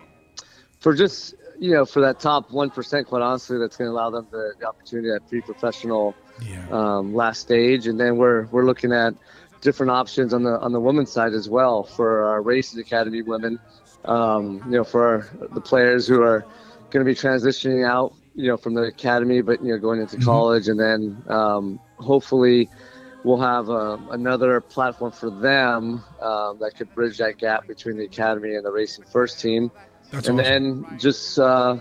[0.80, 3.08] for just you know for that top one percent.
[3.08, 6.16] Quite honestly, that's going to allow them the, the opportunity at pre-professional
[6.72, 9.14] um, last stage, and then we're we're looking at
[9.62, 13.60] different options on the on the women's side as well for our racing academy women.
[14.06, 16.46] Um, you know, for the players who are
[16.90, 20.18] going to be transitioning out, you know, from the academy, but you know, going into
[20.18, 22.70] college, and then um, hopefully
[23.24, 28.06] we'll have uh, another platform for them um, that could bridge that gap between the
[28.06, 29.72] academy and the racing first team.
[30.12, 30.86] That's and awesome.
[30.88, 31.78] then just uh,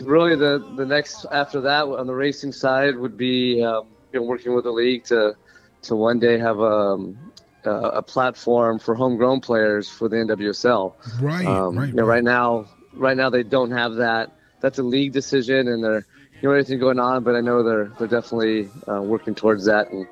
[0.00, 4.26] really the the next after that on the racing side would be um, you know,
[4.26, 5.36] working with the league to
[5.82, 7.29] to one day have um,
[7.64, 10.94] a, a platform for homegrown players for the NWSL.
[11.20, 14.32] Right, Um, right, You know, right now, right now they don't have that.
[14.60, 16.06] That's a league decision, and they're
[16.40, 17.24] you know everything going on.
[17.24, 19.90] But I know they're they're definitely uh, working towards that.
[19.90, 20.06] And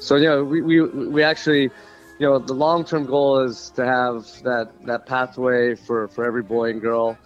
[0.00, 3.84] so you know, we we, we actually, you know, the long term goal is to
[3.84, 7.16] have that that pathway for for every boy and girl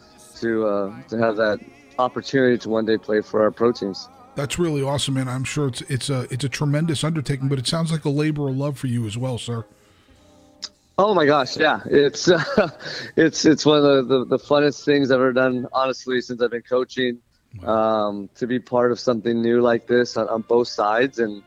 [0.41, 1.59] to uh, to have that
[1.99, 4.09] opportunity to one day play for our pro teams.
[4.39, 5.29] That's really awesome, man.
[5.29, 8.49] I'm sure it's it's a it's a tremendous undertaking, but it sounds like a labor
[8.49, 9.65] of love for you as well, sir.
[10.97, 12.71] Oh my gosh, yeah, it's uh,
[13.17, 16.53] it's it's one of the, the, the funnest things I've ever done, honestly, since I've
[16.53, 17.19] been coaching.
[17.65, 21.43] Um, to be part of something new like this on, on both sides, and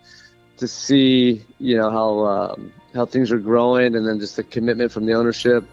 [0.57, 4.91] to see you know how um, how things are growing, and then just the commitment
[4.91, 5.63] from the ownership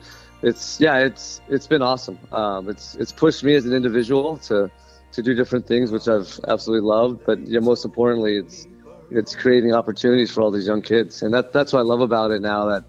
[0.43, 2.19] it's yeah, it's it's been awesome.
[2.31, 4.71] Um, it's it's pushed me as an individual to
[5.19, 7.27] to do different things, which I've absolutely loved.
[7.27, 8.69] But yeah, most importantly, it's
[9.11, 12.31] it's creating opportunities for all these young kids, and that that's what I love about
[12.31, 12.67] it now.
[12.67, 12.85] That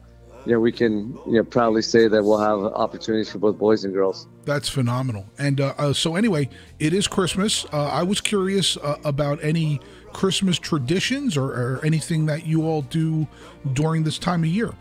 [0.45, 3.84] you know we can you know proudly say that we'll have opportunities for both boys
[3.84, 4.27] and girls.
[4.45, 5.26] That's phenomenal.
[5.39, 7.65] And uh, uh, so anyway, it is Christmas.
[7.73, 9.80] Uh, I was curious uh, about any
[10.14, 13.27] Christmas traditions or, or anything that you all do
[13.73, 14.73] during this time of year.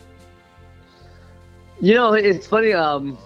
[1.81, 2.73] You know, it's funny.
[2.73, 3.17] Um,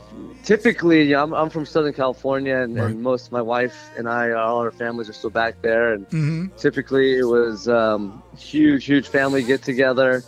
[0.44, 2.90] typically, I'm, I'm from Southern California, and, right.
[2.90, 5.94] and, most of my wife and I, all our families are still back there.
[5.94, 6.46] And mm-hmm.
[6.58, 10.22] typically, it was um, huge, huge family get together.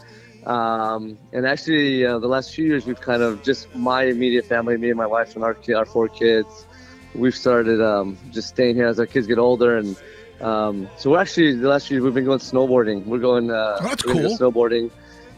[0.47, 4.77] Um, and actually, uh, the last few years, we've kind of just my immediate family,
[4.77, 6.67] me and my wife and our our four kids.
[7.15, 9.97] We've started um, just staying here as our kids get older, and
[10.41, 13.07] um, so we're actually the last few years we've been going snowboarding.
[13.07, 13.51] We're going.
[13.51, 14.37] Uh, oh, that's cool.
[14.37, 14.91] Snowboarding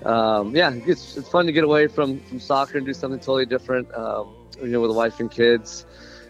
[0.05, 3.47] um, yeah, it's, it's fun to get away from, from soccer and do something totally
[3.47, 4.29] different, um,
[4.61, 5.87] you know, with a wife and kids.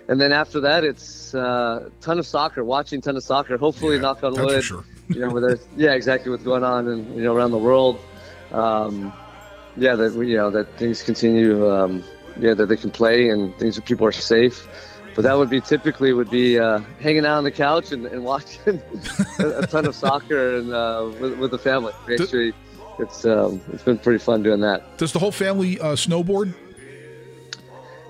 [0.09, 3.59] And then after that, it's a uh, ton of soccer, watching ton of soccer.
[3.59, 4.63] Hopefully, yeah, knock on wood.
[4.63, 4.85] Sure.
[5.09, 7.99] you know, with yeah, exactly what's going on and you know around the world.
[8.53, 9.13] Um,
[9.77, 11.69] yeah, that you know that things continue.
[11.69, 12.05] Um,
[12.39, 14.69] yeah, that they can play and things that people are safe.
[15.15, 18.23] But that would be typically would be uh, hanging out on the couch and, and
[18.23, 18.83] watching
[19.39, 21.95] a, a, ton of soccer and uh, with, with the family.
[22.07, 22.53] We actually
[22.99, 24.99] it's um, it's been pretty fun doing that.
[24.99, 26.55] Does the whole family uh, snowboard?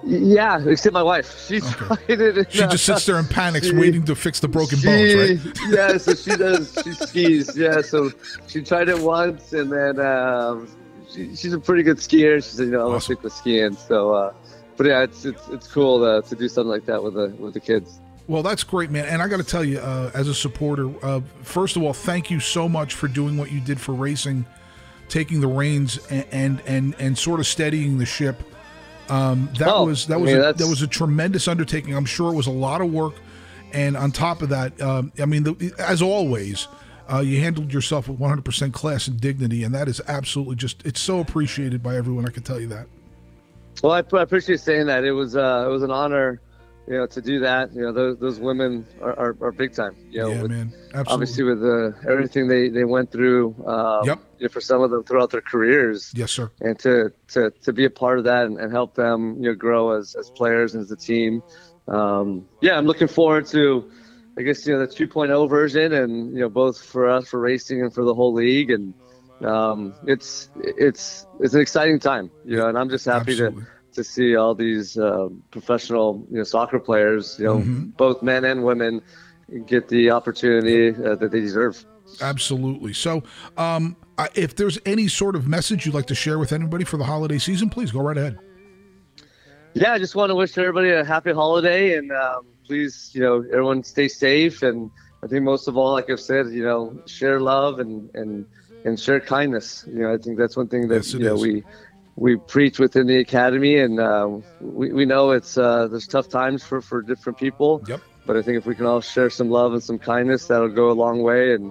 [0.05, 1.47] Yeah, except my wife.
[1.49, 2.45] She's okay.
[2.49, 5.59] she just sits there and panics, she, waiting to fix the broken she, bones, right?
[5.69, 6.79] yeah, so she does.
[6.85, 7.57] She skis.
[7.57, 8.11] Yeah, so
[8.47, 10.69] she tried it once, and then um,
[11.13, 12.37] she, she's a pretty good skier.
[12.37, 13.17] She said, "You know, I'm awesome.
[13.17, 14.35] gonna stick with skiing." So, uh,
[14.77, 17.55] but yeah, it's it's it's cool to, to do something like that with the with
[17.55, 17.99] the kids.
[18.29, 19.07] Well, that's great, man.
[19.07, 22.29] And I got to tell you, uh, as a supporter, uh, first of all, thank
[22.29, 24.45] you so much for doing what you did for racing
[25.09, 28.43] taking the reins and and and, and sort of steadying the ship.
[29.09, 31.95] Um, that oh, was that was a, that was a tremendous undertaking.
[31.95, 33.15] I'm sure it was a lot of work,
[33.73, 36.67] and on top of that, um, I mean, the, as always,
[37.13, 41.01] uh, you handled yourself with 100% class and dignity, and that is absolutely just it's
[41.01, 42.27] so appreciated by everyone.
[42.27, 42.89] I can tell you that.
[43.83, 45.05] Well, I, I appreciate saying that.
[45.05, 46.41] It was uh, it was an honor
[46.87, 49.97] you know, to do that, you know, those, those women are, are, are big time.
[50.09, 50.73] You know, yeah, with, man.
[50.95, 51.13] Absolutely.
[51.13, 54.21] Obviously, with the, everything they, they went through, um, yep.
[54.39, 56.13] You know, for some of them throughout their careers.
[56.15, 56.51] Yes, sir.
[56.61, 59.55] And to, to, to be a part of that and, and help them, you know,
[59.55, 61.43] grow as, as players and as a team.
[61.89, 63.91] Um, yeah, I'm looking forward to,
[64.39, 67.83] I guess, you know, the 2.0 version and, you know, both for us, for racing
[67.83, 68.71] and for the whole league.
[68.71, 68.95] And
[69.45, 73.63] um, it's, it's, it's an exciting time, you know, and I'm just happy Absolutely.
[73.63, 77.85] to, to see all these uh, professional you know, soccer players, you know, mm-hmm.
[77.91, 79.03] both men and women,
[79.67, 81.85] get the opportunity uh, that they deserve.
[82.21, 82.93] Absolutely.
[82.93, 83.23] So,
[83.57, 83.97] um,
[84.35, 87.39] if there's any sort of message you'd like to share with anybody for the holiday
[87.39, 88.39] season, please go right ahead.
[89.75, 93.45] Yeah, I just want to wish everybody a happy holiday, and um, please, you know,
[93.53, 94.63] everyone stay safe.
[94.63, 94.91] And
[95.23, 98.47] I think most of all, like I've said, you know, share love and and
[98.87, 99.85] and share kindness.
[99.87, 101.43] You know, I think that's one thing that yes, you know is.
[101.43, 101.65] we
[102.17, 104.29] we preach within the academy, and uh,
[104.61, 107.83] we, we know it's uh, there's tough times for, for different people.
[107.87, 108.01] Yep.
[108.27, 110.91] But I think if we can all share some love and some kindness, that'll go
[110.91, 111.53] a long way.
[111.55, 111.71] And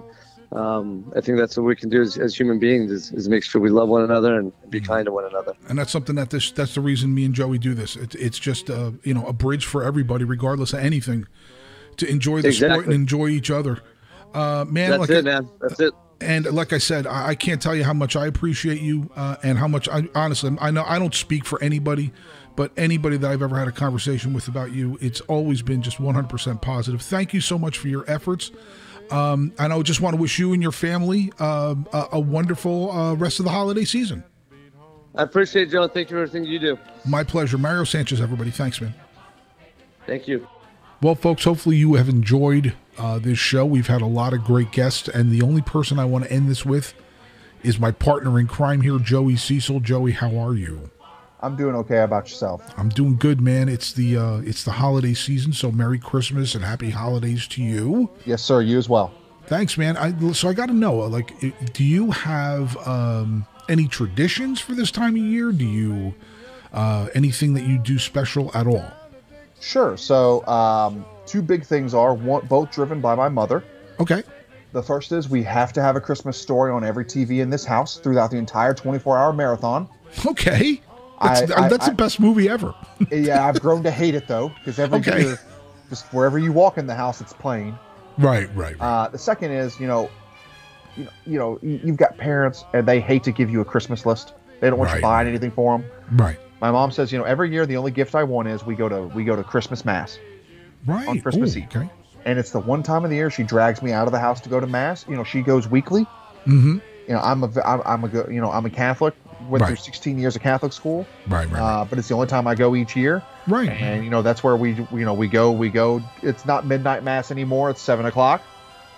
[0.52, 3.42] um, I think that's what we can do as, as human beings is, is, make
[3.44, 4.92] sure we love one another and be Mm-hmm.
[4.92, 5.52] kind to one another.
[5.68, 7.96] And that's something that this that's the reason me and Joey do this.
[7.96, 11.26] It, it's just uh, you know a bridge for everybody, regardless of anything,
[11.98, 12.74] to enjoy the Exactly.
[12.74, 13.80] sport and enjoy each other.
[14.32, 15.48] Uh, man, That's like it, man.
[15.60, 15.92] That's it.
[16.20, 19.36] And like I said, I, I can't tell you how much I appreciate you uh,
[19.42, 22.12] and how much I honestly I know I don't speak for anybody,
[22.56, 25.98] but anybody that I've ever had a conversation with about you, it's always been just
[25.98, 27.02] 100% positive.
[27.02, 28.50] Thank you so much for your efforts.
[29.10, 32.90] Um, and I just want to wish you and your family uh, a, a wonderful
[32.90, 34.24] uh, rest of the holiday season.
[35.14, 35.88] I appreciate it, Joe.
[35.88, 36.78] Thank you for everything you do.
[37.06, 37.56] My pleasure.
[37.56, 38.50] Mario Sanchez, everybody.
[38.50, 38.94] Thanks, man.
[40.06, 40.46] Thank you.
[41.02, 43.64] Well, folks, hopefully you have enjoyed uh, this show.
[43.64, 46.48] We've had a lot of great guests, and the only person I want to end
[46.48, 46.94] this with
[47.62, 49.80] is my partner in crime here, Joey Cecil.
[49.80, 50.90] Joey, how are you?
[51.40, 51.96] I'm doing okay.
[51.96, 52.62] How about yourself?
[52.76, 53.68] I'm doing good, man.
[53.68, 58.10] It's the uh, it's the holiday season, so Merry Christmas and Happy Holidays to you.
[58.24, 58.62] Yes, sir.
[58.62, 59.12] You as well.
[59.46, 59.96] Thanks, man.
[59.96, 61.32] I, so I got to know, uh, like,
[61.72, 65.52] do you have um, any traditions for this time of year?
[65.52, 66.14] Do you
[66.72, 68.84] uh, anything that you do special at all?
[69.60, 69.96] Sure.
[69.96, 73.62] So, um, two big things are one, both driven by my mother.
[74.00, 74.22] Okay.
[74.72, 77.64] The first is we have to have a Christmas story on every TV in this
[77.64, 79.88] house throughout the entire 24-hour marathon.
[80.24, 80.80] Okay.
[81.22, 82.74] That's, I- I- that's I- the best movie ever.
[83.10, 85.22] yeah, I've grown to hate it though, because every Okay.
[85.22, 85.40] year,
[85.88, 87.78] just wherever you walk in the house, it's playing.
[88.18, 88.76] Right, right.
[88.80, 90.10] Uh, the second is, you know,
[90.96, 93.64] you know, you know, you- you've got parents and they hate to give you a
[93.64, 94.34] Christmas list.
[94.60, 95.02] They don't want you Right.
[95.02, 95.86] buying anything for them.
[96.12, 96.38] Right.
[96.60, 98.88] My mom says, you know, every year the only gift I want is we go
[98.88, 100.18] to we go to Christmas mass
[100.86, 101.08] Right.
[101.08, 101.88] on Christmas Ooh, Eve, Okay.
[102.24, 104.40] and it's the one time of the year she drags me out of the house
[104.42, 105.04] to go to mass.
[105.08, 106.04] You know, she goes weekly.
[106.46, 106.78] Mm-hmm.
[107.08, 109.14] You know, I'm a I'm, I'm a you know I'm a Catholic.
[109.48, 111.06] Went through 16 years of Catholic school.
[111.28, 111.48] Right.
[111.50, 111.60] Right.
[111.60, 113.22] Uh, but it's the only time I go each year.
[113.46, 113.68] Right.
[113.68, 116.02] And you know that's where we you know we go we go.
[116.22, 117.70] It's not midnight mass anymore.
[117.70, 118.42] It's seven o'clock.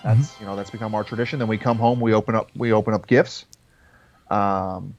[0.04, 0.42] That's Mm-hmm.
[0.44, 1.38] you know that's become our tradition.
[1.40, 2.00] Then we come home.
[2.00, 3.46] We open up we open up gifts.
[4.30, 4.94] Um,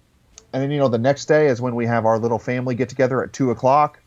[0.53, 2.90] and then you know the next day is when we have our little family get
[2.90, 3.99] together at two o'clock.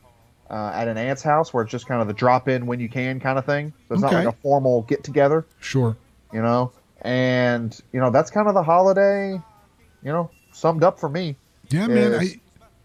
[0.53, 2.87] Uh, at an aunt's house where it's just kind of the drop in when you
[2.89, 3.73] can kind of thing.
[3.89, 5.97] So it's not like a formal get together, Sure.
[6.31, 6.73] you know.
[7.01, 9.33] And you know that's kind of the holiday,
[10.03, 11.37] you know, summed up for me.
[11.71, 12.15] Yeah, man.
[12.15, 12.23] I,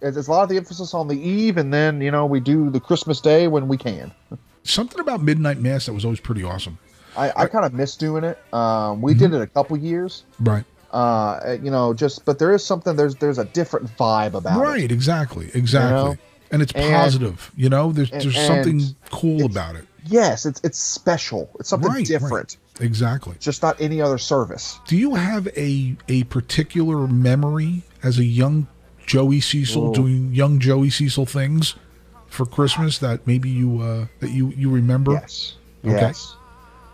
[0.01, 2.39] it's, it's a lot of the emphasis on the eve, and then you know we
[2.39, 4.11] do the Christmas day when we can.
[4.63, 6.77] something about midnight mass that was always pretty awesome.
[7.17, 8.37] I, I kind of miss doing it.
[8.53, 10.63] Um, we did it a couple years, Right.
[10.91, 14.61] uh, you know, just but there is something there's there's a different vibe about it.
[14.61, 14.91] Right.
[14.91, 15.49] Exactly.
[15.53, 15.91] Exactly.
[16.13, 16.17] know?
[16.51, 17.51] And it's And- positive.
[17.55, 19.85] You know, there's and- there's something cool about it.
[20.09, 21.49] Yes, it's it's special.
[21.59, 22.05] It's something Right, right.
[22.05, 22.57] different.
[22.79, 23.33] Exactly.
[23.35, 24.79] It's just not any other service.
[24.87, 28.67] Do you have a a particular memory as a young
[29.05, 29.93] Joey Cecil Ooh.
[29.93, 31.75] doing young Joey Cecil things
[32.27, 35.13] for Christmas that maybe you uh that you you remember?
[35.13, 35.55] Yes.
[35.85, 35.95] Okay.
[35.95, 36.35] Yes.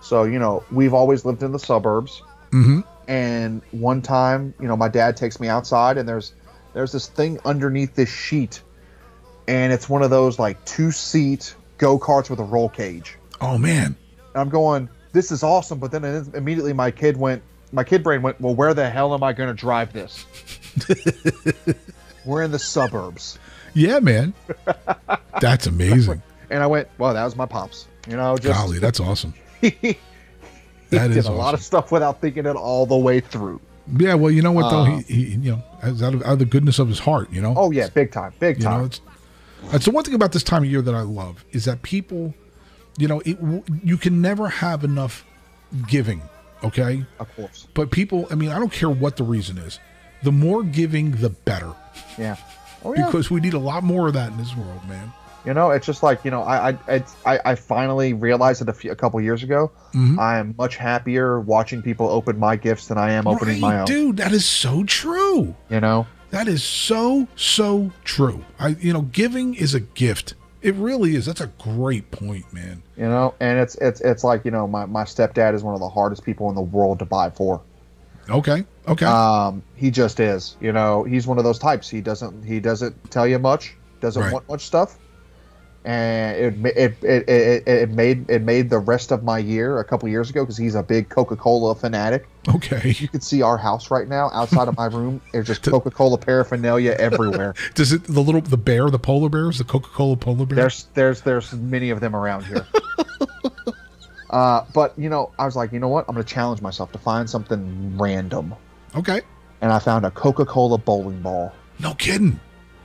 [0.02, 2.80] So you know, we've always lived in the suburbs, Mm-hmm.
[3.08, 6.34] and one time, you know, my dad takes me outside, and there's
[6.74, 8.62] there's this thing underneath this sheet,
[9.48, 13.18] and it's one of those like two seat go karts with a roll cage.
[13.42, 13.96] Oh man.
[14.34, 15.80] And I'm going, this is awesome.
[15.80, 16.04] But then
[16.34, 17.42] immediately my kid went,
[17.72, 20.26] my kid brain went, well, where the hell am I going to drive this?
[22.26, 23.38] We're in the suburbs.
[23.74, 24.34] Yeah, man.
[25.42, 26.22] That's amazing.
[26.50, 27.88] And I went, well, that was my pops.
[28.08, 29.34] You know, just Golly, that's awesome.
[29.62, 29.98] he
[30.90, 33.62] That did is a lot of stuff without thinking it all the way through.
[33.98, 36.40] Yeah, well, you know what though, Uh, he, he you know, out of, out of
[36.40, 37.54] the goodness of his heart, you know.
[37.58, 38.80] Oh yeah, big time, big You time.
[38.80, 39.00] know, it's
[39.72, 42.34] that's the one thing about this time of year that I love is that people,
[42.98, 43.38] you know, it
[43.84, 45.26] you can never have enough
[45.88, 46.22] giving,
[46.64, 47.06] okay?
[47.20, 47.68] Of course.
[47.74, 49.80] But people, I mean, I don't care what the reason is.
[50.22, 51.74] The more giving, the better.
[52.18, 52.38] Yeah.
[52.86, 53.06] Oh, yeah.
[53.08, 55.12] Because we need a lot more of that in this world, man.
[55.46, 58.70] You know, it's just like you know, I I it's, I, I finally realized it
[58.70, 59.72] a, few, a couple years ago.
[59.94, 60.18] Mhm.
[60.18, 63.86] I am much happier watching people open my gifts than I am opening my own.
[63.86, 65.54] dude, that is so true.
[65.70, 68.44] You know, That is so so true.
[68.58, 70.34] I you know, giving is a gift.
[70.64, 71.28] It really is.
[71.28, 72.82] That's a great point, man.
[72.98, 75.80] you know, and it's it's it's like you know, my my stepdad is one of
[75.80, 77.62] the hardest people in the world to buy for.
[78.32, 78.66] Okay.
[78.88, 79.06] Okay.
[79.06, 80.58] Um, he just is.
[80.60, 81.88] You know, he's one of those types.
[81.88, 83.76] He doesn't he doesn't tell you much.
[84.02, 84.34] Doesn't Right.
[84.34, 84.98] want much stuff.
[85.86, 89.84] And it, it it, it it made it made the rest of my year a
[89.84, 92.26] couple years ago because he's a big Coca Cola fanatic.
[92.56, 92.96] Okay.
[92.98, 95.22] You can see our house right now outside of my room.
[95.34, 97.54] There's just Coca Cola paraphernalia everywhere.
[97.74, 100.56] Does it the little the bear, the polar bears, the Coca Cola polar bear?
[100.56, 102.66] There's there's there's many of them around here.
[104.30, 106.06] uh, but you know, I was like, you know what?
[106.08, 108.56] I'm gonna challenge myself to find something random.
[108.96, 109.22] Okay.
[109.60, 111.54] And I found a Coca Cola bowling ball.
[111.80, 112.40] No kidding.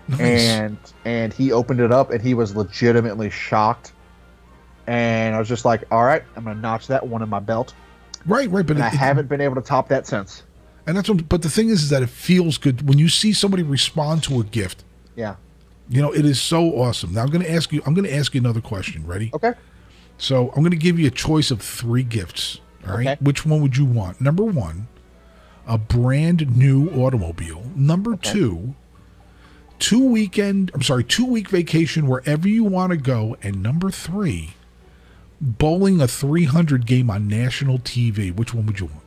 [0.09, 0.21] Nice.
[0.21, 3.93] and and he opened it up and he was legitimately shocked
[4.87, 7.75] and i was just like all right i'm gonna notch that one in my belt
[8.27, 10.43] right, right, but and it- i haven't been able to top that since
[10.87, 13.33] And that's what, but the thing is, is that it feels good when you see
[13.35, 14.85] somebody respond to a gift.
[15.17, 15.35] yeah
[15.91, 17.13] You know, it is so awesome.
[17.13, 17.83] Now I'm going to ask you.
[17.85, 19.07] I'm going to ask you another question.
[19.07, 19.31] Ready?
[19.35, 19.53] Okay.
[20.17, 22.61] So I'm going to give you a choice of three gifts.
[22.87, 23.07] All right.
[23.09, 23.17] Okay.
[23.21, 24.21] Which one would you want?
[24.21, 24.89] Number one,
[25.67, 27.63] a brand new automobile.
[27.77, 28.75] Number two,
[29.79, 30.71] two weekend.
[30.75, 33.37] I'm sorry, two week vacation wherever you want to go.
[33.43, 34.51] And number three,
[35.41, 38.35] bowling a 300 game on national TV.
[38.35, 39.03] Which one would you want?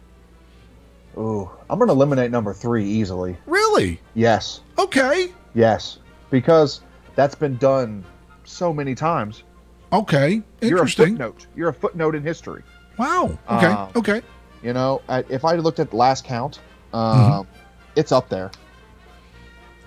[1.18, 4.00] Ooh, i'm gonna eliminate number three easily Really?
[4.14, 5.34] yes Okay.
[5.54, 6.00] yes
[6.30, 6.80] because
[7.16, 8.06] that's been done
[8.46, 9.44] so many times
[9.92, 10.42] Okay.
[10.62, 10.70] Interesting.
[10.70, 10.88] you're a
[11.32, 12.64] footnote you're a footnote in history
[12.98, 13.38] Wow.
[13.50, 13.66] Okay.
[13.68, 14.22] Um, okay.
[14.64, 16.62] you know I, if i looked at the last count
[16.94, 17.50] um, Mm-hmm.
[17.98, 18.50] it's up there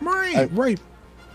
[0.04, 0.48] Right.
[0.52, 0.80] right.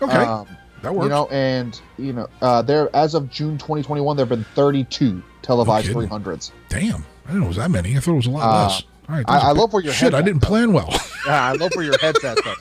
[0.02, 0.12] Okay.
[0.16, 0.46] Um,
[0.82, 1.04] that works.
[1.04, 5.22] You know, and you know, uh, there as of June 2021, there have been 32
[5.42, 6.08] televised kidding.
[6.08, 6.52] 300s.
[6.68, 7.04] Damn.
[7.26, 7.96] I didn't know it was that many.
[7.96, 8.82] I thought it was a lot Uh, less.
[9.08, 9.24] All right.
[9.28, 10.88] I- I love where your Shit, I didn't plan well.
[11.26, 12.38] Yeah, I love where your head's at.
[12.42, 12.54] Though.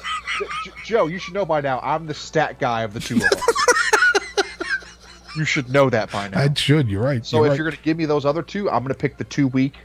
[0.65, 1.80] J- Joe, you should know by now.
[1.81, 4.45] I'm the stat guy of the two of us.
[5.38, 6.41] you should know that by now.
[6.41, 6.90] I should.
[6.90, 7.26] You're right.
[7.26, 7.57] So you're if right.
[7.57, 9.76] you're going to give me those other two, I'm going to pick the two week,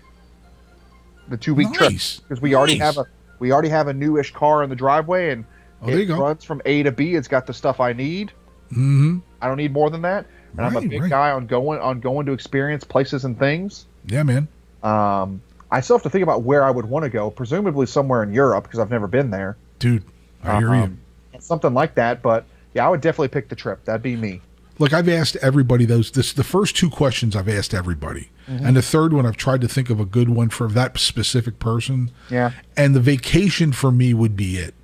[1.29, 3.07] the two week trip because we already have a
[3.39, 5.45] we already have a newish car in the driveway and
[5.85, 6.21] Oh, there it you go.
[6.21, 7.15] runs from A to B.
[7.15, 8.33] It's got the stuff I need.
[8.73, 9.19] Mm-hmm.
[9.41, 10.27] I don't need more than that.
[10.57, 11.11] And I'm a big right.
[11.11, 13.87] guy on going on going to experience places and things.
[14.07, 14.49] Yeah, man.
[14.83, 17.31] Um, I still have to think about where I would want to go.
[17.31, 19.57] Presumably somewhere in Europe because I've never been there.
[19.81, 20.05] Dude,
[20.45, 20.83] I hear you.
[20.83, 21.01] Um,
[21.41, 22.23] Something like that.
[22.23, 22.45] But
[22.75, 23.85] Yeah, I would definitely pick the trip.
[23.85, 24.41] That'd be me.
[24.79, 26.11] Look, I've asked everybody those.
[26.11, 28.67] This the first two questions I've asked everybody, Mhm.
[28.67, 31.59] and the third one I've tried to think of a good one for that specific
[31.61, 32.11] person.
[32.31, 32.51] Yeah.
[32.77, 34.75] And the vacation for me would be it.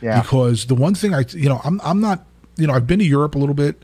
[0.00, 0.20] Yeah.
[0.22, 2.24] Because the one thing I, you know, I'm I'm not,
[2.56, 3.82] you know, I've been to Europe a little bit.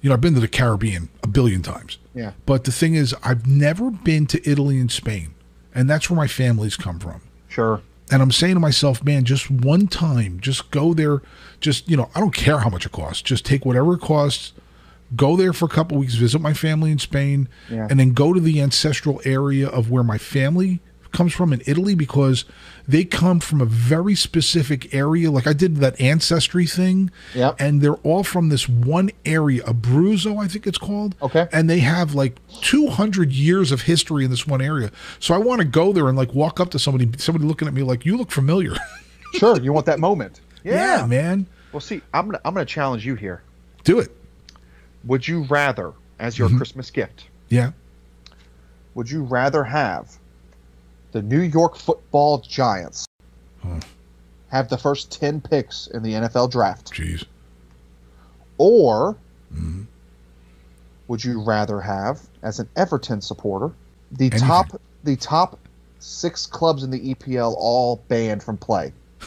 [0.00, 1.98] You know, I've been to the Caribbean a billion times.
[2.14, 2.32] Yeah.
[2.46, 5.34] But the thing is, I've never been to Italy and Spain,
[5.74, 7.20] and that's where my families come from.
[7.48, 7.80] Sure.
[8.10, 11.20] And I'm saying to myself, man, just one time, just go there.
[11.60, 13.22] Just you know, I don't care how much it costs.
[13.22, 14.52] Just take whatever it costs.
[15.16, 17.86] Go there for a couple weeks, visit my family in Spain, Yeah.
[17.90, 20.80] and then go to the ancestral area of where my family
[21.12, 22.44] comes from in Italy because
[22.86, 25.30] they come from a very specific area.
[25.30, 27.56] Like I did that ancestry thing, Yep.
[27.58, 31.14] and they're all from this one area, Abruzzo, I think it's called.
[31.22, 31.48] Okay.
[31.52, 34.90] And they have like 200 years of history in this one area.
[35.18, 37.74] So I want to go there and like walk up to somebody, somebody looking at
[37.74, 38.74] me like, you look familiar.
[39.34, 40.40] Sure, you want that moment.
[40.64, 41.44] Yeah, man.
[41.70, 43.42] Well, see, I'm gonna I'm gonna challenge you here.
[43.84, 44.08] Do it.
[45.04, 46.56] Would you rather, as your Mhm.
[46.56, 47.72] Christmas gift, Yeah.
[48.94, 50.17] would you rather have
[51.12, 53.06] the New York Football Giants
[54.50, 56.92] have the first ten picks in the NFL draft?
[56.92, 57.24] Jeez.
[58.58, 59.16] Or
[59.54, 59.82] Mm-hmm.
[61.06, 63.72] would you rather have, as an Everton supporter,
[64.12, 64.40] the Anything.
[64.46, 65.58] top the top
[66.00, 68.92] six clubs in the EPL all banned from play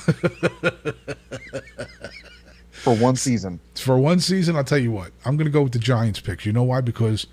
[2.72, 3.60] for one season?
[3.76, 6.46] For one season, I'll tell you what, I'm going to go with the Giants picks.
[6.46, 6.82] You know why?
[6.82, 7.26] Because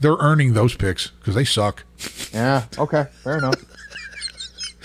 [0.00, 1.84] they're earning those picks because they suck.
[2.32, 2.64] Yeah.
[2.78, 3.06] Okay.
[3.22, 3.54] Fair enough.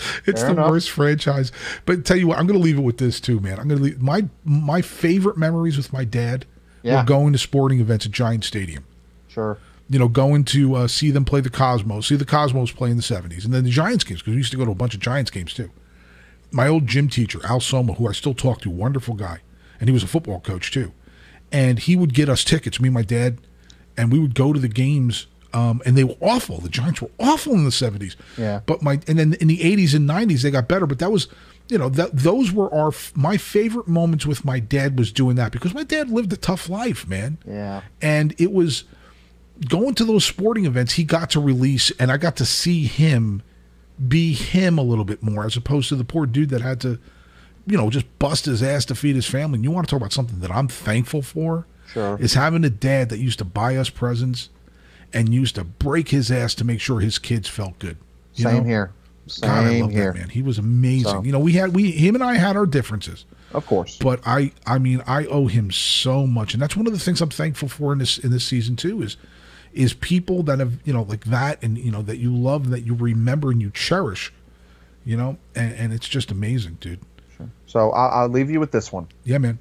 [0.26, 0.70] It's Fair the enough.
[0.70, 1.52] worst franchise.
[1.86, 3.58] But tell you what, I'm going to leave it with this too, man.
[3.58, 6.46] I'm going to leave my my favorite memories with my dad
[6.82, 7.00] Yeah.
[7.00, 8.84] were going to sporting events at Giant Stadium.
[9.28, 9.58] Sure.
[9.88, 12.96] You know, going to uh, see them play the Cosmos, see the Cosmos play in
[12.96, 14.94] the 70s, and then the Giants games because we used to go to a bunch
[14.94, 15.70] of Giants games too.
[16.50, 19.40] My old gym teacher, Al Soma, who I still talk to, wonderful guy,
[19.80, 20.92] and he was a football coach too.
[21.50, 23.38] And he would get us tickets, me and my dad,
[23.96, 25.26] and we would go to the games.
[25.54, 26.58] Um, and they were awful.
[26.58, 28.16] The Giants were awful in the 70s.
[28.38, 28.60] Yeah.
[28.64, 30.86] But my and then in the 80s and 90s they got better.
[30.86, 31.28] But that was,
[31.68, 35.52] you know, that those were our my favorite moments with my dad was doing that
[35.52, 37.38] because my dad lived a tough life, man.
[37.46, 37.82] Yeah.
[38.00, 38.84] And it was
[39.68, 43.42] going to those sporting events he got to release, and I got to see him
[44.08, 46.98] be him a little bit more as opposed to the poor dude that had to,
[47.66, 49.56] you know, just bust his ass to feed his family.
[49.56, 51.66] And you want to talk about something that I'm thankful for?
[51.86, 52.16] Sure.
[52.18, 54.48] Is having a dad that used to buy us presents
[55.14, 57.96] and used to break his ass to make sure his kids felt good.
[58.34, 58.62] You Same know?
[58.64, 58.92] here.
[59.40, 60.12] God, I love here.
[60.12, 60.28] that man.
[60.30, 61.10] He was amazing.
[61.10, 63.24] So- You know, we had we him and I had our differences.
[63.52, 63.98] Of course.
[63.98, 66.54] But I I mean I owe him so much.
[66.54, 69.02] And that's one of the things I'm thankful for in this in this season too
[69.02, 69.16] is
[69.72, 72.80] is people that have, you know, like that and you know, that you love, that
[72.80, 74.32] you remember and you cherish.
[75.04, 77.00] You know, and, and it's just amazing, dude.
[77.36, 77.48] Sure.
[77.66, 79.08] So I'll, I'll leave you with this one.
[79.24, 79.58] Yeah, man.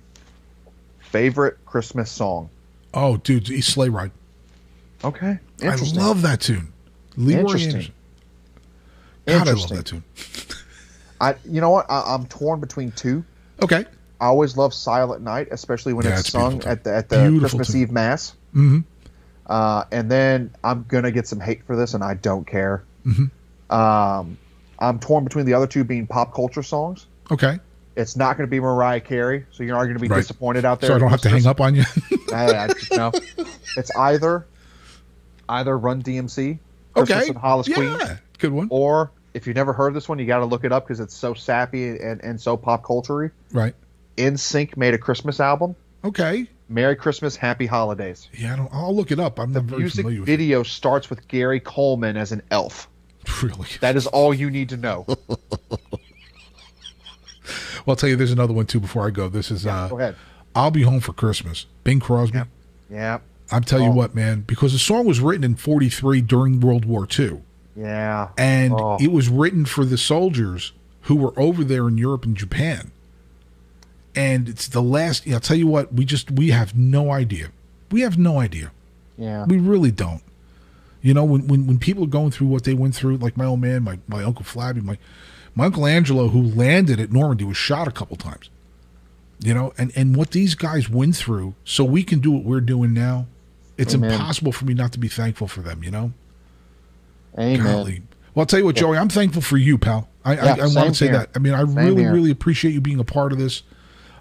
[0.99, 2.49] Favorite Christmas song?
[2.93, 4.11] Oh, dude, East Sleigh Ride.
[5.03, 5.39] Okay.
[5.63, 6.71] I love that tune.
[7.17, 7.71] Leroy Interesting.
[7.71, 7.93] Anderson.
[9.25, 9.77] God, I love Interesting.
[9.77, 10.03] that tune.
[11.19, 11.85] I you know what?
[11.89, 13.23] I, I'm torn between two.
[13.61, 13.85] Okay.
[14.19, 17.29] I always love Silent Night, especially when Yeah, it's, it's sung at the at the
[17.29, 17.75] Beautiful Christmas.
[17.75, 18.35] Eve mass.
[18.55, 18.79] Mm-hmm.
[19.47, 22.83] Uh, and then I'm gonna get some hate for this, and I don't care.
[23.05, 23.31] Mhm.
[23.69, 24.37] Um,
[24.79, 27.05] I'm torn between the other two being pop culture songs.
[27.29, 27.59] Okay.
[27.95, 30.17] It's not going to be Mariah Carey, so you're not going to be Right.
[30.21, 30.89] disappointed out there.
[30.91, 31.83] So I don't have to hang up on you.
[32.33, 33.11] I, I know.
[33.75, 34.45] It's either
[35.51, 36.57] either Run DMC,
[36.95, 37.39] Christmas Okay.
[37.39, 37.75] Hollis Yeah.
[37.75, 37.97] Queen,
[38.39, 38.67] good one.
[38.71, 41.15] Or if you've never heard this one, you got to look it up because it's
[41.15, 43.75] so sappy and, and so pop culture right.
[44.17, 45.75] NSYNC made a Christmas album.
[46.03, 46.47] Okay.
[46.69, 48.27] Merry Christmas, Happy Holidays.
[48.33, 49.39] Yeah, I don't, I'll look it up.
[49.39, 50.31] I'm The not very music familiar with it.
[50.31, 52.87] video starts with Gary Coleman as an elf.
[53.43, 53.67] Really?
[53.81, 55.05] That is all you need to know.
[57.85, 59.27] Well, I'll tell you, there's another one too before I go.
[59.27, 60.15] This is uh, go ahead.
[60.53, 61.65] I'll be home for Christmas.
[61.83, 62.41] Bing Crosby.
[62.91, 63.19] Yeah.
[63.51, 63.95] I'm telling you oh.
[63.95, 67.41] what, man, because the song was written in '43 during World War II,
[67.75, 68.29] Yeah.
[68.37, 68.97] and Oh.
[68.99, 72.91] it was written for the soldiers who were over there in Europe and Japan.
[74.15, 75.27] And it's the last.
[75.27, 77.49] I'll tell you what, we just we have no idea.
[77.91, 78.71] We have no idea.
[79.17, 79.45] Yeah.
[79.45, 80.21] We really don't.
[81.01, 83.45] You know, when, when, when people are going through what they went through, like my
[83.45, 84.97] old man, my, my uncle Flabby, my
[85.55, 88.49] my uncle Angelo, who landed at Normandy, was shot a couple times.
[89.39, 92.61] You know, and, and what these guys went through, so we can do what we're
[92.61, 93.25] doing now.
[93.81, 94.11] It's Amen.
[94.11, 95.83] impossible for me not to be thankful for them.
[95.83, 96.13] You know.
[97.37, 97.63] Amen.
[97.63, 98.01] Golly.
[98.35, 100.07] Well, I'll tell you what, Joey, I'm thankful for you, pal.
[100.23, 101.17] I, Yeah, I, I want to say here.
[101.17, 101.29] that.
[101.35, 102.13] I mean, I Same really, here.
[102.13, 103.63] really appreciate you being a part of this.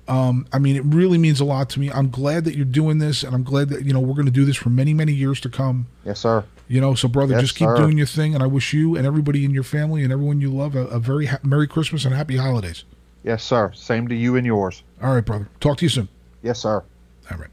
[0.09, 1.91] Um, I mean, it really means a lot to me.
[1.93, 4.33] I'm glad that you're doing this, and I'm glad that you know we're going to
[4.33, 5.87] do this for many, many years to come.
[6.05, 6.45] Yes, sir.
[6.67, 7.77] You know, so brother, Yes, just keep sir.
[7.77, 10.51] doing your thing, and I wish you and everybody in your family and everyone you
[10.51, 12.85] love a, a very ha- Merry Christmas and Happy Holidays.
[13.23, 13.71] Yes, sir.
[13.75, 14.83] Same to you and yours.
[15.03, 15.49] All right, brother.
[15.61, 16.09] Talk to you soon.
[16.43, 16.83] Yes, sir.
[17.31, 17.51] All right.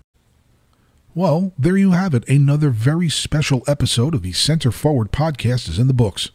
[1.17, 2.29] Well, there you have it.
[2.29, 6.29] Another very special episode of the Center Forward podcast is in the books.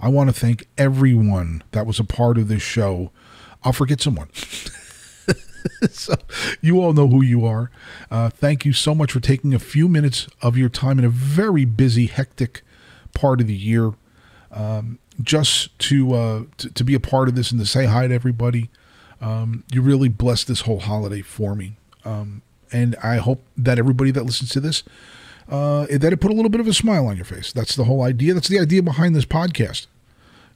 [0.00, 3.12] I want to thank everyone that was a part of this show.
[3.62, 4.28] I'll forget someone.
[5.92, 6.14] so
[6.60, 7.70] you all know who you are.
[8.10, 11.08] Uh, thank you so much for taking a few minutes of your time in a
[11.08, 12.62] very busy, hectic
[13.14, 13.92] part of the year,
[14.50, 18.08] um, just to, uh, to, to be a part of this and to say hi
[18.08, 18.70] to everybody.
[19.20, 22.42] Um, you really blessed this whole holiday for me, um,
[22.72, 24.82] and I hope that everybody that listens to this
[25.48, 27.52] uh, that it put a little bit of a smile on your face.
[27.52, 28.34] That's the whole idea.
[28.34, 29.86] That's the idea behind this podcast.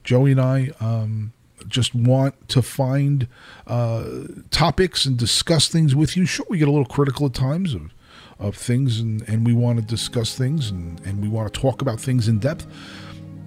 [0.03, 1.33] Joey and I um,
[1.67, 3.27] just want to find
[3.67, 4.05] uh,
[4.49, 6.25] topics and discuss things with you.
[6.25, 7.93] Sure, we get a little critical at times of,
[8.39, 11.81] of things, and, and we want to discuss things and, and we want to talk
[11.81, 12.67] about things in depth.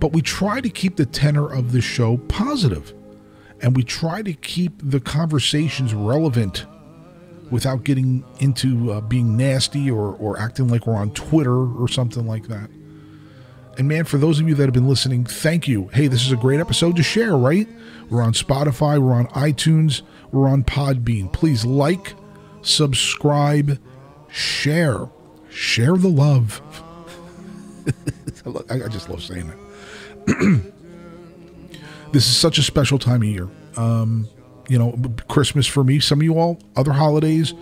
[0.01, 2.95] But we try to keep the tenor of the show positive,
[3.61, 6.67] and we try to keep the conversations relevant
[7.51, 12.27] without getting into uh, being nasty or, or acting like we're on Twitter or something
[12.27, 12.71] like that.
[13.77, 15.89] And man, for those of you that have been listening, thank you.
[15.89, 17.69] Hey, this is a great episode to share, right?
[18.09, 21.33] We're on Spotify, we're on iTunes, we're on Podbean.
[21.33, 22.15] Please like,
[22.63, 23.79] subscribe,
[24.29, 25.09] share.
[25.51, 26.61] Share the love.
[28.71, 29.59] I just love saying that.
[32.13, 33.49] this is such a special time of year.
[33.77, 34.29] Um,
[34.69, 37.53] you know, Christmas for me, some of you all, other holidays,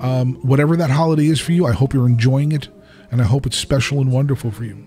[0.00, 2.68] um, whatever that holiday is for you, I hope you're enjoying it
[3.10, 4.82] and I hope it's special and wonderful for you.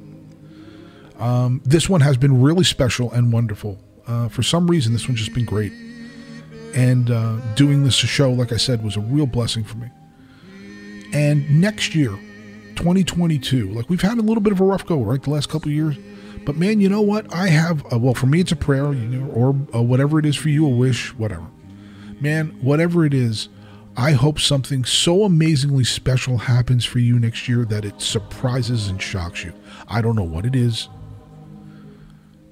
[1.19, 3.77] Um, this one has been really special and wonderful.
[4.07, 5.73] Uh, for some reason, this one's just been great.
[6.73, 9.89] And uh, doing this show, like I said, was a real blessing for me.
[11.11, 12.11] And next year,
[12.75, 15.21] 2022, like we've had a little bit of a rough go, right?
[15.21, 15.97] The last couple years.
[16.45, 17.31] But man, you know what?
[17.33, 20.25] I have, uh, well, for me, it's a prayer, you know, or uh, whatever it
[20.25, 21.45] is for you, a wish, whatever.
[22.19, 23.49] Man, whatever it is,
[23.95, 29.01] I hope something so amazingly special happens for you next year that it surprises and
[29.01, 29.53] shocks you.
[29.87, 30.89] I don't know what it is.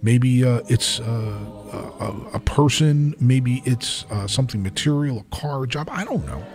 [0.01, 1.39] Maybe uh, it's uh,
[1.99, 3.15] a, a, person.
[3.19, 5.89] Maybe it's uh, something material, a car, a job.
[5.91, 6.45] I don't know.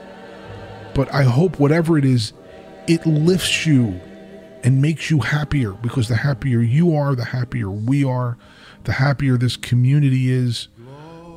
[0.94, 2.32] But I hope whatever it is,
[2.86, 4.00] it lifts you
[4.62, 8.36] and makes you happier because the happier you are, the happier we are,
[8.84, 10.68] the happier this community is,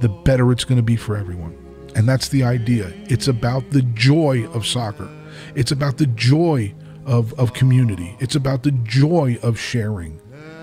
[0.02, 1.65] the better it's going to be for everyone.
[1.96, 2.94] And that's the idea.
[3.08, 5.10] It's about the joy of soccer.
[5.56, 8.18] It's about the joy of, of community.
[8.20, 10.22] It's about the joy of sharing.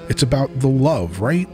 [0.09, 1.48] It's about the love, right?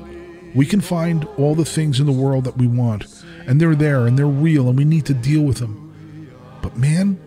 [0.55, 3.07] We can find all the things in the world that we want,
[3.47, 6.29] and they're there and they're real, and we need to deal with them.
[6.63, 7.21] But man,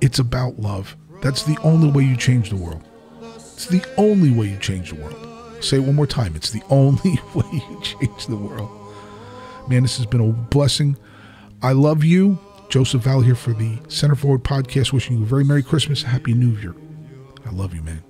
[0.00, 0.96] it's about love.
[1.20, 2.82] That's the only way you change the world.
[3.34, 5.62] It's the only way you change the world.
[5.64, 6.36] Say it one more time.
[6.36, 8.70] It's the only way you change the world.
[9.68, 10.96] Man, this has been a blessing.
[11.64, 12.38] I love you.
[12.68, 16.34] Joseph Val here for the Center Forward podcast, wishing you a very Merry Christmas, Happy
[16.34, 16.74] New Year.
[17.46, 18.02] I love you, man.